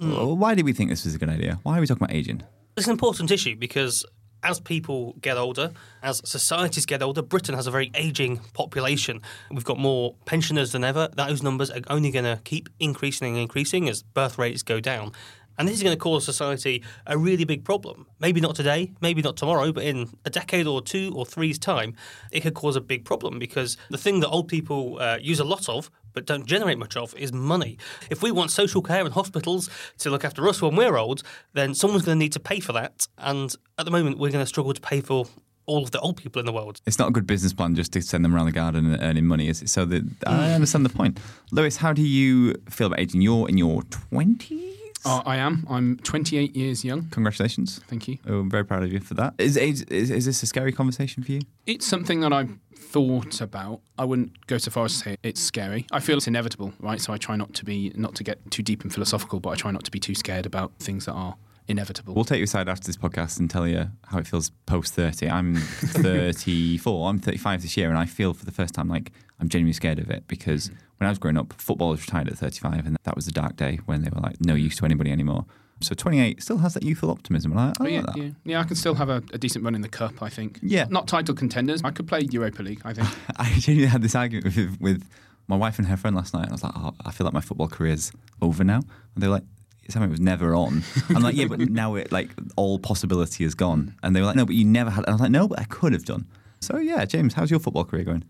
Mm. 0.00 0.36
Why 0.36 0.54
did 0.54 0.64
we 0.64 0.72
think 0.72 0.90
this 0.90 1.04
was 1.04 1.14
a 1.14 1.18
good 1.18 1.28
idea? 1.28 1.58
Why 1.62 1.78
are 1.78 1.80
we 1.80 1.86
talking 1.86 2.04
about 2.04 2.14
aging? 2.14 2.42
It's 2.76 2.86
an 2.86 2.92
important 2.92 3.30
issue 3.30 3.56
because 3.56 4.04
as 4.42 4.60
people 4.60 5.14
get 5.20 5.36
older, 5.36 5.72
as 6.02 6.22
societies 6.24 6.86
get 6.86 7.02
older, 7.02 7.22
Britain 7.22 7.54
has 7.54 7.66
a 7.66 7.70
very 7.70 7.90
aging 7.94 8.38
population. 8.52 9.20
We've 9.50 9.64
got 9.64 9.78
more 9.78 10.14
pensioners 10.24 10.72
than 10.72 10.84
ever. 10.84 11.08
Those 11.14 11.42
numbers 11.42 11.70
are 11.70 11.80
only 11.88 12.10
going 12.10 12.24
to 12.24 12.40
keep 12.44 12.68
increasing 12.78 13.34
and 13.34 13.42
increasing 13.42 13.88
as 13.88 14.02
birth 14.02 14.38
rates 14.38 14.62
go 14.62 14.80
down. 14.80 15.12
And 15.58 15.66
this 15.66 15.76
is 15.76 15.82
going 15.82 15.96
to 15.96 16.00
cause 16.00 16.24
society 16.24 16.82
a 17.06 17.16
really 17.16 17.44
big 17.44 17.64
problem. 17.64 18.06
Maybe 18.20 18.40
not 18.40 18.54
today, 18.54 18.92
maybe 19.00 19.22
not 19.22 19.36
tomorrow, 19.36 19.72
but 19.72 19.84
in 19.84 20.10
a 20.24 20.30
decade 20.30 20.66
or 20.66 20.82
two 20.82 21.12
or 21.16 21.24
three's 21.24 21.58
time, 21.58 21.94
it 22.30 22.40
could 22.40 22.54
cause 22.54 22.76
a 22.76 22.80
big 22.80 23.04
problem 23.04 23.38
because 23.38 23.76
the 23.88 23.98
thing 23.98 24.20
that 24.20 24.28
old 24.28 24.48
people 24.48 24.98
uh, 25.00 25.18
use 25.20 25.40
a 25.40 25.44
lot 25.44 25.68
of 25.68 25.90
but 26.16 26.24
don't 26.24 26.46
generate 26.46 26.78
much 26.78 26.96
of 26.96 27.14
is 27.14 27.30
money. 27.30 27.76
If 28.10 28.22
we 28.22 28.32
want 28.32 28.50
social 28.50 28.80
care 28.80 29.04
and 29.04 29.12
hospitals 29.12 29.68
to 29.98 30.08
look 30.08 30.24
after 30.24 30.48
us 30.48 30.62
when 30.62 30.74
we're 30.74 30.96
old, 30.96 31.22
then 31.52 31.74
someone's 31.74 32.06
going 32.06 32.18
to 32.18 32.24
need 32.24 32.32
to 32.32 32.40
pay 32.40 32.58
for 32.58 32.72
that. 32.72 33.06
And 33.18 33.54
at 33.78 33.84
the 33.84 33.90
moment, 33.90 34.18
we're 34.18 34.30
going 34.30 34.42
to 34.42 34.48
struggle 34.48 34.72
to 34.72 34.80
pay 34.80 35.02
for 35.02 35.26
all 35.66 35.82
of 35.82 35.90
the 35.90 36.00
old 36.00 36.16
people 36.16 36.40
in 36.40 36.46
the 36.46 36.52
world. 36.52 36.80
It's 36.86 36.98
not 36.98 37.08
a 37.08 37.10
good 37.10 37.26
business 37.26 37.52
plan 37.52 37.74
just 37.74 37.92
to 37.92 38.00
send 38.00 38.24
them 38.24 38.34
around 38.34 38.46
the 38.46 38.52
garden 38.52 38.90
and 38.90 39.02
earning 39.02 39.26
money, 39.26 39.48
is 39.48 39.60
it? 39.60 39.68
So 39.68 39.84
that 39.84 40.04
I 40.26 40.54
understand 40.54 40.86
the 40.86 40.90
point. 40.90 41.20
Lewis, 41.52 41.76
how 41.76 41.92
do 41.92 42.00
you 42.00 42.54
feel 42.70 42.86
about 42.86 42.98
aging? 42.98 43.20
You're 43.20 43.46
in 43.46 43.58
your 43.58 43.82
twenties. 43.82 44.72
Uh, 45.04 45.22
I 45.24 45.36
am. 45.36 45.64
I'm 45.70 45.98
28 45.98 46.56
years 46.56 46.84
young. 46.84 47.06
Congratulations. 47.10 47.80
Thank 47.86 48.08
you. 48.08 48.18
Oh, 48.26 48.40
I'm 48.40 48.50
very 48.50 48.64
proud 48.64 48.82
of 48.82 48.92
you 48.92 48.98
for 48.98 49.14
that. 49.14 49.34
Is, 49.38 49.56
age, 49.56 49.84
is 49.88 50.10
is 50.10 50.24
this 50.24 50.42
a 50.42 50.46
scary 50.46 50.72
conversation 50.72 51.22
for 51.22 51.30
you? 51.30 51.42
It's 51.66 51.86
something 51.86 52.20
that 52.20 52.32
I've 52.32 52.58
thought 52.86 53.40
about. 53.40 53.80
I 53.98 54.04
wouldn't 54.04 54.46
go 54.46 54.58
so 54.58 54.70
far 54.70 54.84
as 54.84 54.92
to 54.92 54.98
say 54.98 55.16
it's 55.22 55.40
scary. 55.40 55.86
I 55.92 56.00
feel 56.00 56.16
it's 56.16 56.26
inevitable, 56.26 56.72
right? 56.80 57.00
So 57.00 57.12
I 57.12 57.16
try 57.16 57.36
not 57.36 57.54
to 57.54 57.64
be 57.64 57.92
not 57.94 58.14
to 58.16 58.24
get 58.24 58.50
too 58.50 58.62
deep 58.62 58.82
and 58.82 58.92
philosophical, 58.92 59.40
but 59.40 59.50
I 59.50 59.54
try 59.56 59.70
not 59.70 59.84
to 59.84 59.90
be 59.90 60.00
too 60.00 60.14
scared 60.14 60.46
about 60.46 60.72
things 60.78 61.06
that 61.06 61.12
are 61.12 61.36
inevitable. 61.68 62.14
We'll 62.14 62.24
take 62.24 62.38
you 62.38 62.44
aside 62.44 62.68
after 62.68 62.86
this 62.86 62.96
podcast 62.96 63.38
and 63.38 63.50
tell 63.50 63.66
you 63.66 63.90
how 64.06 64.18
it 64.18 64.26
feels 64.26 64.50
post 64.66 64.94
30. 64.94 65.28
I'm 65.28 65.56
34, 65.60 67.10
I'm 67.10 67.18
35 67.18 67.62
this 67.62 67.76
year, 67.76 67.88
and 67.88 67.98
I 67.98 68.06
feel 68.06 68.34
for 68.34 68.44
the 68.44 68.52
first 68.52 68.74
time 68.74 68.88
like 68.88 69.12
I'm 69.40 69.48
genuinely 69.48 69.72
scared 69.72 69.98
of 69.98 70.10
it 70.10 70.26
because 70.28 70.70
when 70.98 71.06
I 71.06 71.10
was 71.10 71.18
growing 71.18 71.36
up, 71.36 71.52
football 71.54 71.90
was 71.90 72.00
retired 72.00 72.28
at 72.28 72.38
35, 72.38 72.86
and 72.86 72.96
that 73.04 73.16
was 73.16 73.26
a 73.26 73.32
dark 73.32 73.56
day 73.56 73.80
when 73.86 74.02
they 74.02 74.10
were 74.10 74.20
like 74.20 74.40
no 74.40 74.54
use 74.54 74.76
to 74.76 74.84
anybody 74.84 75.10
anymore. 75.10 75.44
So 75.82 75.94
28 75.94 76.42
still 76.42 76.58
has 76.58 76.72
that 76.74 76.82
youthful 76.82 77.10
optimism, 77.10 77.52
and 77.52 77.60
I, 77.60 77.66
I 77.66 77.72
oh, 77.80 77.84
like 77.84 77.92
yeah, 77.92 78.00
that. 78.02 78.16
yeah, 78.16 78.30
yeah, 78.44 78.60
I 78.60 78.64
can 78.64 78.76
still 78.76 78.94
have 78.94 79.10
a, 79.10 79.22
a 79.32 79.38
decent 79.38 79.62
run 79.64 79.74
in 79.74 79.82
the 79.82 79.88
cup. 79.88 80.22
I 80.22 80.30
think. 80.30 80.58
Yeah. 80.62 80.86
not 80.88 81.06
title 81.06 81.34
contenders. 81.34 81.82
I 81.84 81.90
could 81.90 82.08
play 82.08 82.26
Europa 82.30 82.62
League. 82.62 82.80
I 82.84 82.94
think. 82.94 83.08
I 83.36 83.50
genuinely 83.58 83.90
had 83.90 84.00
this 84.00 84.14
argument 84.14 84.56
with, 84.56 84.80
with 84.80 85.08
my 85.48 85.56
wife 85.56 85.78
and 85.78 85.86
her 85.88 85.96
friend 85.96 86.16
last 86.16 86.32
night, 86.32 86.44
and 86.44 86.50
I 86.50 86.54
was 86.54 86.64
like, 86.64 86.72
oh, 86.76 86.94
I 87.04 87.12
feel 87.12 87.26
like 87.26 87.34
my 87.34 87.40
football 87.40 87.68
career's 87.68 88.10
over 88.40 88.64
now. 88.64 88.80
And 89.14 89.22
they 89.22 89.26
were 89.26 89.34
like, 89.34 89.44
something 89.88 90.10
was 90.10 90.20
never 90.20 90.54
on. 90.54 90.82
I'm 91.10 91.22
like, 91.22 91.36
yeah, 91.36 91.46
but 91.46 91.60
now 91.60 91.94
it 91.94 92.10
like 92.10 92.30
all 92.56 92.78
possibility 92.78 93.44
is 93.44 93.54
gone. 93.54 93.94
And 94.02 94.14
they 94.14 94.20
were 94.20 94.26
like, 94.26 94.36
no, 94.36 94.46
but 94.46 94.54
you 94.54 94.64
never 94.64 94.90
had. 94.90 95.04
And 95.04 95.10
I 95.10 95.12
was 95.12 95.20
like, 95.20 95.30
no, 95.30 95.48
but 95.48 95.60
I 95.60 95.64
could 95.64 95.92
have 95.92 96.04
done. 96.04 96.26
So 96.60 96.78
yeah, 96.78 97.04
James, 97.04 97.34
how's 97.34 97.50
your 97.50 97.60
football 97.60 97.84
career 97.84 98.04
going? 98.04 98.24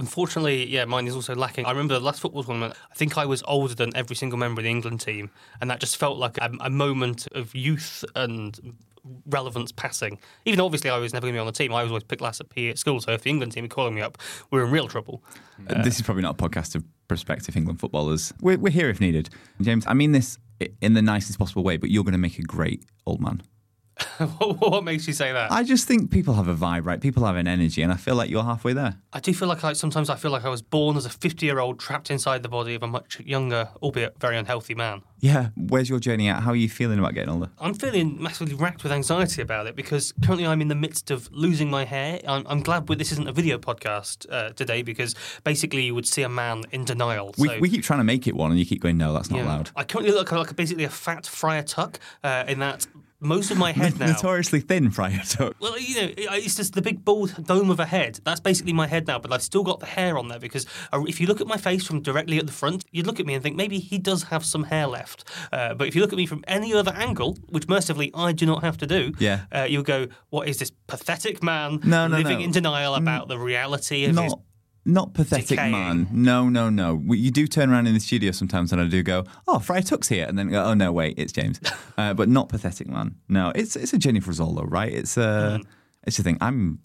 Unfortunately, 0.00 0.66
yeah, 0.66 0.86
mine 0.86 1.06
is 1.06 1.14
also 1.14 1.34
lacking. 1.34 1.66
I 1.66 1.70
remember 1.70 1.92
the 1.92 2.00
last 2.00 2.20
football 2.20 2.42
tournament, 2.42 2.74
I 2.90 2.94
think 2.94 3.18
I 3.18 3.26
was 3.26 3.42
older 3.46 3.74
than 3.74 3.94
every 3.94 4.16
single 4.16 4.38
member 4.38 4.60
of 4.60 4.64
the 4.64 4.70
England 4.70 5.02
team, 5.02 5.30
and 5.60 5.70
that 5.70 5.78
just 5.78 5.98
felt 5.98 6.16
like 6.16 6.38
a, 6.38 6.50
a 6.60 6.70
moment 6.70 7.28
of 7.32 7.54
youth 7.54 8.02
and 8.14 8.58
relevance 9.26 9.72
passing. 9.72 10.18
Even 10.46 10.56
though 10.56 10.64
obviously 10.64 10.88
I 10.88 10.96
was 10.96 11.12
never 11.12 11.24
going 11.24 11.34
to 11.34 11.36
be 11.36 11.40
on 11.40 11.46
the 11.46 11.52
team, 11.52 11.74
I 11.74 11.82
was 11.82 11.90
always 11.90 12.04
picked 12.04 12.22
last 12.22 12.40
at 12.40 12.46
at 12.58 12.78
school, 12.78 13.00
so 13.00 13.12
if 13.12 13.22
the 13.22 13.30
England 13.30 13.52
team 13.52 13.64
were 13.64 13.68
calling 13.68 13.94
me 13.94 14.00
up, 14.00 14.16
we 14.50 14.58
are 14.58 14.64
in 14.64 14.70
real 14.70 14.88
trouble. 14.88 15.22
Uh, 15.68 15.82
this 15.82 15.96
is 15.96 16.02
probably 16.02 16.22
not 16.22 16.40
a 16.40 16.48
podcast 16.48 16.74
of 16.74 16.82
prospective 17.06 17.54
England 17.54 17.78
footballers. 17.78 18.32
We're, 18.40 18.56
we're 18.56 18.70
here 18.70 18.88
if 18.88 19.02
needed. 19.02 19.28
James, 19.60 19.84
I 19.86 19.92
mean 19.92 20.12
this 20.12 20.38
in 20.80 20.94
the 20.94 21.02
nicest 21.02 21.38
possible 21.38 21.62
way, 21.62 21.76
but 21.76 21.90
you're 21.90 22.04
going 22.04 22.12
to 22.12 22.18
make 22.18 22.38
a 22.38 22.42
great 22.42 22.84
old 23.04 23.20
man. 23.20 23.42
what 24.38 24.84
makes 24.84 25.06
you 25.06 25.12
say 25.12 25.32
that? 25.32 25.50
I 25.50 25.62
just 25.62 25.86
think 25.86 26.10
people 26.10 26.34
have 26.34 26.48
a 26.48 26.54
vibe, 26.54 26.84
right? 26.84 27.00
People 27.00 27.24
have 27.24 27.36
an 27.36 27.46
energy, 27.46 27.82
and 27.82 27.92
I 27.92 27.96
feel 27.96 28.14
like 28.14 28.30
you're 28.30 28.44
halfway 28.44 28.72
there. 28.72 28.96
I 29.12 29.20
do 29.20 29.32
feel 29.32 29.48
like 29.48 29.64
I 29.64 29.72
sometimes 29.72 30.10
I 30.10 30.16
feel 30.16 30.30
like 30.30 30.44
I 30.44 30.48
was 30.48 30.62
born 30.62 30.96
as 30.96 31.06
a 31.06 31.10
50 31.10 31.44
year 31.46 31.58
old 31.58 31.78
trapped 31.78 32.10
inside 32.10 32.42
the 32.42 32.48
body 32.48 32.74
of 32.74 32.82
a 32.82 32.86
much 32.86 33.20
younger, 33.20 33.68
albeit 33.82 34.18
very 34.20 34.36
unhealthy 34.36 34.74
man. 34.74 35.02
Yeah. 35.20 35.48
Where's 35.56 35.88
your 35.88 36.00
journey 36.00 36.28
at? 36.28 36.42
How 36.42 36.50
are 36.52 36.56
you 36.56 36.68
feeling 36.68 36.98
about 36.98 37.14
getting 37.14 37.30
older? 37.30 37.50
I'm 37.60 37.74
feeling 37.74 38.22
massively 38.22 38.54
racked 38.54 38.82
with 38.82 38.92
anxiety 38.92 39.42
about 39.42 39.66
it 39.66 39.76
because 39.76 40.12
currently 40.24 40.46
I'm 40.46 40.60
in 40.62 40.68
the 40.68 40.74
midst 40.74 41.10
of 41.10 41.28
losing 41.32 41.70
my 41.70 41.84
hair. 41.84 42.20
I'm, 42.26 42.46
I'm 42.46 42.62
glad 42.62 42.86
this 42.86 43.12
isn't 43.12 43.28
a 43.28 43.32
video 43.32 43.58
podcast 43.58 44.26
uh, 44.30 44.50
today 44.50 44.82
because 44.82 45.14
basically 45.44 45.84
you 45.84 45.94
would 45.94 46.06
see 46.06 46.22
a 46.22 46.28
man 46.28 46.64
in 46.72 46.84
denial. 46.84 47.34
We, 47.38 47.48
So- 47.48 47.58
we 47.60 47.68
keep 47.68 47.82
trying 47.82 48.00
to 48.00 48.04
make 48.04 48.26
it 48.26 48.34
one, 48.34 48.50
and 48.50 48.58
you 48.58 48.66
keep 48.66 48.80
going, 48.80 48.96
no, 48.96 49.12
that's 49.12 49.30
not 49.30 49.38
yeah. 49.38 49.44
allowed. 49.44 49.70
I 49.76 49.84
currently 49.84 50.12
look 50.12 50.32
like 50.32 50.56
basically 50.56 50.84
a 50.84 50.90
fat 50.90 51.26
Friar 51.26 51.62
Tuck 51.62 52.00
uh, 52.24 52.44
in 52.48 52.58
that 52.60 52.86
most 53.20 53.50
of 53.50 53.58
my 53.58 53.72
head 53.72 53.98
now. 53.98 54.06
Notoriously 54.06 54.60
thin, 54.60 54.90
Friar 54.90 55.20
Tuck. 55.26 55.54
Well, 55.60 55.78
you 55.78 55.94
know, 56.02 56.12
it's 56.16 56.54
just 56.56 56.74
the 56.74 56.82
big 56.82 57.04
bald 57.04 57.44
dome 57.46 57.70
of 57.70 57.78
a 57.80 57.86
head. 57.86 58.20
That's 58.24 58.40
basically 58.40 58.72
my 58.72 58.86
head 58.86 59.06
now, 59.06 59.18
but 59.18 59.32
I've 59.32 59.42
still 59.42 59.62
got 59.62 59.80
the 59.80 59.86
hair 59.86 60.16
on 60.18 60.28
there 60.28 60.38
because 60.38 60.66
uh, 60.92 61.02
if 61.06 61.20
you 61.20 61.26
look 61.26 61.40
at 61.40 61.46
my 61.46 61.56
face 61.56 61.84
from 61.86 62.00
directly 62.00 62.38
at 62.38 62.46
the 62.46 62.52
front, 62.52 62.84
you'd 62.90 63.06
look 63.06 63.20
at 63.20 63.26
me 63.26 63.34
and 63.34 63.42
think 63.42 63.56
maybe 63.56 63.78
he 63.78 63.98
does 63.98 64.24
have 64.24 64.44
some 64.44 64.64
hair 64.64 64.86
left. 64.86 65.24
Uh, 65.52 65.74
but 65.74 65.86
if 65.88 65.94
you 65.94 66.00
look 66.00 66.12
at 66.12 66.16
me 66.16 66.26
from 66.26 66.42
any 66.48 66.72
other 66.74 66.92
angle, 66.92 67.36
which 67.50 67.68
mercifully 67.68 68.10
I 68.14 68.32
do 68.32 68.46
not 68.46 68.62
have 68.62 68.76
to 68.78 68.86
do, 68.86 69.12
Yeah. 69.18 69.40
uh, 69.54 69.66
you'll 69.68 69.82
go, 69.82 70.08
"What 70.30 70.48
is 70.48 70.58
this 70.58 70.70
pathetic 70.86 71.42
man 71.42 71.80
No, 71.84 72.06
no, 72.08 72.16
living 72.18 72.38
no. 72.38 72.44
in 72.44 72.50
denial 72.50 72.94
about 72.94 73.28
the 73.28 73.38
reality 73.38 74.04
of 74.06 74.16
his?" 74.16 74.34
Not, 74.84 75.12
pathetic, 75.14 75.48
decaying. 75.48 75.72
man. 75.72 76.08
No, 76.10 76.48
no, 76.48 76.70
no. 76.70 76.94
We, 76.94 77.18
you 77.18 77.30
do 77.30 77.46
turn 77.46 77.70
around 77.70 77.86
in 77.86 77.94
the 77.94 78.00
studio 78.00 78.32
sometimes, 78.32 78.72
and 78.72 78.80
I 78.80 78.86
do 78.88 79.02
go, 79.02 79.24
"Oh, 79.46 79.58
Friar 79.58 79.82
Tuck's 79.82 80.08
here," 80.08 80.24
and 80.26 80.38
then 80.38 80.48
go, 80.48 80.64
"Oh 80.64 80.74
no, 80.74 80.90
wait, 80.90 81.14
it's 81.18 81.32
James." 81.32 81.60
uh, 81.98 82.14
but 82.14 82.28
not 82.28 82.48
pathetic, 82.48 82.88
man. 82.88 83.16
No, 83.28 83.52
it's 83.54 83.76
it's 83.76 83.92
a 83.92 83.98
journey 83.98 84.20
for 84.20 84.30
us 84.30 84.40
all, 84.40 84.54
though, 84.54 84.62
right? 84.64 84.92
It's 84.92 85.16
a 85.16 85.60
Mm. 85.60 85.66
it's 86.06 86.16
the 86.16 86.22
thing. 86.22 86.38
I'm. 86.40 86.80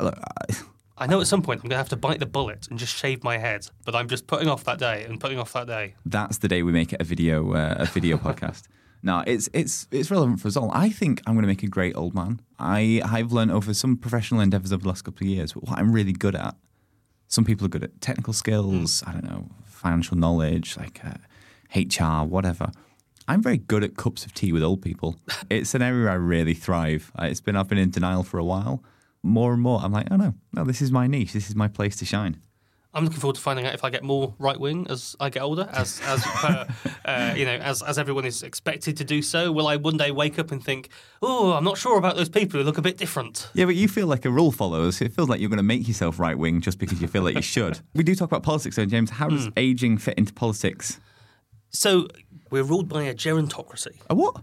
Look, 0.00 0.16
I, 0.18 0.54
I 0.98 1.06
know 1.06 1.20
at 1.20 1.26
some 1.26 1.42
point 1.42 1.58
I'm 1.58 1.62
going 1.68 1.70
to 1.70 1.76
have 1.78 1.88
to 1.90 1.96
bite 1.96 2.20
the 2.20 2.26
bullet 2.26 2.68
and 2.70 2.78
just 2.78 2.94
shave 2.94 3.24
my 3.24 3.38
head, 3.38 3.66
but 3.84 3.94
I'm 3.94 4.08
just 4.08 4.26
putting 4.26 4.48
off 4.48 4.64
that 4.64 4.78
day 4.78 5.04
and 5.04 5.20
putting 5.20 5.38
off 5.38 5.52
that 5.54 5.66
day. 5.66 5.94
that's 6.06 6.38
the 6.38 6.48
day 6.48 6.62
we 6.62 6.72
make 6.72 6.92
it 6.92 7.00
a 7.00 7.04
video 7.04 7.52
uh, 7.54 7.74
a 7.80 7.86
video 7.86 8.16
podcast. 8.26 8.62
No, 9.02 9.22
it's 9.26 9.48
it's 9.52 9.88
it's 9.90 10.10
relevant 10.10 10.40
for 10.40 10.48
us 10.48 10.56
all. 10.56 10.70
I 10.72 10.90
think 10.90 11.22
I'm 11.26 11.34
going 11.34 11.42
to 11.42 11.48
make 11.48 11.62
a 11.64 11.68
great 11.68 11.96
old 11.96 12.14
man. 12.14 12.40
I 12.58 13.02
I've 13.04 13.32
learned 13.32 13.50
over 13.50 13.74
some 13.74 13.96
professional 13.96 14.40
endeavors 14.40 14.72
over 14.72 14.82
the 14.82 14.88
last 14.88 15.02
couple 15.02 15.24
of 15.26 15.28
years 15.30 15.52
what 15.56 15.78
I'm 15.78 15.92
really 15.92 16.12
good 16.12 16.34
at. 16.36 16.54
Some 17.28 17.44
people 17.44 17.66
are 17.66 17.68
good 17.68 17.84
at 17.84 18.00
technical 18.00 18.32
skills. 18.32 19.02
I 19.06 19.12
don't 19.12 19.24
know, 19.24 19.48
financial 19.64 20.16
knowledge, 20.16 20.76
like 20.76 21.00
uh, 21.04 21.14
HR, 21.74 22.24
whatever. 22.26 22.70
I'm 23.28 23.42
very 23.42 23.58
good 23.58 23.82
at 23.82 23.96
cups 23.96 24.24
of 24.24 24.32
tea 24.34 24.52
with 24.52 24.62
old 24.62 24.80
people. 24.82 25.16
It's 25.50 25.74
an 25.74 25.82
area 25.82 26.10
I 26.10 26.14
really 26.14 26.54
thrive. 26.54 27.10
Uh, 27.18 27.24
It's 27.24 27.40
been 27.40 27.56
I've 27.56 27.68
been 27.68 27.78
in 27.78 27.90
denial 27.90 28.22
for 28.22 28.38
a 28.38 28.44
while. 28.44 28.82
More 29.22 29.52
and 29.52 29.60
more, 29.62 29.80
I'm 29.82 29.92
like, 29.92 30.06
oh 30.10 30.16
no, 30.16 30.34
no, 30.52 30.64
this 30.64 30.80
is 30.80 30.92
my 30.92 31.06
niche. 31.08 31.32
This 31.32 31.48
is 31.48 31.56
my 31.56 31.68
place 31.68 31.96
to 31.96 32.04
shine. 32.04 32.36
I'm 32.96 33.04
looking 33.04 33.20
forward 33.20 33.36
to 33.36 33.42
finding 33.42 33.66
out 33.66 33.74
if 33.74 33.84
I 33.84 33.90
get 33.90 34.02
more 34.02 34.34
right 34.38 34.58
wing 34.58 34.86
as 34.88 35.14
I 35.20 35.28
get 35.28 35.42
older, 35.42 35.68
as 35.70 36.00
as 36.06 36.22
per, 36.24 36.66
uh, 37.04 37.34
you 37.36 37.44
know, 37.44 37.56
as 37.56 37.82
as 37.82 37.98
everyone 37.98 38.24
is 38.24 38.42
expected 38.42 38.96
to 38.96 39.04
do 39.04 39.20
so. 39.20 39.52
Will 39.52 39.68
I 39.68 39.76
one 39.76 39.98
day 39.98 40.10
wake 40.10 40.38
up 40.38 40.50
and 40.50 40.64
think, 40.64 40.88
oh, 41.20 41.52
I'm 41.52 41.62
not 41.62 41.76
sure 41.76 41.98
about 41.98 42.16
those 42.16 42.30
people 42.30 42.58
who 42.58 42.64
look 42.64 42.78
a 42.78 42.82
bit 42.82 42.96
different? 42.96 43.50
Yeah, 43.52 43.66
but 43.66 43.76
you 43.76 43.86
feel 43.86 44.06
like 44.06 44.24
a 44.24 44.30
rule 44.30 44.50
follower. 44.50 44.90
So 44.92 45.04
it 45.04 45.12
feels 45.12 45.28
like 45.28 45.40
you're 45.40 45.50
going 45.50 45.58
to 45.58 45.62
make 45.62 45.86
yourself 45.86 46.18
right 46.18 46.38
wing 46.38 46.62
just 46.62 46.78
because 46.78 47.02
you 47.02 47.06
feel 47.06 47.22
like 47.22 47.34
you 47.34 47.42
should. 47.56 47.80
we 47.94 48.02
do 48.02 48.14
talk 48.14 48.28
about 48.30 48.42
politics, 48.42 48.76
though, 48.76 48.86
James. 48.86 49.10
How 49.10 49.28
does 49.28 49.50
aging 49.58 49.98
fit 49.98 50.16
into 50.16 50.32
politics? 50.32 50.98
So 51.68 52.08
we're 52.50 52.62
ruled 52.62 52.88
by 52.88 53.02
a 53.02 53.14
gerontocracy. 53.14 54.00
A 54.08 54.14
what? 54.14 54.36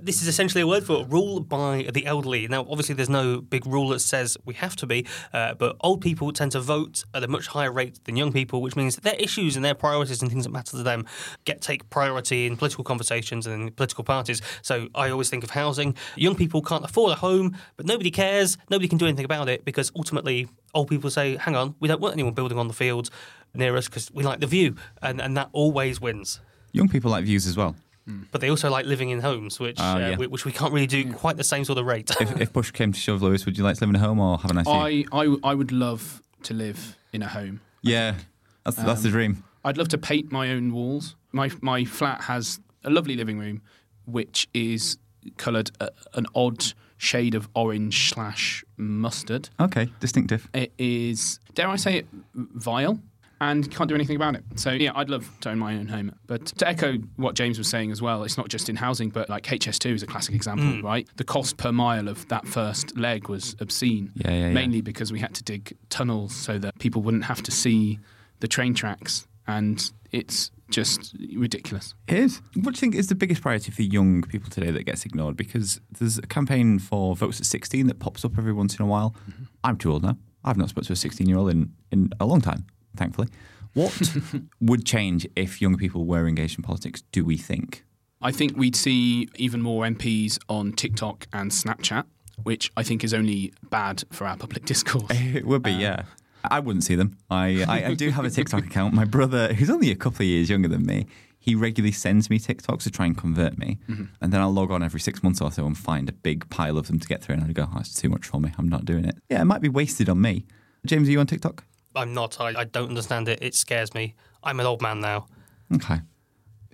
This 0.00 0.20
is 0.20 0.28
essentially 0.28 0.60
a 0.60 0.66
word 0.66 0.84
for 0.84 1.04
rule 1.06 1.40
by 1.40 1.88
the 1.92 2.04
elderly. 2.04 2.48
Now, 2.48 2.66
obviously, 2.68 2.96
there's 2.96 3.08
no 3.08 3.40
big 3.40 3.64
rule 3.64 3.90
that 3.90 4.00
says 4.00 4.36
we 4.44 4.54
have 4.54 4.74
to 4.76 4.86
be, 4.86 5.06
uh, 5.32 5.54
but 5.54 5.76
old 5.80 6.00
people 6.00 6.32
tend 6.32 6.52
to 6.52 6.60
vote 6.60 7.04
at 7.14 7.22
a 7.22 7.28
much 7.28 7.46
higher 7.46 7.70
rate 7.70 8.00
than 8.04 8.16
young 8.16 8.32
people, 8.32 8.60
which 8.60 8.74
means 8.74 8.96
their 8.96 9.14
issues 9.14 9.54
and 9.54 9.64
their 9.64 9.74
priorities 9.74 10.20
and 10.20 10.30
things 10.30 10.44
that 10.44 10.50
matter 10.50 10.72
to 10.76 10.82
them 10.82 11.06
get 11.44 11.60
take 11.60 11.88
priority 11.90 12.46
in 12.46 12.56
political 12.56 12.82
conversations 12.82 13.46
and 13.46 13.62
in 13.62 13.70
political 13.70 14.02
parties. 14.02 14.42
So 14.62 14.88
I 14.96 15.10
always 15.10 15.30
think 15.30 15.44
of 15.44 15.50
housing. 15.50 15.94
Young 16.16 16.34
people 16.34 16.60
can't 16.60 16.84
afford 16.84 17.12
a 17.12 17.16
home, 17.16 17.56
but 17.76 17.86
nobody 17.86 18.10
cares. 18.10 18.58
Nobody 18.70 18.88
can 18.88 18.98
do 18.98 19.06
anything 19.06 19.24
about 19.24 19.48
it 19.48 19.64
because 19.64 19.92
ultimately, 19.96 20.48
old 20.74 20.88
people 20.88 21.08
say, 21.08 21.36
"Hang 21.36 21.54
on, 21.54 21.76
we 21.78 21.86
don't 21.86 22.00
want 22.00 22.14
anyone 22.14 22.34
building 22.34 22.58
on 22.58 22.66
the 22.66 22.74
field 22.74 23.10
near 23.54 23.76
us 23.76 23.86
because 23.86 24.10
we 24.12 24.24
like 24.24 24.40
the 24.40 24.48
view," 24.48 24.74
and 25.02 25.20
and 25.20 25.36
that 25.36 25.50
always 25.52 26.00
wins 26.00 26.40
Young 26.74 26.88
people 26.88 27.12
like 27.12 27.24
views 27.24 27.46
as 27.46 27.56
well. 27.56 27.76
Hmm. 28.06 28.22
but 28.32 28.40
they 28.42 28.50
also 28.50 28.68
like 28.70 28.84
living 28.86 29.08
in 29.10 29.20
homes, 29.20 29.58
which 29.58 29.76
Oh, 29.80 29.84
uh, 29.94 29.98
yeah. 29.98 30.16
whi- 30.16 30.26
which 30.26 30.44
we 30.44 30.52
can't 30.52 30.72
really 30.74 30.86
do 30.86 31.10
quite 31.12 31.36
the 31.38 31.44
same 31.44 31.64
sort 31.64 31.78
of 31.78 31.86
rate. 31.86 32.10
If, 32.20 32.40
if 32.40 32.52
push 32.58 32.70
came 32.70 32.92
to 32.92 32.98
shove, 33.00 33.22
Lewis, 33.22 33.46
would 33.46 33.56
you 33.56 33.64
like 33.64 33.76
to 33.76 33.80
live 33.82 33.90
in 33.90 33.96
a 33.96 33.98
home 33.98 34.20
or 34.20 34.36
have 34.38 34.50
a 34.50 34.54
nice 34.54 34.66
view? 34.66 34.74
I, 34.74 35.04
I 35.24 35.36
I 35.50 35.54
would 35.54 35.72
love 35.72 36.22
to 36.42 36.52
live 36.54 36.98
in 37.12 37.22
a 37.22 37.28
home. 37.28 37.60
yeah, 37.82 38.16
that's, 38.64 38.76
that's 38.76 39.00
the 39.02 39.08
um, 39.08 39.12
dream. 39.12 39.44
I'd 39.64 39.78
love 39.78 39.88
to 39.88 39.98
paint 39.98 40.30
my 40.30 40.50
own 40.50 40.72
walls. 40.74 41.16
My 41.32 41.50
my 41.62 41.84
flat 41.86 42.22
has 42.24 42.60
a 42.84 42.90
lovely 42.90 43.16
living 43.16 43.38
room, 43.38 43.62
which 44.04 44.48
is 44.52 44.98
coloured 45.38 45.70
a, 45.80 45.88
an 46.12 46.26
odd 46.34 46.74
shade 46.98 47.34
of 47.34 47.48
orange 47.54 48.10
slash 48.10 48.62
mustard. 48.76 49.48
Okay, 49.58 49.88
distinctive. 50.00 50.48
It 50.52 50.72
is, 50.78 51.40
dare 51.54 51.68
I 51.68 51.76
say 51.76 51.96
it, 51.98 52.06
vile. 52.34 53.00
And 53.40 53.70
can't 53.70 53.88
do 53.88 53.94
anything 53.94 54.16
about 54.16 54.36
it. 54.36 54.44
So 54.56 54.70
yeah, 54.70 54.92
I'd 54.94 55.10
love 55.10 55.30
to 55.40 55.50
own 55.50 55.58
my 55.58 55.76
own 55.76 55.88
home. 55.88 56.14
But 56.26 56.46
to 56.46 56.68
echo 56.68 56.98
what 57.16 57.34
James 57.34 57.58
was 57.58 57.68
saying 57.68 57.90
as 57.90 58.00
well, 58.00 58.22
it's 58.22 58.38
not 58.38 58.48
just 58.48 58.68
in 58.68 58.76
housing, 58.76 59.10
but 59.10 59.28
like 59.28 59.44
HS2 59.44 59.94
is 59.94 60.02
a 60.02 60.06
classic 60.06 60.34
example, 60.34 60.66
mm. 60.66 60.82
right? 60.82 61.08
The 61.16 61.24
cost 61.24 61.56
per 61.56 61.72
mile 61.72 62.08
of 62.08 62.26
that 62.28 62.46
first 62.46 62.96
leg 62.96 63.28
was 63.28 63.56
obscene. 63.60 64.12
Yeah, 64.14 64.30
yeah, 64.30 64.36
yeah. 64.36 64.52
Mainly 64.52 64.80
because 64.80 65.12
we 65.12 65.18
had 65.18 65.34
to 65.34 65.42
dig 65.42 65.76
tunnels 65.90 66.34
so 66.34 66.58
that 66.58 66.78
people 66.78 67.02
wouldn't 67.02 67.24
have 67.24 67.42
to 67.42 67.50
see 67.50 67.98
the 68.40 68.48
train 68.48 68.74
tracks, 68.74 69.26
and 69.46 69.90
it's 70.10 70.50
just 70.70 71.14
ridiculous. 71.36 71.94
It 72.08 72.18
is. 72.18 72.40
What 72.54 72.62
do 72.62 72.68
you 72.70 72.80
think 72.80 72.94
is 72.94 73.08
the 73.08 73.14
biggest 73.14 73.42
priority 73.42 73.70
for 73.70 73.82
young 73.82 74.22
people 74.22 74.50
today 74.50 74.70
that 74.70 74.84
gets 74.84 75.04
ignored? 75.04 75.36
Because 75.36 75.80
there's 75.98 76.18
a 76.18 76.22
campaign 76.22 76.78
for 76.78 77.14
votes 77.14 77.40
at 77.40 77.46
16 77.46 77.86
that 77.86 77.98
pops 77.98 78.24
up 78.24 78.38
every 78.38 78.52
once 78.52 78.76
in 78.76 78.82
a 78.82 78.86
while. 78.86 79.14
Mm-hmm. 79.30 79.44
I'm 79.62 79.76
too 79.76 79.92
old 79.92 80.02
now. 80.02 80.16
I've 80.44 80.56
not 80.56 80.68
spoken 80.68 80.86
to 80.88 80.92
a 80.92 80.96
16 80.96 81.26
year 81.26 81.38
old 81.38 81.50
in, 81.50 81.72
in 81.90 82.10
a 82.20 82.26
long 82.26 82.40
time, 82.40 82.66
thankfully. 82.96 83.28
What 83.74 84.16
would 84.60 84.84
change 84.86 85.26
if 85.36 85.60
younger 85.60 85.78
people 85.78 86.04
were 86.04 86.26
engaged 86.26 86.58
in 86.58 86.62
politics, 86.62 87.02
do 87.12 87.24
we 87.24 87.36
think? 87.36 87.84
I 88.22 88.32
think 88.32 88.56
we'd 88.56 88.76
see 88.76 89.28
even 89.36 89.60
more 89.60 89.84
MPs 89.84 90.38
on 90.48 90.72
TikTok 90.72 91.26
and 91.32 91.50
Snapchat, 91.50 92.04
which 92.42 92.72
I 92.76 92.82
think 92.82 93.04
is 93.04 93.12
only 93.12 93.52
bad 93.70 94.04
for 94.10 94.26
our 94.26 94.36
public 94.36 94.64
discourse. 94.72 95.10
It 95.10 95.46
would 95.46 95.62
be, 95.62 95.72
uh, 95.72 95.78
yeah. 95.78 96.02
I 96.42 96.60
wouldn't 96.60 96.84
see 96.84 96.94
them. 96.94 97.18
I, 97.30 97.64
I, 97.68 97.86
I 97.86 97.94
do 97.94 98.10
have 98.10 98.24
a 98.24 98.30
TikTok 98.30 98.64
account. 98.66 98.94
My 98.94 99.04
brother, 99.04 99.52
who's 99.54 99.70
only 99.70 99.90
a 99.90 99.96
couple 99.96 100.18
of 100.18 100.26
years 100.26 100.50
younger 100.50 100.68
than 100.68 100.84
me, 100.86 101.06
he 101.38 101.54
regularly 101.54 101.92
sends 101.92 102.30
me 102.30 102.38
TikToks 102.38 102.84
to 102.84 102.90
try 102.90 103.04
and 103.04 103.16
convert 103.16 103.58
me. 103.58 103.78
Mm-hmm. 103.88 104.04
And 104.22 104.32
then 104.32 104.40
I'll 104.40 104.52
log 104.52 104.70
on 104.70 104.82
every 104.82 105.00
six 105.00 105.22
months 105.22 105.42
or 105.42 105.52
so 105.52 105.66
and 105.66 105.76
find 105.76 106.08
a 106.08 106.12
big 106.12 106.48
pile 106.48 106.78
of 106.78 106.86
them 106.86 106.98
to 106.98 107.06
get 107.06 107.22
through. 107.22 107.34
And 107.34 107.44
I 107.44 107.52
go, 107.52 107.68
oh, 107.70 107.80
it's 107.80 107.92
too 107.92 108.08
much 108.08 108.26
for 108.26 108.40
me. 108.40 108.54
I'm 108.56 108.68
not 108.68 108.86
doing 108.86 109.04
it. 109.04 109.16
Yeah, 109.28 109.42
it 109.42 109.44
might 109.44 109.60
be 109.60 109.68
wasted 109.68 110.08
on 110.08 110.22
me. 110.22 110.46
James, 110.86 111.06
are 111.08 111.12
you 111.12 111.20
on 111.20 111.26
TikTok? 111.26 111.64
I'm 111.94 112.14
not. 112.14 112.40
I, 112.40 112.60
I 112.60 112.64
don't 112.64 112.88
understand 112.88 113.28
it. 113.28 113.38
It 113.42 113.54
scares 113.54 113.94
me. 113.94 114.14
I'm 114.42 114.60
an 114.60 114.66
old 114.66 114.82
man 114.82 115.00
now. 115.00 115.26
Okay. 115.74 116.00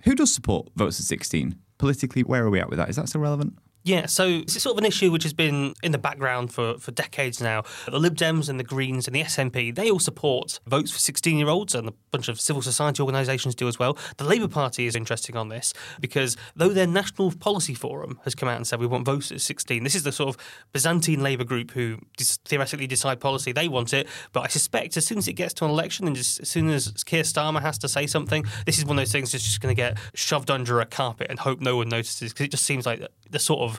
Who 0.03 0.15
does 0.15 0.33
support 0.33 0.69
votes 0.75 0.99
at 0.99 1.05
16? 1.05 1.55
Politically, 1.77 2.23
where 2.23 2.43
are 2.45 2.49
we 2.49 2.59
at 2.59 2.69
with 2.69 2.77
that? 2.77 2.89
Is 2.89 2.95
that 2.95 3.07
still 3.09 3.21
relevant? 3.21 3.57
Yeah, 3.83 4.05
so 4.05 4.27
it's 4.27 4.61
sort 4.61 4.75
of 4.75 4.77
an 4.77 4.85
issue 4.85 5.11
which 5.11 5.23
has 5.23 5.33
been 5.33 5.73
in 5.81 5.91
the 5.91 5.97
background 5.97 6.53
for, 6.53 6.77
for 6.77 6.91
decades 6.91 7.41
now. 7.41 7.63
The 7.87 7.97
Lib 7.97 8.15
Dems 8.15 8.47
and 8.47 8.59
the 8.59 8.63
Greens 8.63 9.07
and 9.07 9.15
the 9.15 9.21
SNP, 9.21 9.73
they 9.73 9.89
all 9.89 9.99
support 9.99 10.59
votes 10.67 10.91
for 10.91 10.99
16 10.99 11.35
year 11.35 11.49
olds, 11.49 11.73
and 11.73 11.89
a 11.89 11.93
bunch 12.11 12.29
of 12.29 12.39
civil 12.39 12.61
society 12.61 13.01
organisations 13.01 13.55
do 13.55 13.67
as 13.67 13.79
well. 13.79 13.97
The 14.17 14.23
Labour 14.23 14.47
Party 14.47 14.85
is 14.85 14.95
interesting 14.95 15.35
on 15.35 15.49
this 15.49 15.73
because 15.99 16.37
though 16.55 16.69
their 16.69 16.85
National 16.85 17.31
Policy 17.31 17.73
Forum 17.73 18.19
has 18.23 18.35
come 18.35 18.47
out 18.47 18.57
and 18.57 18.67
said 18.67 18.79
we 18.79 18.85
want 18.85 19.03
votes 19.03 19.31
at 19.31 19.41
16, 19.41 19.83
this 19.83 19.95
is 19.95 20.03
the 20.03 20.11
sort 20.11 20.35
of 20.35 20.41
Byzantine 20.73 21.23
Labour 21.23 21.43
group 21.43 21.71
who 21.71 21.97
theoretically 22.45 22.85
decide 22.85 23.19
policy, 23.19 23.51
they 23.51 23.67
want 23.67 23.93
it. 23.93 24.07
But 24.31 24.41
I 24.41 24.47
suspect 24.47 24.95
as 24.95 25.07
soon 25.07 25.17
as 25.17 25.27
it 25.27 25.33
gets 25.33 25.55
to 25.55 25.65
an 25.65 25.71
election 25.71 26.05
and 26.05 26.15
just 26.15 26.39
as 26.39 26.49
soon 26.49 26.69
as 26.69 27.03
Keir 27.03 27.23
Starmer 27.23 27.61
has 27.61 27.79
to 27.79 27.89
say 27.89 28.05
something, 28.05 28.45
this 28.67 28.77
is 28.77 28.85
one 28.85 28.97
of 28.99 29.01
those 29.01 29.11
things 29.11 29.31
that's 29.31 29.43
just 29.43 29.59
going 29.59 29.75
to 29.75 29.79
get 29.79 29.97
shoved 30.13 30.51
under 30.51 30.79
a 30.81 30.85
carpet 30.85 31.27
and 31.31 31.39
hope 31.39 31.61
no 31.61 31.77
one 31.77 31.89
notices 31.89 32.31
because 32.31 32.45
it 32.45 32.51
just 32.51 32.65
seems 32.65 32.85
like 32.85 33.07
the 33.31 33.39
sort 33.39 33.61
of 33.61 33.70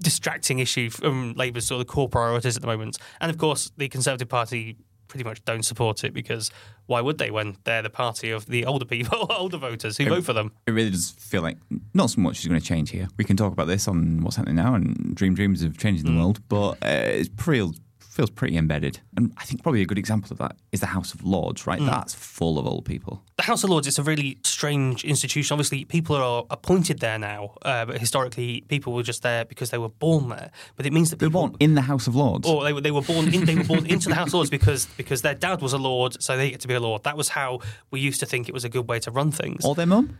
distracting 0.00 0.58
issue 0.58 0.90
from 0.90 1.34
Labour's 1.34 1.66
sort 1.66 1.80
of 1.80 1.86
core 1.86 2.08
priorities 2.08 2.56
at 2.56 2.62
the 2.62 2.68
moment. 2.68 2.98
And 3.20 3.30
of 3.30 3.38
course, 3.38 3.70
the 3.76 3.88
Conservative 3.88 4.28
Party 4.28 4.76
pretty 5.08 5.24
much 5.24 5.42
don't 5.44 5.64
support 5.64 6.04
it 6.04 6.12
because 6.12 6.50
why 6.86 7.00
would 7.00 7.18
they 7.18 7.30
when 7.30 7.56
they're 7.64 7.82
the 7.82 7.90
party 7.90 8.30
of 8.30 8.46
the 8.46 8.66
older 8.66 8.84
people, 8.84 9.26
older 9.30 9.56
voters 9.56 9.96
who 9.96 10.06
vote 10.06 10.24
for 10.24 10.32
them? 10.32 10.52
It 10.66 10.72
really 10.72 10.90
does 10.90 11.10
feel 11.10 11.42
like 11.42 11.56
not 11.94 12.10
so 12.10 12.20
much 12.20 12.40
is 12.40 12.46
going 12.46 12.60
to 12.60 12.66
change 12.66 12.90
here. 12.90 13.08
We 13.16 13.24
can 13.24 13.36
talk 13.36 13.52
about 13.52 13.66
this 13.66 13.88
on 13.88 14.20
what's 14.22 14.36
happening 14.36 14.56
now 14.56 14.74
and 14.74 15.14
dream 15.14 15.34
dreams 15.34 15.62
of 15.62 15.78
changing 15.78 16.06
the 16.06 16.18
world, 16.18 16.40
but 16.48 16.72
uh, 16.82 17.08
it's 17.10 17.28
pretty, 17.28 17.72
feels 18.18 18.30
pretty 18.30 18.56
embedded. 18.56 18.98
And 19.16 19.32
I 19.36 19.44
think 19.44 19.62
probably 19.62 19.80
a 19.80 19.86
good 19.86 19.96
example 19.96 20.32
of 20.32 20.38
that 20.38 20.56
is 20.72 20.80
the 20.80 20.86
House 20.86 21.14
of 21.14 21.22
Lords, 21.24 21.68
right? 21.68 21.78
That's 21.80 22.14
full 22.14 22.58
of 22.58 22.66
old 22.66 22.84
people. 22.84 23.22
The 23.36 23.44
House 23.44 23.62
of 23.62 23.70
Lords 23.70 23.86
is 23.86 23.96
a 23.96 24.02
really 24.02 24.38
strange 24.42 25.04
institution. 25.04 25.54
Obviously, 25.54 25.84
people 25.84 26.16
are 26.16 26.44
appointed 26.50 26.98
there 26.98 27.16
now, 27.16 27.54
uh, 27.62 27.84
but 27.84 27.98
historically, 27.98 28.62
people 28.62 28.92
were 28.92 29.04
just 29.04 29.22
there 29.22 29.44
because 29.44 29.70
they 29.70 29.78
were 29.78 29.88
born 29.88 30.30
there. 30.30 30.50
But 30.74 30.84
it 30.84 30.92
means 30.92 31.10
that 31.10 31.20
They 31.20 31.26
were 31.26 31.30
born 31.30 31.54
in 31.60 31.76
the 31.76 31.82
House 31.82 32.08
of 32.08 32.16
Lords. 32.16 32.48
or 32.48 32.64
they 32.64 32.72
were, 32.72 32.80
they 32.80 32.90
were 32.90 33.02
born 33.02 33.32
in, 33.32 33.44
they 33.44 33.54
were 33.54 33.62
born 33.62 33.86
into 33.86 34.08
the 34.08 34.16
House 34.16 34.28
of 34.30 34.34
Lords 34.34 34.50
because 34.50 34.86
because 34.96 35.22
their 35.22 35.34
dad 35.36 35.62
was 35.62 35.72
a 35.72 35.78
lord, 35.78 36.20
so 36.20 36.36
they 36.36 36.50
get 36.50 36.60
to 36.62 36.68
be 36.68 36.74
a 36.74 36.80
lord. 36.80 37.04
That 37.04 37.16
was 37.16 37.28
how 37.28 37.60
we 37.92 38.00
used 38.00 38.18
to 38.18 38.26
think 38.26 38.48
it 38.48 38.52
was 38.52 38.64
a 38.64 38.68
good 38.68 38.88
way 38.88 38.98
to 38.98 39.12
run 39.12 39.30
things. 39.30 39.64
Or 39.64 39.76
their 39.76 39.86
mum? 39.86 40.18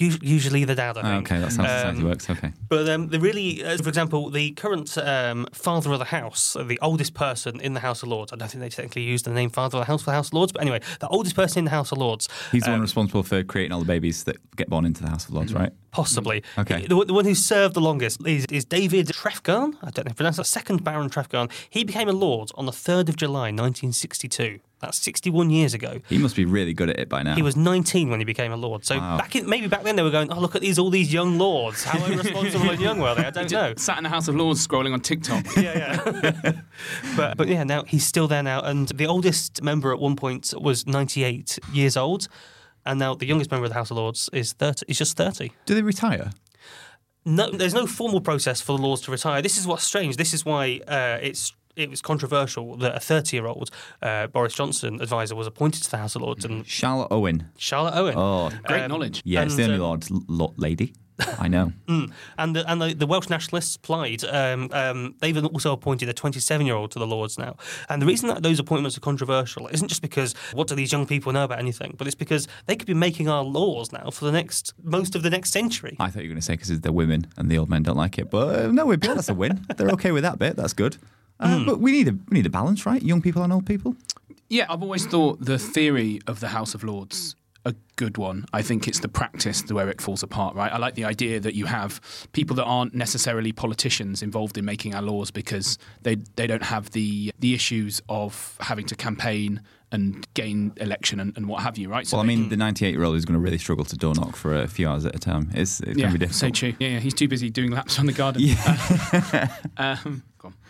Us- 0.00 0.18
Usually 0.22 0.64
the 0.64 0.74
dad, 0.76 0.96
I 0.96 1.00
Oh, 1.00 1.02
think. 1.04 1.26
okay, 1.32 1.40
that's 1.40 1.56
how 1.56 1.64
society 1.64 1.98
Um, 1.98 2.04
works. 2.04 2.30
Okay. 2.30 2.52
But 2.68 2.88
um, 2.88 3.08
the 3.08 3.18
really, 3.18 3.64
uh, 3.64 3.76
for 3.78 3.88
example, 3.88 4.30
the 4.30 4.52
current 4.52 4.96
um, 4.98 5.46
father 5.52 5.92
of 5.92 5.98
the 5.98 6.04
house, 6.06 6.56
the 6.58 6.78
oldest 6.80 7.14
person 7.14 7.60
in 7.60 7.74
the 7.74 7.80
House 7.80 8.02
of 8.04 8.08
Lords. 8.08 8.32
I 8.32 8.36
don't 8.36 8.48
think 8.48 8.60
they 8.62 8.68
technically 8.68 9.02
use 9.02 9.22
the 9.24 9.30
name 9.32 9.50
father 9.50 9.78
of 9.78 9.82
the 9.82 9.86
house 9.86 10.02
for 10.02 10.10
the 10.10 10.14
House 10.14 10.28
of 10.28 10.34
Lords, 10.34 10.52
but 10.52 10.62
anyway, 10.62 10.80
the 11.00 11.08
oldest 11.08 11.34
person 11.34 11.60
in 11.60 11.64
the 11.64 11.70
House 11.72 11.90
of 11.90 11.98
Lords. 11.98 12.28
He's 12.52 12.62
the 12.62 12.70
one 12.70 12.76
um, 12.76 12.82
responsible 12.82 13.22
for 13.24 13.42
creating 13.42 13.72
all 13.72 13.80
the 13.80 13.86
babies 13.86 14.22
that 14.24 14.36
get 14.56 14.70
born 14.70 14.84
into 14.84 15.02
the 15.02 15.08
House 15.10 15.24
of 15.26 15.32
Lords, 15.34 15.52
right? 15.52 15.72
Possibly. 15.90 16.44
Okay. 16.56 16.86
The, 16.86 17.04
the 17.04 17.14
one 17.14 17.24
who 17.24 17.34
served 17.34 17.74
the 17.74 17.80
longest 17.80 18.24
is, 18.26 18.44
is 18.52 18.64
David 18.64 19.08
Trefgarne. 19.08 19.74
I 19.82 19.90
don't 19.90 20.04
know 20.04 20.10
if 20.10 20.12
I 20.12 20.14
pronounce 20.14 20.36
that. 20.36 20.44
Second 20.44 20.84
Baron 20.84 21.08
Trefgarne. 21.10 21.50
He 21.70 21.82
became 21.82 22.08
a 22.08 22.12
lord 22.12 22.50
on 22.54 22.66
the 22.66 22.72
3rd 22.72 23.08
of 23.08 23.16
July, 23.16 23.50
1962. 23.50 24.60
That's 24.80 24.98
61 24.98 25.50
years 25.50 25.74
ago. 25.74 26.00
He 26.08 26.18
must 26.18 26.36
be 26.36 26.44
really 26.44 26.72
good 26.72 26.88
at 26.88 27.00
it 27.00 27.08
by 27.08 27.22
now. 27.24 27.34
He 27.34 27.42
was 27.42 27.56
19 27.56 28.10
when 28.10 28.20
he 28.20 28.24
became 28.24 28.52
a 28.52 28.56
lord. 28.56 28.84
So 28.84 28.96
Wow. 28.98 29.18
back 29.18 29.34
in, 29.34 29.48
maybe 29.48 29.66
back 29.66 29.82
then 29.82 29.96
they 29.96 30.02
were 30.02 30.10
going, 30.10 30.32
oh, 30.32 30.38
look 30.38 30.54
at 30.54 30.60
these 30.62 30.78
all 30.78 30.88
these 30.90 31.12
young 31.12 31.36
lords. 31.36 31.82
How 31.82 32.04
irresponsible 32.12 32.70
and 32.70 32.80
young 32.80 33.00
were 33.00 33.14
they? 33.16 33.24
I 33.24 33.30
don't 33.30 33.50
know. 33.50 33.74
Sat 33.76 33.98
in 33.98 34.04
the 34.04 34.10
House 34.10 34.28
of 34.28 34.36
Lords 34.36 34.64
scrolling 34.64 34.92
on 34.92 35.00
TikTok. 35.00 35.44
yeah, 35.56 36.00
yeah. 36.22 36.52
but 37.16 37.36
but 37.36 37.48
yeah, 37.48 37.64
now 37.64 37.82
he's 37.84 38.06
still 38.06 38.28
there 38.28 38.42
now, 38.42 38.60
and 38.60 38.88
the 38.88 39.06
oldest 39.06 39.62
member 39.62 39.92
at 39.92 39.98
one 39.98 40.14
point 40.16 40.54
was 40.56 40.86
98 40.86 41.58
years 41.72 41.96
old, 41.96 42.28
and 42.86 42.98
now 43.00 43.14
the 43.14 43.26
youngest 43.26 43.50
member 43.50 43.64
of 43.64 43.70
the 43.70 43.74
House 43.74 43.90
of 43.90 43.96
Lords 43.96 44.30
is 44.32 44.52
30. 44.52 44.84
Is 44.88 44.98
just 44.98 45.16
30. 45.16 45.50
Do 45.66 45.74
they 45.74 45.82
retire? 45.82 46.30
No, 47.24 47.50
there's 47.50 47.74
no 47.74 47.86
formal 47.86 48.20
process 48.20 48.60
for 48.60 48.78
the 48.78 48.82
Lords 48.82 49.02
to 49.02 49.10
retire. 49.10 49.42
This 49.42 49.58
is 49.58 49.66
what's 49.66 49.84
strange. 49.84 50.16
This 50.16 50.32
is 50.32 50.44
why 50.46 50.80
uh, 50.86 51.18
it's. 51.20 51.52
It 51.78 51.88
was 51.90 52.02
controversial 52.02 52.76
that 52.78 52.96
a 52.96 53.00
30 53.00 53.36
year 53.36 53.46
old 53.46 53.70
uh, 54.02 54.26
Boris 54.26 54.54
Johnson 54.54 55.00
advisor 55.00 55.36
was 55.36 55.46
appointed 55.46 55.84
to 55.84 55.90
the 55.90 55.96
House 55.98 56.16
of 56.16 56.22
Lords 56.22 56.44
and 56.44 56.66
Charlotte 56.66 57.08
Owen. 57.12 57.48
Charlotte 57.56 57.94
Owen. 57.94 58.14
Oh, 58.16 58.50
Great 58.64 58.82
Um, 58.82 58.88
knowledge. 58.90 59.22
yeah, 59.24 59.42
it's 59.44 59.54
the 59.54 59.62
and, 59.62 59.72
only 59.74 59.84
um, 59.84 59.88
Lord, 59.88 60.28
lo- 60.28 60.54
lady. 60.56 60.92
I 61.38 61.48
know. 61.48 61.72
And 62.38 62.54
the, 62.54 62.68
and 62.70 62.80
the, 62.80 62.94
the 62.94 63.06
Welsh 63.06 63.28
nationalists, 63.28 63.76
Plaid, 63.76 64.22
um, 64.24 64.68
um, 64.72 65.16
they've 65.18 65.44
also 65.44 65.72
appointed 65.72 66.08
a 66.08 66.12
27 66.12 66.64
year 66.66 66.76
old 66.76 66.92
to 66.92 66.98
the 67.00 67.06
Lords 67.08 67.36
now. 67.38 67.56
And 67.88 68.00
the 68.00 68.06
reason 68.06 68.28
that 68.28 68.42
those 68.44 68.60
appointments 68.60 68.96
are 68.96 69.00
controversial 69.00 69.66
isn't 69.68 69.88
just 69.88 70.00
because 70.02 70.34
what 70.52 70.68
do 70.68 70.76
these 70.76 70.92
young 70.92 71.06
people 71.06 71.32
know 71.32 71.42
about 71.44 71.58
anything, 71.58 71.94
but 71.98 72.06
it's 72.06 72.14
because 72.14 72.46
they 72.66 72.76
could 72.76 72.86
be 72.86 72.94
making 72.94 73.28
our 73.28 73.42
laws 73.42 73.90
now 73.92 74.10
for 74.10 74.24
the 74.26 74.32
next 74.32 74.74
most 74.82 75.16
of 75.16 75.22
the 75.24 75.30
next 75.30 75.50
century. 75.52 75.96
I 75.98 76.08
thought 76.10 76.22
you 76.22 76.28
were 76.28 76.34
going 76.34 76.40
to 76.40 76.44
say 76.46 76.54
because 76.54 76.80
they're 76.80 76.92
women 76.92 77.26
and 77.36 77.50
the 77.50 77.58
old 77.58 77.68
men 77.68 77.82
don't 77.82 77.96
like 77.96 78.16
it. 78.18 78.30
But 78.30 78.54
uh, 78.66 78.70
no, 78.70 78.86
we're 78.86 78.96
that's 78.96 79.28
a 79.28 79.34
win. 79.34 79.66
They're 79.76 79.90
okay 79.90 80.12
with 80.12 80.22
that 80.22 80.38
bit. 80.38 80.54
That's 80.56 80.72
good. 80.72 80.98
Uh, 81.40 81.64
But 81.64 81.80
we 81.80 81.92
need 81.92 82.08
a 82.08 82.12
we 82.28 82.34
need 82.38 82.46
a 82.46 82.50
balance, 82.50 82.84
right? 82.86 83.02
Young 83.02 83.22
people 83.22 83.42
and 83.42 83.52
old 83.52 83.66
people. 83.66 83.94
Yeah, 84.48 84.66
I've 84.68 84.82
always 84.82 85.06
thought 85.06 85.44
the 85.44 85.58
theory 85.58 86.20
of 86.26 86.40
the 86.40 86.48
House 86.48 86.74
of 86.74 86.82
Lords 86.82 87.36
a 87.64 87.74
good 87.96 88.16
one. 88.16 88.46
I 88.52 88.62
think 88.62 88.88
it's 88.88 89.00
the 89.00 89.08
practice 89.08 89.62
where 89.70 89.88
it 89.90 90.00
falls 90.00 90.22
apart, 90.22 90.54
right? 90.54 90.72
I 90.72 90.78
like 90.78 90.94
the 90.94 91.04
idea 91.04 91.38
that 91.40 91.54
you 91.54 91.66
have 91.66 92.00
people 92.32 92.56
that 92.56 92.64
aren't 92.64 92.94
necessarily 92.94 93.52
politicians 93.52 94.22
involved 94.22 94.56
in 94.56 94.64
making 94.64 94.94
our 94.94 95.02
laws 95.02 95.30
because 95.30 95.76
they 96.02 96.16
they 96.36 96.46
don't 96.46 96.62
have 96.62 96.90
the 96.90 97.30
the 97.38 97.54
issues 97.54 98.00
of 98.08 98.56
having 98.60 98.86
to 98.86 98.94
campaign 98.96 99.60
and 99.90 100.26
gain 100.34 100.72
election 100.76 101.18
and, 101.20 101.34
and 101.36 101.46
what 101.48 101.62
have 101.62 101.78
you, 101.78 101.88
right? 101.90 102.06
So 102.06 102.16
Well, 102.16 102.24
I 102.24 102.26
mean, 102.28 102.40
can- 102.42 102.48
the 102.50 102.56
98 102.56 102.90
year 102.90 103.04
old 103.04 103.16
is 103.16 103.24
going 103.24 103.38
to 103.38 103.44
really 103.44 103.58
struggle 103.58 103.84
to 103.86 103.96
door 103.96 104.14
knock 104.14 104.36
for 104.36 104.54
a 104.54 104.68
few 104.68 104.86
hours 104.88 105.06
at 105.06 105.14
a 105.14 105.18
time. 105.18 105.50
It's, 105.54 105.80
it's 105.80 105.96
yeah, 105.98 106.08
going 106.08 106.20
to 106.20 106.26
be 106.26 106.32
so 106.32 106.50
true. 106.50 106.74
Yeah, 106.78 106.88
yeah, 106.88 106.98
he's 107.00 107.14
too 107.14 107.26
busy 107.28 107.48
doing 107.50 107.70
laps 107.70 107.98
on 107.98 108.06
the 108.06 108.12
garden. 108.12 108.42
Yeah. 108.42 109.48
Um, 109.78 110.22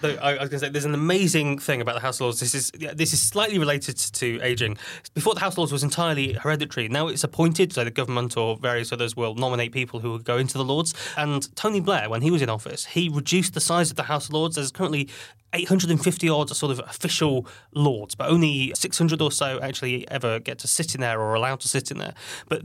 I, 0.02 0.08
I 0.08 0.30
was 0.32 0.38
going 0.38 0.50
to 0.50 0.58
say, 0.60 0.68
there's 0.68 0.84
an 0.84 0.94
amazing 0.94 1.58
thing 1.58 1.80
about 1.80 1.94
the 1.94 2.00
House 2.00 2.16
of 2.16 2.22
Lords. 2.22 2.40
This 2.40 2.54
is 2.54 2.70
yeah, 2.78 2.92
this 2.94 3.12
is 3.12 3.22
slightly 3.22 3.58
related 3.58 3.96
to 3.96 4.40
aging. 4.42 4.76
Before 5.14 5.34
the 5.34 5.40
House 5.40 5.54
of 5.54 5.58
Lords 5.58 5.72
was 5.72 5.82
entirely 5.82 6.34
hereditary. 6.34 6.88
Now 6.88 7.08
it's 7.08 7.24
appointed, 7.24 7.72
so 7.72 7.84
the 7.84 7.90
government 7.90 8.36
or 8.36 8.56
various 8.56 8.92
others 8.92 9.16
will 9.16 9.34
nominate 9.34 9.72
people 9.72 10.00
who 10.00 10.10
will 10.10 10.18
go 10.18 10.36
into 10.36 10.58
the 10.58 10.64
Lords. 10.64 10.94
And 11.16 11.54
Tony 11.56 11.80
Blair, 11.80 12.08
when 12.08 12.22
he 12.22 12.30
was 12.30 12.42
in 12.42 12.48
office, 12.48 12.84
he 12.84 13.08
reduced 13.08 13.54
the 13.54 13.60
size 13.60 13.90
of 13.90 13.96
the 13.96 14.04
House 14.04 14.28
of 14.28 14.34
Lords. 14.34 14.56
There's 14.56 14.70
currently 14.70 15.08
850 15.52 16.28
odd 16.28 16.50
sort 16.50 16.72
of 16.72 16.80
official 16.80 17.46
lords, 17.72 18.14
but 18.14 18.28
only 18.28 18.72
600 18.74 19.20
or 19.22 19.32
so 19.32 19.58
actually 19.60 20.08
ever 20.10 20.38
get 20.38 20.58
to 20.58 20.68
sit 20.68 20.94
in 20.94 21.00
there 21.00 21.18
or 21.18 21.30
are 21.30 21.34
allowed 21.34 21.60
to 21.60 21.68
sit 21.68 21.90
in 21.90 21.98
there. 21.98 22.14
But 22.48 22.62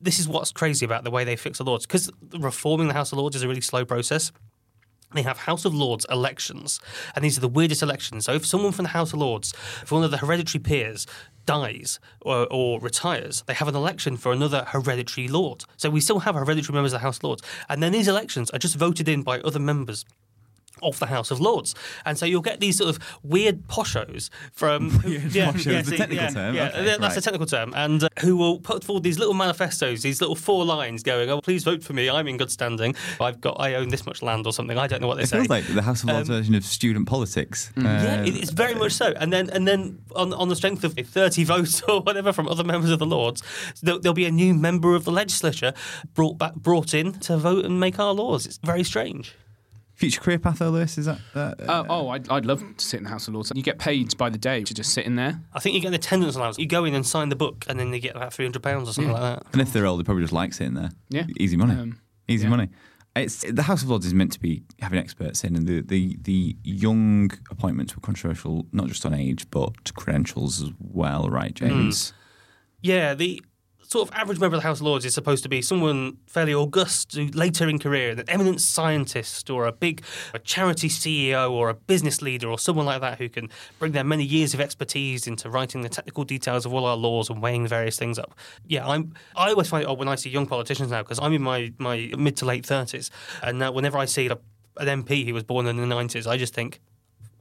this 0.00 0.18
is 0.18 0.28
what's 0.28 0.52
crazy 0.52 0.84
about 0.84 1.04
the 1.04 1.10
way 1.10 1.24
they 1.24 1.36
fix 1.36 1.58
the 1.58 1.64
Lords 1.64 1.86
because 1.86 2.10
reforming 2.38 2.88
the 2.88 2.94
House 2.94 3.12
of 3.12 3.18
Lords 3.18 3.36
is 3.36 3.42
a 3.42 3.48
really 3.48 3.60
slow 3.60 3.84
process. 3.84 4.32
They 5.12 5.22
have 5.22 5.38
House 5.38 5.64
of 5.64 5.74
Lords 5.74 6.06
elections, 6.08 6.78
and 7.14 7.24
these 7.24 7.36
are 7.36 7.40
the 7.40 7.48
weirdest 7.48 7.82
elections. 7.82 8.26
So, 8.26 8.32
if 8.32 8.46
someone 8.46 8.72
from 8.72 8.84
the 8.84 8.90
House 8.90 9.12
of 9.12 9.18
Lords, 9.18 9.52
if 9.82 9.90
one 9.90 10.04
of 10.04 10.10
the 10.10 10.18
hereditary 10.18 10.62
peers 10.62 11.06
dies 11.46 11.98
or, 12.20 12.46
or 12.50 12.78
retires, 12.80 13.42
they 13.46 13.54
have 13.54 13.66
an 13.66 13.74
election 13.74 14.16
for 14.16 14.30
another 14.30 14.64
hereditary 14.68 15.26
lord. 15.26 15.64
So 15.76 15.90
we 15.90 16.00
still 16.00 16.20
have 16.20 16.36
hereditary 16.36 16.74
members 16.74 16.92
of 16.92 17.00
the 17.00 17.02
House 17.02 17.16
of 17.16 17.24
Lords. 17.24 17.42
And 17.68 17.82
then 17.82 17.90
these 17.90 18.06
elections 18.06 18.50
are 18.50 18.58
just 18.58 18.76
voted 18.76 19.08
in 19.08 19.22
by 19.22 19.40
other 19.40 19.58
members 19.58 20.04
of 20.82 20.98
the 20.98 21.06
House 21.06 21.30
of 21.30 21.40
Lords. 21.40 21.74
And 22.04 22.16
so 22.18 22.26
you'll 22.26 22.40
get 22.42 22.60
these 22.60 22.78
sort 22.78 22.90
of 22.90 23.18
weird 23.22 23.66
poshos 23.68 24.30
from. 24.52 24.88
Weird 25.04 25.22
poshos, 25.22 25.84
the 25.86 25.96
technical 25.96 26.16
yeah, 26.24 26.28
term. 26.30 26.54
Yeah, 26.54 26.68
Okay, 26.68 26.84
that's 26.84 27.00
right. 27.00 27.14
the 27.14 27.20
technical 27.20 27.46
term. 27.46 27.72
And 27.76 28.04
uh, 28.04 28.08
who 28.20 28.36
will 28.36 28.58
put 28.60 28.84
forward 28.84 29.02
these 29.02 29.18
little 29.18 29.34
manifestos, 29.34 30.02
these 30.02 30.20
little 30.20 30.36
four 30.36 30.64
lines 30.64 31.02
going, 31.02 31.30
oh, 31.30 31.40
please 31.40 31.64
vote 31.64 31.82
for 31.82 31.92
me. 31.92 32.08
I'm 32.10 32.28
in 32.28 32.36
good 32.36 32.50
standing. 32.50 32.94
I've 33.20 33.40
got, 33.40 33.56
I 33.60 33.74
own 33.74 33.88
this 33.88 34.06
much 34.06 34.22
land 34.22 34.46
or 34.46 34.52
something. 34.52 34.78
I 34.78 34.86
don't 34.86 35.00
know 35.00 35.06
what 35.08 35.16
they 35.16 35.24
It 35.24 35.28
say. 35.28 35.36
feels 35.38 35.48
like 35.48 35.66
the 35.66 35.82
House 35.82 36.02
of 36.02 36.08
Lords 36.10 36.28
version 36.28 36.54
of 36.54 36.64
student 36.64 37.06
politics. 37.08 37.70
Uh, 37.76 37.80
Um, 37.80 37.86
Yeah, 37.86 38.22
it's 38.24 38.50
very 38.50 38.74
much 38.74 38.92
so. 38.92 39.12
And 39.16 39.32
then, 39.32 39.50
and 39.50 39.66
then 39.66 39.98
on, 40.14 40.32
on 40.34 40.48
the 40.48 40.56
strength 40.56 40.84
of 40.84 40.94
30 40.94 41.44
votes 41.44 41.82
or 41.88 42.00
whatever 42.00 42.32
from 42.32 42.48
other 42.48 42.64
members 42.64 42.90
of 42.90 42.98
the 42.98 43.06
Lords, 43.06 43.42
there'll, 43.82 44.00
there'll 44.00 44.14
be 44.14 44.26
a 44.26 44.30
new 44.30 44.54
member 44.54 44.94
of 44.94 45.04
the 45.04 45.12
legislature 45.12 45.72
brought 46.14 46.38
back, 46.38 46.54
brought 46.54 46.94
in 46.94 47.12
to 47.20 47.36
vote 47.36 47.64
and 47.64 47.78
make 47.80 47.98
our 47.98 48.12
laws. 48.12 48.46
It's 48.46 48.58
very 48.58 48.84
strange. 48.84 49.34
Future 50.00 50.20
career 50.22 50.38
path, 50.38 50.60
though, 50.60 50.70
Lewis, 50.70 50.96
is 50.96 51.04
that? 51.04 51.18
Uh, 51.34 51.54
Uh, 51.60 51.84
oh, 51.90 52.08
I'd, 52.08 52.26
I'd 52.30 52.46
love 52.46 52.64
to 52.78 52.82
sit 52.82 52.96
in 52.96 53.04
the 53.04 53.10
House 53.10 53.28
of 53.28 53.34
Lords. 53.34 53.52
You 53.54 53.62
get 53.62 53.78
paid 53.78 54.16
by 54.16 54.30
the 54.30 54.38
day 54.38 54.64
to 54.64 54.72
just 54.72 54.94
sit 54.94 55.04
in 55.04 55.16
there. 55.16 55.42
I 55.52 55.60
think 55.60 55.74
you 55.74 55.80
get 55.82 55.88
an 55.88 55.94
attendance 55.94 56.36
allowance. 56.36 56.58
You 56.58 56.66
go 56.66 56.86
in 56.86 56.94
and 56.94 57.06
sign 57.06 57.28
the 57.28 57.36
book, 57.36 57.66
and 57.68 57.78
then 57.78 57.92
you 57.92 58.00
get 58.00 58.16
about 58.16 58.32
three 58.32 58.46
hundred 58.46 58.62
pounds 58.62 58.88
or 58.88 58.94
something 58.94 59.12
like 59.12 59.20
that. 59.20 59.42
and 59.52 59.60
if 59.60 59.74
they're 59.74 59.84
old, 59.84 60.00
they 60.00 60.04
probably 60.04 60.22
just 60.24 60.32
like 60.32 60.54
sitting 60.54 60.72
there. 60.72 60.90
Yeah. 61.10 61.26
Easy 61.38 61.58
money. 61.58 61.74
Um, 61.74 62.00
Easy 62.28 62.44
yeah. 62.44 62.48
money. 62.50 62.68
It's 63.14 63.44
the 63.46 63.64
House 63.64 63.82
of 63.82 63.90
Lords 63.90 64.06
is 64.06 64.14
meant 64.14 64.32
to 64.32 64.40
be 64.40 64.62
having 64.80 64.98
experts 64.98 65.44
in, 65.44 65.54
and 65.54 65.66
the, 65.66 65.82
the 65.82 66.16
the 66.22 66.56
young 66.62 67.30
appointments 67.50 67.94
were 67.94 68.00
controversial, 68.00 68.66
not 68.72 68.86
just 68.88 69.04
on 69.04 69.12
age 69.12 69.50
but 69.50 69.92
credentials 69.96 70.62
as 70.62 70.70
well, 70.78 71.28
right, 71.28 71.52
James? 71.52 72.14
Yeah, 72.80 73.12
the 73.14 73.42
sort 73.90 74.08
of 74.08 74.14
average 74.14 74.38
member 74.38 74.54
of 74.54 74.62
the 74.62 74.68
House 74.68 74.78
of 74.78 74.86
Lords 74.86 75.04
is 75.04 75.14
supposed 75.14 75.42
to 75.42 75.48
be 75.48 75.60
someone 75.60 76.16
fairly 76.28 76.54
august, 76.54 77.16
later 77.34 77.68
in 77.68 77.78
career, 77.78 78.12
an 78.12 78.24
eminent 78.28 78.60
scientist 78.60 79.50
or 79.50 79.66
a 79.66 79.72
big 79.72 80.04
a 80.32 80.38
charity 80.38 80.88
CEO 80.88 81.50
or 81.50 81.68
a 81.68 81.74
business 81.74 82.22
leader 82.22 82.48
or 82.48 82.58
someone 82.58 82.86
like 82.86 83.00
that 83.00 83.18
who 83.18 83.28
can 83.28 83.48
bring 83.80 83.90
their 83.90 84.04
many 84.04 84.22
years 84.22 84.54
of 84.54 84.60
expertise 84.60 85.26
into 85.26 85.50
writing 85.50 85.82
the 85.82 85.88
technical 85.88 86.22
details 86.22 86.64
of 86.64 86.72
all 86.72 86.84
our 86.84 86.96
laws 86.96 87.28
and 87.28 87.42
weighing 87.42 87.66
various 87.66 87.98
things 87.98 88.18
up. 88.18 88.32
Yeah, 88.64 88.86
I'm. 88.86 89.12
I 89.34 89.50
always 89.50 89.68
find 89.68 89.82
it 89.82 89.88
odd 89.88 89.98
when 89.98 90.08
I 90.08 90.14
see 90.14 90.30
young 90.30 90.46
politicians 90.46 90.90
now 90.90 91.02
because 91.02 91.18
I'm 91.20 91.32
in 91.32 91.42
my 91.42 91.72
my 91.78 92.12
mid 92.16 92.36
to 92.38 92.44
late 92.44 92.64
thirties, 92.64 93.10
and 93.42 93.58
now 93.58 93.72
whenever 93.72 93.98
I 93.98 94.04
see 94.04 94.28
a, 94.28 94.38
an 94.76 95.02
MP 95.02 95.26
who 95.26 95.34
was 95.34 95.42
born 95.42 95.66
in 95.66 95.76
the 95.76 95.86
nineties, 95.86 96.28
I 96.28 96.36
just 96.36 96.54
think. 96.54 96.80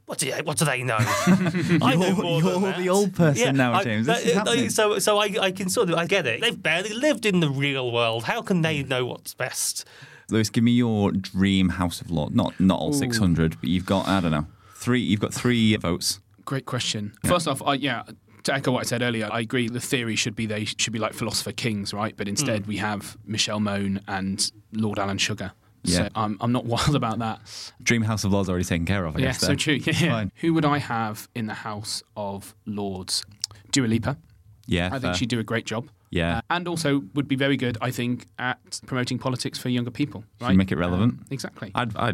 What 0.10 0.18
do, 0.18 0.32
what 0.44 0.58
do 0.58 0.66
they 0.66 0.82
know? 0.82 0.98
I 1.00 1.94
know 1.94 2.08
You're- 2.08 2.12
more 2.14 2.42
you're 2.42 2.52
than 2.54 2.62
that. 2.64 2.78
the 2.80 2.90
old 2.90 3.14
person 3.14 3.56
now, 3.56 3.74
I- 3.74 3.84
James. 3.84 4.08
that- 4.08 4.18
This 4.18 4.26
is 4.26 4.34
happening. 4.34 4.70
so, 4.72 4.98
so 4.98 5.20
I, 5.20 5.36
I 5.40 5.52
can 5.52 5.70
sort 5.70 5.92
of, 5.92 6.00
I 6.00 6.08
get 6.08 6.26
it. 6.26 6.42
They've 6.42 6.60
barely 6.62 6.96
lived 6.96 7.28
in 7.28 7.42
the 7.42 7.50
real 7.50 7.92
world. 7.92 8.24
How 8.24 8.42
can 8.42 8.64
they 8.64 8.82
know 8.82 9.06
what's 9.06 9.36
best? 9.36 9.86
Lewis, 10.32 10.50
give 10.50 10.64
me 10.64 10.72
your 10.72 11.12
dream 11.12 11.70
House 11.70 12.02
of 12.02 12.10
Lords. 12.10 12.34
Not 12.34 12.60
not 12.60 12.80
all 12.80 12.92
six 12.92 13.20
hundred, 13.20 13.60
but 13.62 13.70
you've 13.70 13.86
got 13.86 14.08
I 14.08 14.20
don't 14.20 14.32
know 14.32 14.48
three. 14.76 15.00
You've 15.00 15.20
got 15.20 15.32
three 15.32 15.76
votes. 15.76 16.20
Great 16.44 16.66
question. 16.66 17.14
First 17.26 17.48
off, 17.48 17.62
I, 17.64 17.76
yeah, 17.76 18.02
to 18.44 18.54
echo 18.54 18.72
what 18.72 18.80
I 18.80 18.84
said 18.84 19.04
earlier, 19.04 19.30
I 19.32 19.42
agree. 19.42 19.70
The 19.70 19.80
theory 19.80 20.16
should 20.16 20.36
be 20.36 20.48
they 20.48 20.66
should 20.66 20.94
be 20.94 21.00
like 21.00 21.14
philosopher 21.14 21.52
kings, 21.52 21.94
right? 21.94 22.16
But 22.18 22.28
instead, 22.28 22.64
hmm. 22.64 22.70
we 22.70 22.78
have 22.78 23.16
Michelle 23.26 23.60
Mone 23.60 24.02
and 24.08 24.52
Lord 24.74 24.98
Alan 24.98 25.20
Sugar. 25.20 25.52
Yeah. 25.84 25.98
So 25.98 26.10
I'm, 26.16 26.38
I'm 26.42 26.52
not 26.52 26.66
wild 26.76 26.96
about 26.96 27.20
that. 27.20 27.40
Dream 27.82 28.02
House 28.02 28.24
of 28.24 28.32
Lords 28.32 28.50
already 28.50 28.66
taken 28.66 28.86
care 28.86 29.06
of. 29.06 29.16
I 29.16 29.20
yeah, 29.20 29.26
guess. 29.28 29.40
so 29.40 29.56
true. 29.56 29.80
Yeah. 29.86 29.94
Fine. 29.94 30.32
Who 30.38 30.54
would 30.54 30.66
I 30.66 30.78
have 30.80 31.28
in 31.36 31.48
the 31.48 31.54
House 31.54 32.04
of 32.18 32.54
Lords? 32.66 33.26
Dua 33.72 33.88
Lipa. 33.88 34.18
Yeah, 34.68 34.88
I 34.88 34.90
fair. 34.92 35.00
think 35.00 35.16
she'd 35.16 35.30
do 35.30 35.40
a 35.40 35.44
great 35.44 35.66
job. 35.66 35.90
Yeah. 36.12 36.38
Uh, 36.38 36.42
and 36.50 36.68
also 36.68 37.04
would 37.14 37.28
be 37.28 37.36
very 37.36 37.56
good, 37.58 37.78
I 37.82 37.92
think, 37.92 38.26
at 38.40 38.82
promoting 38.88 39.20
politics 39.20 39.60
for 39.60 39.70
younger 39.70 39.92
people. 39.92 40.24
Right? 40.42 40.56
make 40.56 40.72
it 40.72 40.78
relevant. 40.78 41.14
Um, 41.20 41.26
exactly. 41.30 41.72
I'd, 41.76 41.96
I 41.96 42.14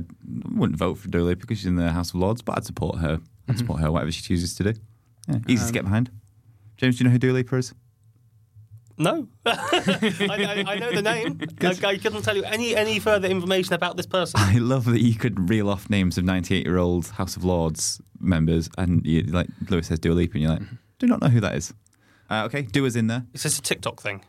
wouldn't 0.54 0.78
vote 0.78 0.96
for 1.00 1.08
Dua 1.08 1.22
Lipa 1.24 1.42
because 1.42 1.60
she's 1.60 1.68
in 1.68 1.76
the 1.76 1.92
House 1.92 2.10
of 2.10 2.16
Lords, 2.16 2.42
but 2.42 2.58
I'd 2.58 2.66
support 2.66 3.00
her. 3.00 3.18
Mm-hmm. 3.18 3.52
I'd 3.52 3.58
support 3.58 3.80
her 3.82 3.92
whatever 3.92 4.12
she 4.12 4.22
chooses 4.22 4.54
to 4.56 4.64
do. 4.72 4.74
Yeah, 5.28 5.40
easy 5.48 5.62
Um, 5.62 5.68
to 5.68 5.74
get 5.74 5.84
behind. 5.86 6.12
James, 6.78 6.98
do 6.98 7.04
you 7.04 7.10
know 7.10 7.12
who 7.14 7.20
Dua 7.20 7.32
Lipa 7.34 7.56
is? 7.58 7.74
No. 8.98 9.28
I, 9.46 10.64
I, 10.68 10.72
I 10.74 10.80
know 10.80 10.92
the 10.92 11.02
name. 11.02 11.40
I, 11.62 11.88
I 11.88 11.98
couldn't 11.98 12.22
tell 12.22 12.36
you 12.36 12.44
any, 12.44 12.76
any 12.76 13.00
further 13.00 13.28
information 13.28 13.74
about 13.74 13.98
this 13.98 14.06
person. 14.06 14.40
I 14.40 14.58
love 14.58 14.86
that 14.86 15.02
you 15.02 15.16
could 15.16 15.50
reel 15.50 15.70
off 15.70 15.90
names 15.90 16.18
of 16.18 16.24
98 16.24 16.66
year 16.66 16.78
old 16.78 17.08
House 17.08 17.36
of 17.36 17.44
Lords 17.44 18.02
members, 18.20 18.70
and 18.78 19.06
you 19.06 19.24
like 19.24 19.48
Lewis 19.70 19.88
says 19.88 20.00
Dua 20.00 20.14
Lipa, 20.14 20.34
and 20.36 20.42
you're 20.44 20.52
like, 20.52 20.62
Mm-hmm. 20.62 20.76
do 21.00 21.08
not 21.08 21.22
know 21.22 21.28
who 21.28 21.42
that 21.42 21.56
is. 21.56 21.74
Uh, 22.30 22.44
okay, 22.46 22.62
Dua's 22.64 22.96
in 22.96 23.08
there, 23.08 23.26
It's 23.34 23.44
just 23.44 23.60
a 23.60 23.62
TikTok 23.62 24.02
thing. 24.02 24.24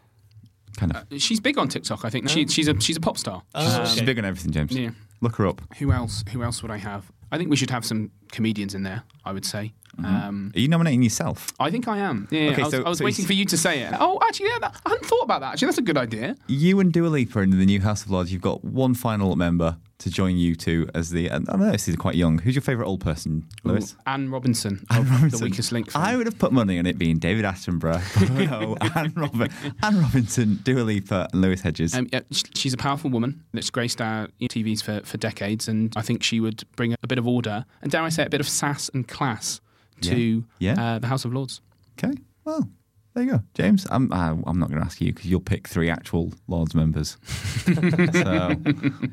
kind 0.76 0.94
of. 0.96 1.22
She's 1.22 1.40
big 1.40 1.56
on 1.58 1.68
TikTok, 1.68 2.04
I 2.04 2.10
think. 2.10 2.28
She, 2.28 2.46
she's 2.48 2.68
a 2.68 2.78
she's 2.80 2.96
a 2.96 3.00
pop 3.00 3.16
star. 3.18 3.42
Oh, 3.54 3.84
She's 3.84 3.98
okay. 3.98 4.04
big 4.06 4.18
on 4.18 4.24
everything, 4.24 4.50
James. 4.52 4.72
Yeah. 4.76 4.90
Look 5.22 5.36
her 5.36 5.46
up. 5.46 5.62
Who 5.78 5.92
else? 5.92 6.22
Who 6.32 6.42
else 6.42 6.60
would 6.62 6.70
I 6.70 6.76
have? 6.78 7.10
I 7.32 7.38
think 7.38 7.50
we 7.50 7.56
should 7.56 7.70
have 7.70 7.84
some 7.84 8.10
comedians 8.32 8.74
in 8.74 8.82
there. 8.82 9.02
I 9.24 9.32
would 9.32 9.44
say. 9.44 9.72
Um, 10.04 10.52
Are 10.54 10.60
you 10.60 10.68
nominating 10.68 11.02
yourself? 11.02 11.52
I 11.58 11.70
think 11.70 11.88
I 11.88 11.96
am. 11.98 12.28
Yeah, 12.30 12.50
Okay, 12.50 12.60
I 12.60 12.64
was, 12.64 12.70
so- 12.74 12.82
I 12.84 12.88
was 12.90 12.98
so 12.98 13.04
waiting 13.06 13.24
for 13.24 13.32
you 13.32 13.46
to 13.46 13.56
say 13.56 13.80
it. 13.80 13.94
Oh, 13.98 14.18
actually, 14.28 14.48
yeah, 14.50 14.58
that, 14.60 14.80
I 14.84 14.90
hadn't 14.90 15.06
thought 15.06 15.22
about 15.22 15.40
that. 15.40 15.52
Actually, 15.54 15.66
that's 15.66 15.78
a 15.78 15.82
good 15.82 15.96
idea. 15.96 16.36
You 16.48 16.80
and 16.80 16.92
Dua 16.92 17.08
Lipa 17.08 17.40
in 17.40 17.50
the 17.50 17.64
new 17.64 17.80
House 17.80 18.04
of 18.04 18.10
Lords. 18.10 18.30
You've 18.30 18.42
got 18.42 18.62
one 18.62 18.92
final 18.94 19.34
member 19.36 19.78
to 19.98 20.10
join 20.10 20.36
you 20.36 20.54
two 20.54 20.88
as 20.94 21.10
the. 21.10 21.28
And 21.28 21.48
I 21.48 21.56
know 21.56 21.70
this 21.72 21.88
is 21.88 21.96
quite 21.96 22.14
young. 22.14 22.38
Who's 22.38 22.54
your 22.54 22.62
favourite 22.62 22.88
old 22.88 23.00
person, 23.00 23.46
Lewis? 23.64 23.94
Ooh, 23.94 24.02
Anne 24.06 24.30
Robinson 24.30 24.84
Anne 24.90 25.08
Robinson. 25.08 25.38
the 25.40 25.44
Weakest 25.44 25.72
Link. 25.72 25.94
I 25.96 26.16
would 26.16 26.26
have 26.26 26.38
put 26.38 26.52
money 26.52 26.78
on 26.78 26.86
it 26.86 26.98
being 26.98 27.18
David 27.18 27.44
Attenborough, 27.44 28.02
Bono, 28.50 28.76
Anne, 28.94 29.12
Robin, 29.16 29.50
Anne 29.82 30.00
Robinson, 30.00 30.60
Dua 30.62 30.80
Lipa, 30.80 31.28
and 31.32 31.40
Lewis 31.42 31.60
Hedges. 31.62 31.94
Um, 31.94 32.08
yeah, 32.12 32.20
she's 32.54 32.74
a 32.74 32.76
powerful 32.76 33.10
woman 33.10 33.42
that's 33.52 33.70
graced 33.70 34.00
our 34.00 34.28
TVs 34.40 34.82
for, 34.82 35.00
for 35.04 35.16
decades, 35.16 35.68
and 35.68 35.92
I 35.96 36.02
think 36.02 36.22
she 36.22 36.40
would 36.40 36.64
bring 36.76 36.94
a 37.02 37.06
bit 37.06 37.18
of 37.18 37.26
order 37.26 37.64
and, 37.82 37.90
dare 37.90 38.02
I 38.02 38.08
say, 38.10 38.24
a 38.24 38.30
bit 38.30 38.40
of 38.40 38.48
sass 38.48 38.88
and 38.90 39.06
class 39.06 39.60
to 40.02 40.44
Yeah. 40.58 40.74
Yeah. 40.74 40.82
Uh, 40.94 40.98
the 40.98 41.06
House 41.06 41.24
of 41.24 41.32
Lords. 41.32 41.60
Okay, 41.98 42.12
well, 42.44 42.68
there 43.16 43.24
you 43.24 43.30
go, 43.32 43.40
James. 43.54 43.86
I'm 43.90 44.12
uh, 44.12 44.36
I'm 44.46 44.58
not 44.58 44.68
going 44.68 44.78
to 44.80 44.86
ask 44.86 45.00
you 45.00 45.12
because 45.12 45.26
you'll 45.30 45.40
pick 45.40 45.66
three 45.66 45.88
actual 45.90 46.32
Lords 46.48 46.74
members, 46.74 47.16
so 47.24 48.54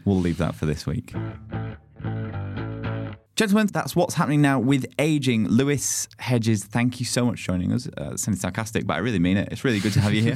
we'll 0.06 0.20
leave 0.20 0.38
that 0.38 0.56
for 0.56 0.66
this 0.66 0.86
week. 0.86 1.13
Gentlemen, 3.36 3.66
that's 3.74 3.96
what's 3.96 4.13
happening 4.13 4.42
now 4.44 4.60
with 4.60 4.86
aging. 5.00 5.48
Lewis 5.48 6.08
Hedges, 6.20 6.66
thank 6.66 7.00
you 7.00 7.06
so 7.06 7.26
much 7.26 7.39
for 7.42 7.48
joining 7.48 7.72
us. 7.72 7.88
Uh, 7.98 8.16
sounding 8.16 8.39
sarcastic, 8.39 8.86
but 8.86 8.94
I 8.94 8.98
really 8.98 9.18
mean 9.18 9.38
it. 9.38 9.48
It's 9.52 9.63
really 9.63 9.80
good 9.80 9.94
to 9.94 10.02
have 10.02 10.13
you 10.13 10.22
here. 10.22 10.36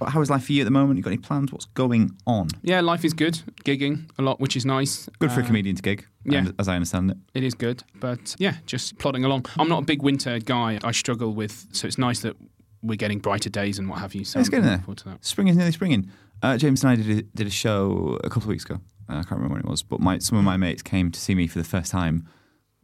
How 0.06 0.22
is 0.22 0.30
life 0.30 0.46
for 0.46 0.52
you 0.52 0.62
at 0.62 0.64
the 0.64 0.70
moment? 0.70 0.96
You 0.96 1.02
got 1.02 1.10
any 1.10 1.18
plans? 1.18 1.52
What's 1.52 1.66
going 1.66 2.12
on? 2.26 2.48
Yeah, 2.62 2.80
life 2.80 3.04
is 3.04 3.12
good. 3.12 3.42
Gigging 3.66 4.08
a 4.18 4.22
lot, 4.22 4.40
which 4.40 4.56
is 4.56 4.64
nice. 4.64 5.10
Good 5.18 5.30
for 5.30 5.40
a 5.40 5.42
Uh, 5.42 5.46
comedian 5.46 5.76
to 5.76 5.82
gig, 5.82 6.06
yeah. 6.24 6.46
as 6.58 6.68
I 6.68 6.76
understand 6.76 7.10
it. 7.10 7.18
It 7.34 7.42
is 7.44 7.52
good, 7.52 7.82
but 8.00 8.34
yeah, 8.38 8.54
just 8.64 8.96
plodding 8.98 9.24
along. 9.26 9.44
I'm 9.58 9.68
not 9.68 9.82
a 9.82 9.84
big 9.84 10.02
winter 10.02 10.38
guy. 10.38 10.78
I 10.82 10.92
struggle 10.92 11.34
with, 11.34 11.66
so 11.72 11.86
it's 11.86 11.98
nice 11.98 12.20
that 12.20 12.34
we're 12.82 12.96
getting 12.96 13.18
brighter 13.18 13.50
days 13.50 13.78
and 13.78 13.88
what 13.88 13.98
have 13.98 14.14
you. 14.14 14.24
So 14.24 14.40
It's 14.40 14.48
getting 14.48 14.66
there. 14.66 14.82
Spring 15.20 15.48
is 15.48 15.56
nearly 15.56 15.72
springing. 15.72 16.10
Uh, 16.42 16.56
James 16.56 16.84
and 16.84 16.90
I 16.92 16.96
did 16.96 17.18
a, 17.18 17.22
did 17.22 17.46
a 17.46 17.50
show 17.50 18.18
a 18.22 18.28
couple 18.28 18.42
of 18.44 18.48
weeks 18.48 18.64
ago. 18.64 18.80
Uh, 19.08 19.14
I 19.14 19.22
can't 19.22 19.32
remember 19.32 19.54
when 19.54 19.60
it 19.64 19.68
was, 19.68 19.82
but 19.82 20.00
my, 20.00 20.18
some 20.18 20.38
of 20.38 20.44
my 20.44 20.56
mates 20.56 20.82
came 20.82 21.10
to 21.10 21.18
see 21.18 21.34
me 21.34 21.46
for 21.46 21.58
the 21.58 21.64
first 21.64 21.90
time, 21.90 22.28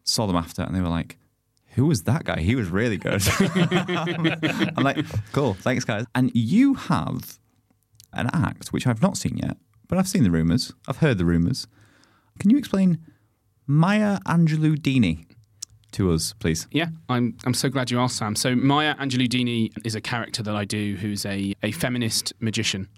saw 0.03 0.27
them 0.27 0.37
after, 0.37 0.63
and 0.63 0.75
they 0.75 0.81
were 0.81 0.89
like, 0.89 1.19
"Who 1.75 1.87
was 1.87 2.03
that 2.05 2.25
guy? 2.25 2.41
He 2.41 2.55
was 2.57 2.69
really 2.71 2.97
good." 2.97 3.23
I'm 4.77 4.83
like, 4.83 5.05
"Cool, 5.33 5.55
thanks, 5.55 5.85
guys." 5.85 6.07
And 6.15 6.31
you 6.35 6.75
have 6.75 7.39
an 8.13 8.29
act 8.33 8.69
which 8.73 8.87
I've 8.87 9.03
not 9.03 9.17
seen 9.17 9.37
yet, 9.37 9.57
but 9.87 9.99
I've 9.99 10.09
seen 10.09 10.25
the 10.25 10.31
rumors. 10.31 10.73
I've 10.89 10.99
heard 10.99 11.19
the 11.19 11.25
rumors. 11.25 11.67
Can 12.41 12.51
you 12.51 12.57
explain 12.59 12.99
Maya 13.67 14.19
Angelou-Dini 14.27 15.27
to 15.95 16.13
us, 16.13 16.35
please? 16.39 16.67
Yeah, 16.71 16.89
I'm. 17.09 17.37
I'm 17.45 17.55
so 17.55 17.69
glad 17.69 17.91
you 17.91 17.99
asked, 17.99 18.17
Sam. 18.17 18.37
So 18.37 18.55
Maya 18.55 18.95
Angelou-Dini 18.97 19.71
is 19.85 19.95
a 19.95 20.01
character 20.01 20.43
that 20.43 20.55
I 20.55 20.65
do, 20.65 20.97
who's 20.97 21.25
a 21.27 21.55
a 21.63 21.73
feminist 21.73 22.33
magician 22.41 22.89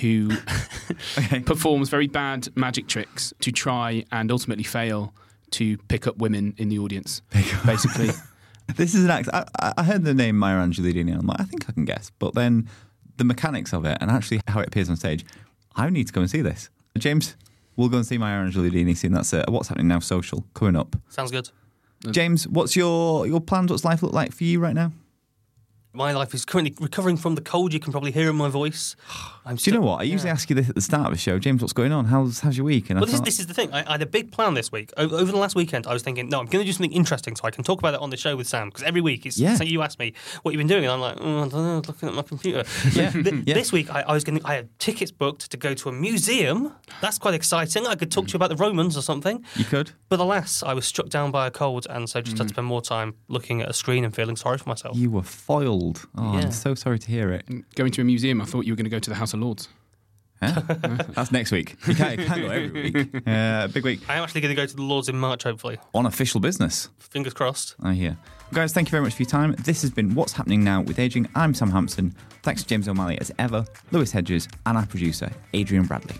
who 0.00 0.30
performs 1.46 1.88
very 1.88 2.06
bad 2.06 2.48
magic 2.56 2.86
tricks 2.88 3.32
to 3.40 3.50
try 3.52 4.04
and 4.12 4.30
ultimately 4.30 4.64
fail 4.64 5.14
to 5.52 5.76
pick 5.88 6.06
up 6.06 6.18
women 6.18 6.54
in 6.58 6.68
the 6.68 6.78
audience. 6.78 7.22
Basically, 7.66 8.10
This 8.76 8.94
is 8.94 9.04
an 9.04 9.10
act. 9.10 9.28
I, 9.32 9.44
I- 9.60 9.74
I 9.78 9.82
heard 9.84 10.04
the 10.04 10.12
name 10.14 10.36
Maya 10.38 10.56
Angelou-Dini, 10.56 11.10
and 11.10 11.20
I'm 11.20 11.26
like, 11.26 11.40
I 11.40 11.44
think 11.44 11.68
I 11.68 11.72
can 11.72 11.84
guess. 11.86 12.10
But 12.18 12.34
then 12.34 12.68
the 13.16 13.24
mechanics 13.24 13.72
of 13.72 13.84
it 13.84 13.96
and 14.00 14.10
actually 14.10 14.40
how 14.46 14.60
it 14.60 14.68
appears 14.68 14.88
on 14.90 14.96
stage, 14.96 15.24
I 15.74 15.88
need 15.90 16.06
to 16.06 16.12
go 16.12 16.20
and 16.20 16.30
see 16.30 16.42
this. 16.42 16.68
James, 16.98 17.34
we'll 17.76 17.88
go 17.88 17.96
and 17.96 18.06
see 18.06 18.18
Maya 18.18 18.44
Angelou-Dini 18.46 18.94
soon. 18.96 19.12
That's 19.12 19.32
a 19.32 19.44
What's 19.48 19.68
Happening 19.68 19.88
Now 19.88 20.00
social 20.00 20.44
coming 20.54 20.76
up. 20.76 20.96
Sounds 21.08 21.30
good. 21.30 21.48
James, 22.10 22.46
what's 22.46 22.76
your 22.76 23.26
your 23.26 23.40
plans? 23.40 23.70
What's 23.70 23.84
life 23.84 24.02
look 24.02 24.12
like 24.12 24.32
for 24.32 24.44
you 24.44 24.60
right 24.60 24.74
now? 24.74 24.92
My 25.98 26.12
life 26.12 26.32
is 26.32 26.44
currently 26.44 26.72
recovering 26.80 27.16
from 27.16 27.34
the 27.34 27.40
cold. 27.40 27.72
You 27.72 27.80
can 27.80 27.90
probably 27.90 28.12
hear 28.12 28.30
in 28.30 28.36
my 28.36 28.48
voice. 28.48 28.94
I'm 29.44 29.56
Do 29.56 29.68
you 29.68 29.76
know 29.76 29.82
what? 29.84 30.00
I 30.00 30.04
usually 30.04 30.30
ask 30.30 30.48
you 30.48 30.54
this 30.54 30.68
at 30.68 30.74
the 30.76 30.80
start 30.80 31.06
of 31.06 31.12
the 31.12 31.18
show, 31.18 31.38
James. 31.40 31.60
What's 31.60 31.72
going 31.72 31.90
on? 31.90 32.04
How's 32.04 32.38
how's 32.40 32.56
your 32.56 32.66
week? 32.66 32.88
And 32.90 33.00
Well, 33.00 33.06
this 33.06 33.14
is, 33.16 33.22
this 33.22 33.40
is 33.40 33.46
the 33.48 33.54
thing. 33.54 33.72
I, 33.72 33.82
I 33.88 33.92
had 33.92 34.02
a 34.02 34.06
big 34.06 34.30
plan 34.30 34.54
this 34.54 34.70
week. 34.70 34.92
Over, 34.96 35.16
over 35.16 35.32
the 35.32 35.38
last 35.38 35.56
weekend, 35.56 35.86
I 35.88 35.92
was 35.94 36.02
thinking, 36.04 36.28
no, 36.28 36.38
I'm 36.38 36.46
going 36.46 36.62
to 36.62 36.66
do 36.66 36.72
something 36.72 36.92
interesting 36.92 37.34
so 37.34 37.42
I 37.44 37.50
can 37.50 37.64
talk 37.64 37.80
about 37.80 37.94
it 37.94 38.00
on 38.00 38.10
the 38.10 38.16
show 38.16 38.36
with 38.36 38.46
Sam. 38.46 38.68
Because 38.68 38.84
every 38.84 39.00
week, 39.00 39.26
it's 39.26 39.38
Yeah. 39.38 39.54
so 39.56 39.64
you 39.64 39.82
ask 39.82 39.98
me 39.98 40.12
what 40.42 40.52
you've 40.52 40.58
been 40.60 40.66
doing, 40.68 40.84
and 40.84 40.92
I'm 40.92 41.00
like, 41.00 41.16
oh, 41.18 41.38
I 41.44 41.48
don't 41.48 41.52
know, 41.52 41.82
looking 41.88 42.08
at 42.10 42.14
my 42.14 42.22
computer. 42.22 42.62
Yeah, 42.92 43.10
Th- 43.10 43.34
yeah. 43.46 43.54
This 43.54 43.72
week, 43.72 43.90
I, 43.92 44.02
I 44.02 44.12
was 44.12 44.22
going. 44.22 44.40
I 44.44 44.54
had 44.54 44.78
tickets 44.78 45.10
booked 45.10 45.50
to 45.50 45.56
go 45.56 45.72
to 45.74 45.88
a 45.88 45.92
museum. 45.92 46.74
That's 47.00 47.18
quite 47.18 47.34
exciting. 47.34 47.86
I 47.86 47.94
could 47.96 48.12
talk 48.12 48.26
to 48.28 48.32
you 48.34 48.36
about 48.36 48.50
the 48.50 48.56
Romans 48.56 48.96
or 48.96 49.02
something. 49.02 49.44
you 49.56 49.64
could. 49.64 49.90
But 50.10 50.20
alas, 50.20 50.62
I 50.62 50.74
was 50.74 50.86
struck 50.86 51.08
down 51.08 51.30
by 51.32 51.46
a 51.46 51.50
cold, 51.50 51.86
and 51.90 52.08
so 52.08 52.20
just 52.20 52.36
Mm. 52.36 52.38
had 52.40 52.48
to 52.48 52.54
spend 52.54 52.66
more 52.66 52.82
time 52.82 53.14
looking 53.28 53.62
at 53.62 53.68
a 53.70 53.72
screen 53.72 54.04
and 54.04 54.14
feeling 54.14 54.36
sorry 54.36 54.58
for 54.58 54.68
myself. 54.68 54.94
You 54.96 55.10
were 55.10 55.22
foiled. 55.22 55.87
Oh, 56.16 56.34
Yeah. 56.34 56.40
I'm 56.46 56.52
so 56.52 56.74
sorry 56.74 56.98
to 56.98 57.08
hear 57.10 57.30
it. 57.32 57.46
Going 57.74 57.90
to 57.92 58.00
a 58.00 58.04
museum, 58.04 58.40
I 58.40 58.44
thought 58.44 58.64
you 58.66 58.72
were 58.72 58.76
going 58.76 58.84
to 58.84 58.90
go 58.90 58.98
to 58.98 59.10
the 59.10 59.16
House 59.16 59.32
of 59.34 59.40
Lords. 59.40 59.68
Huh? 60.42 60.60
That's 61.14 61.32
next 61.32 61.50
week. 61.50 61.74
You 61.88 61.94
can't, 61.96 62.20
you 62.20 62.26
can't 62.26 62.42
go 62.42 62.48
every 62.50 62.70
week. 62.92 63.08
Uh, 63.26 63.66
big 63.68 63.82
week 63.84 64.00
I 64.08 64.14
am 64.18 64.22
actually 64.22 64.40
going 64.42 64.54
to 64.54 64.60
go 64.62 64.66
to 64.66 64.76
the 64.76 64.82
Lords 64.82 65.08
in 65.08 65.16
March, 65.18 65.42
hopefully. 65.42 65.78
on 65.94 66.06
official 66.06 66.38
business. 66.40 66.88
Fingers 66.98 67.34
crossed. 67.34 67.74
I 67.82 67.94
hear. 67.94 68.16
Guys, 68.52 68.72
thank 68.72 68.86
you 68.88 68.92
very 68.92 69.02
much 69.02 69.14
for 69.14 69.22
your 69.22 69.30
time. 69.30 69.54
This 69.64 69.82
has 69.82 69.90
been 69.90 70.14
What's 70.14 70.32
Happening 70.32 70.62
Now 70.62 70.80
with 70.82 70.98
Aging. 71.00 71.28
I'm 71.34 71.54
Sam 71.54 71.70
Hampson. 71.70 72.14
Thanks 72.44 72.62
to 72.62 72.68
James 72.68 72.86
O'Malley 72.88 73.18
as 73.20 73.32
ever, 73.38 73.64
Lewis 73.90 74.12
Hedges, 74.12 74.46
and 74.64 74.78
our 74.78 74.86
producer, 74.86 75.30
Adrian 75.54 75.84
Bradley. 75.86 76.16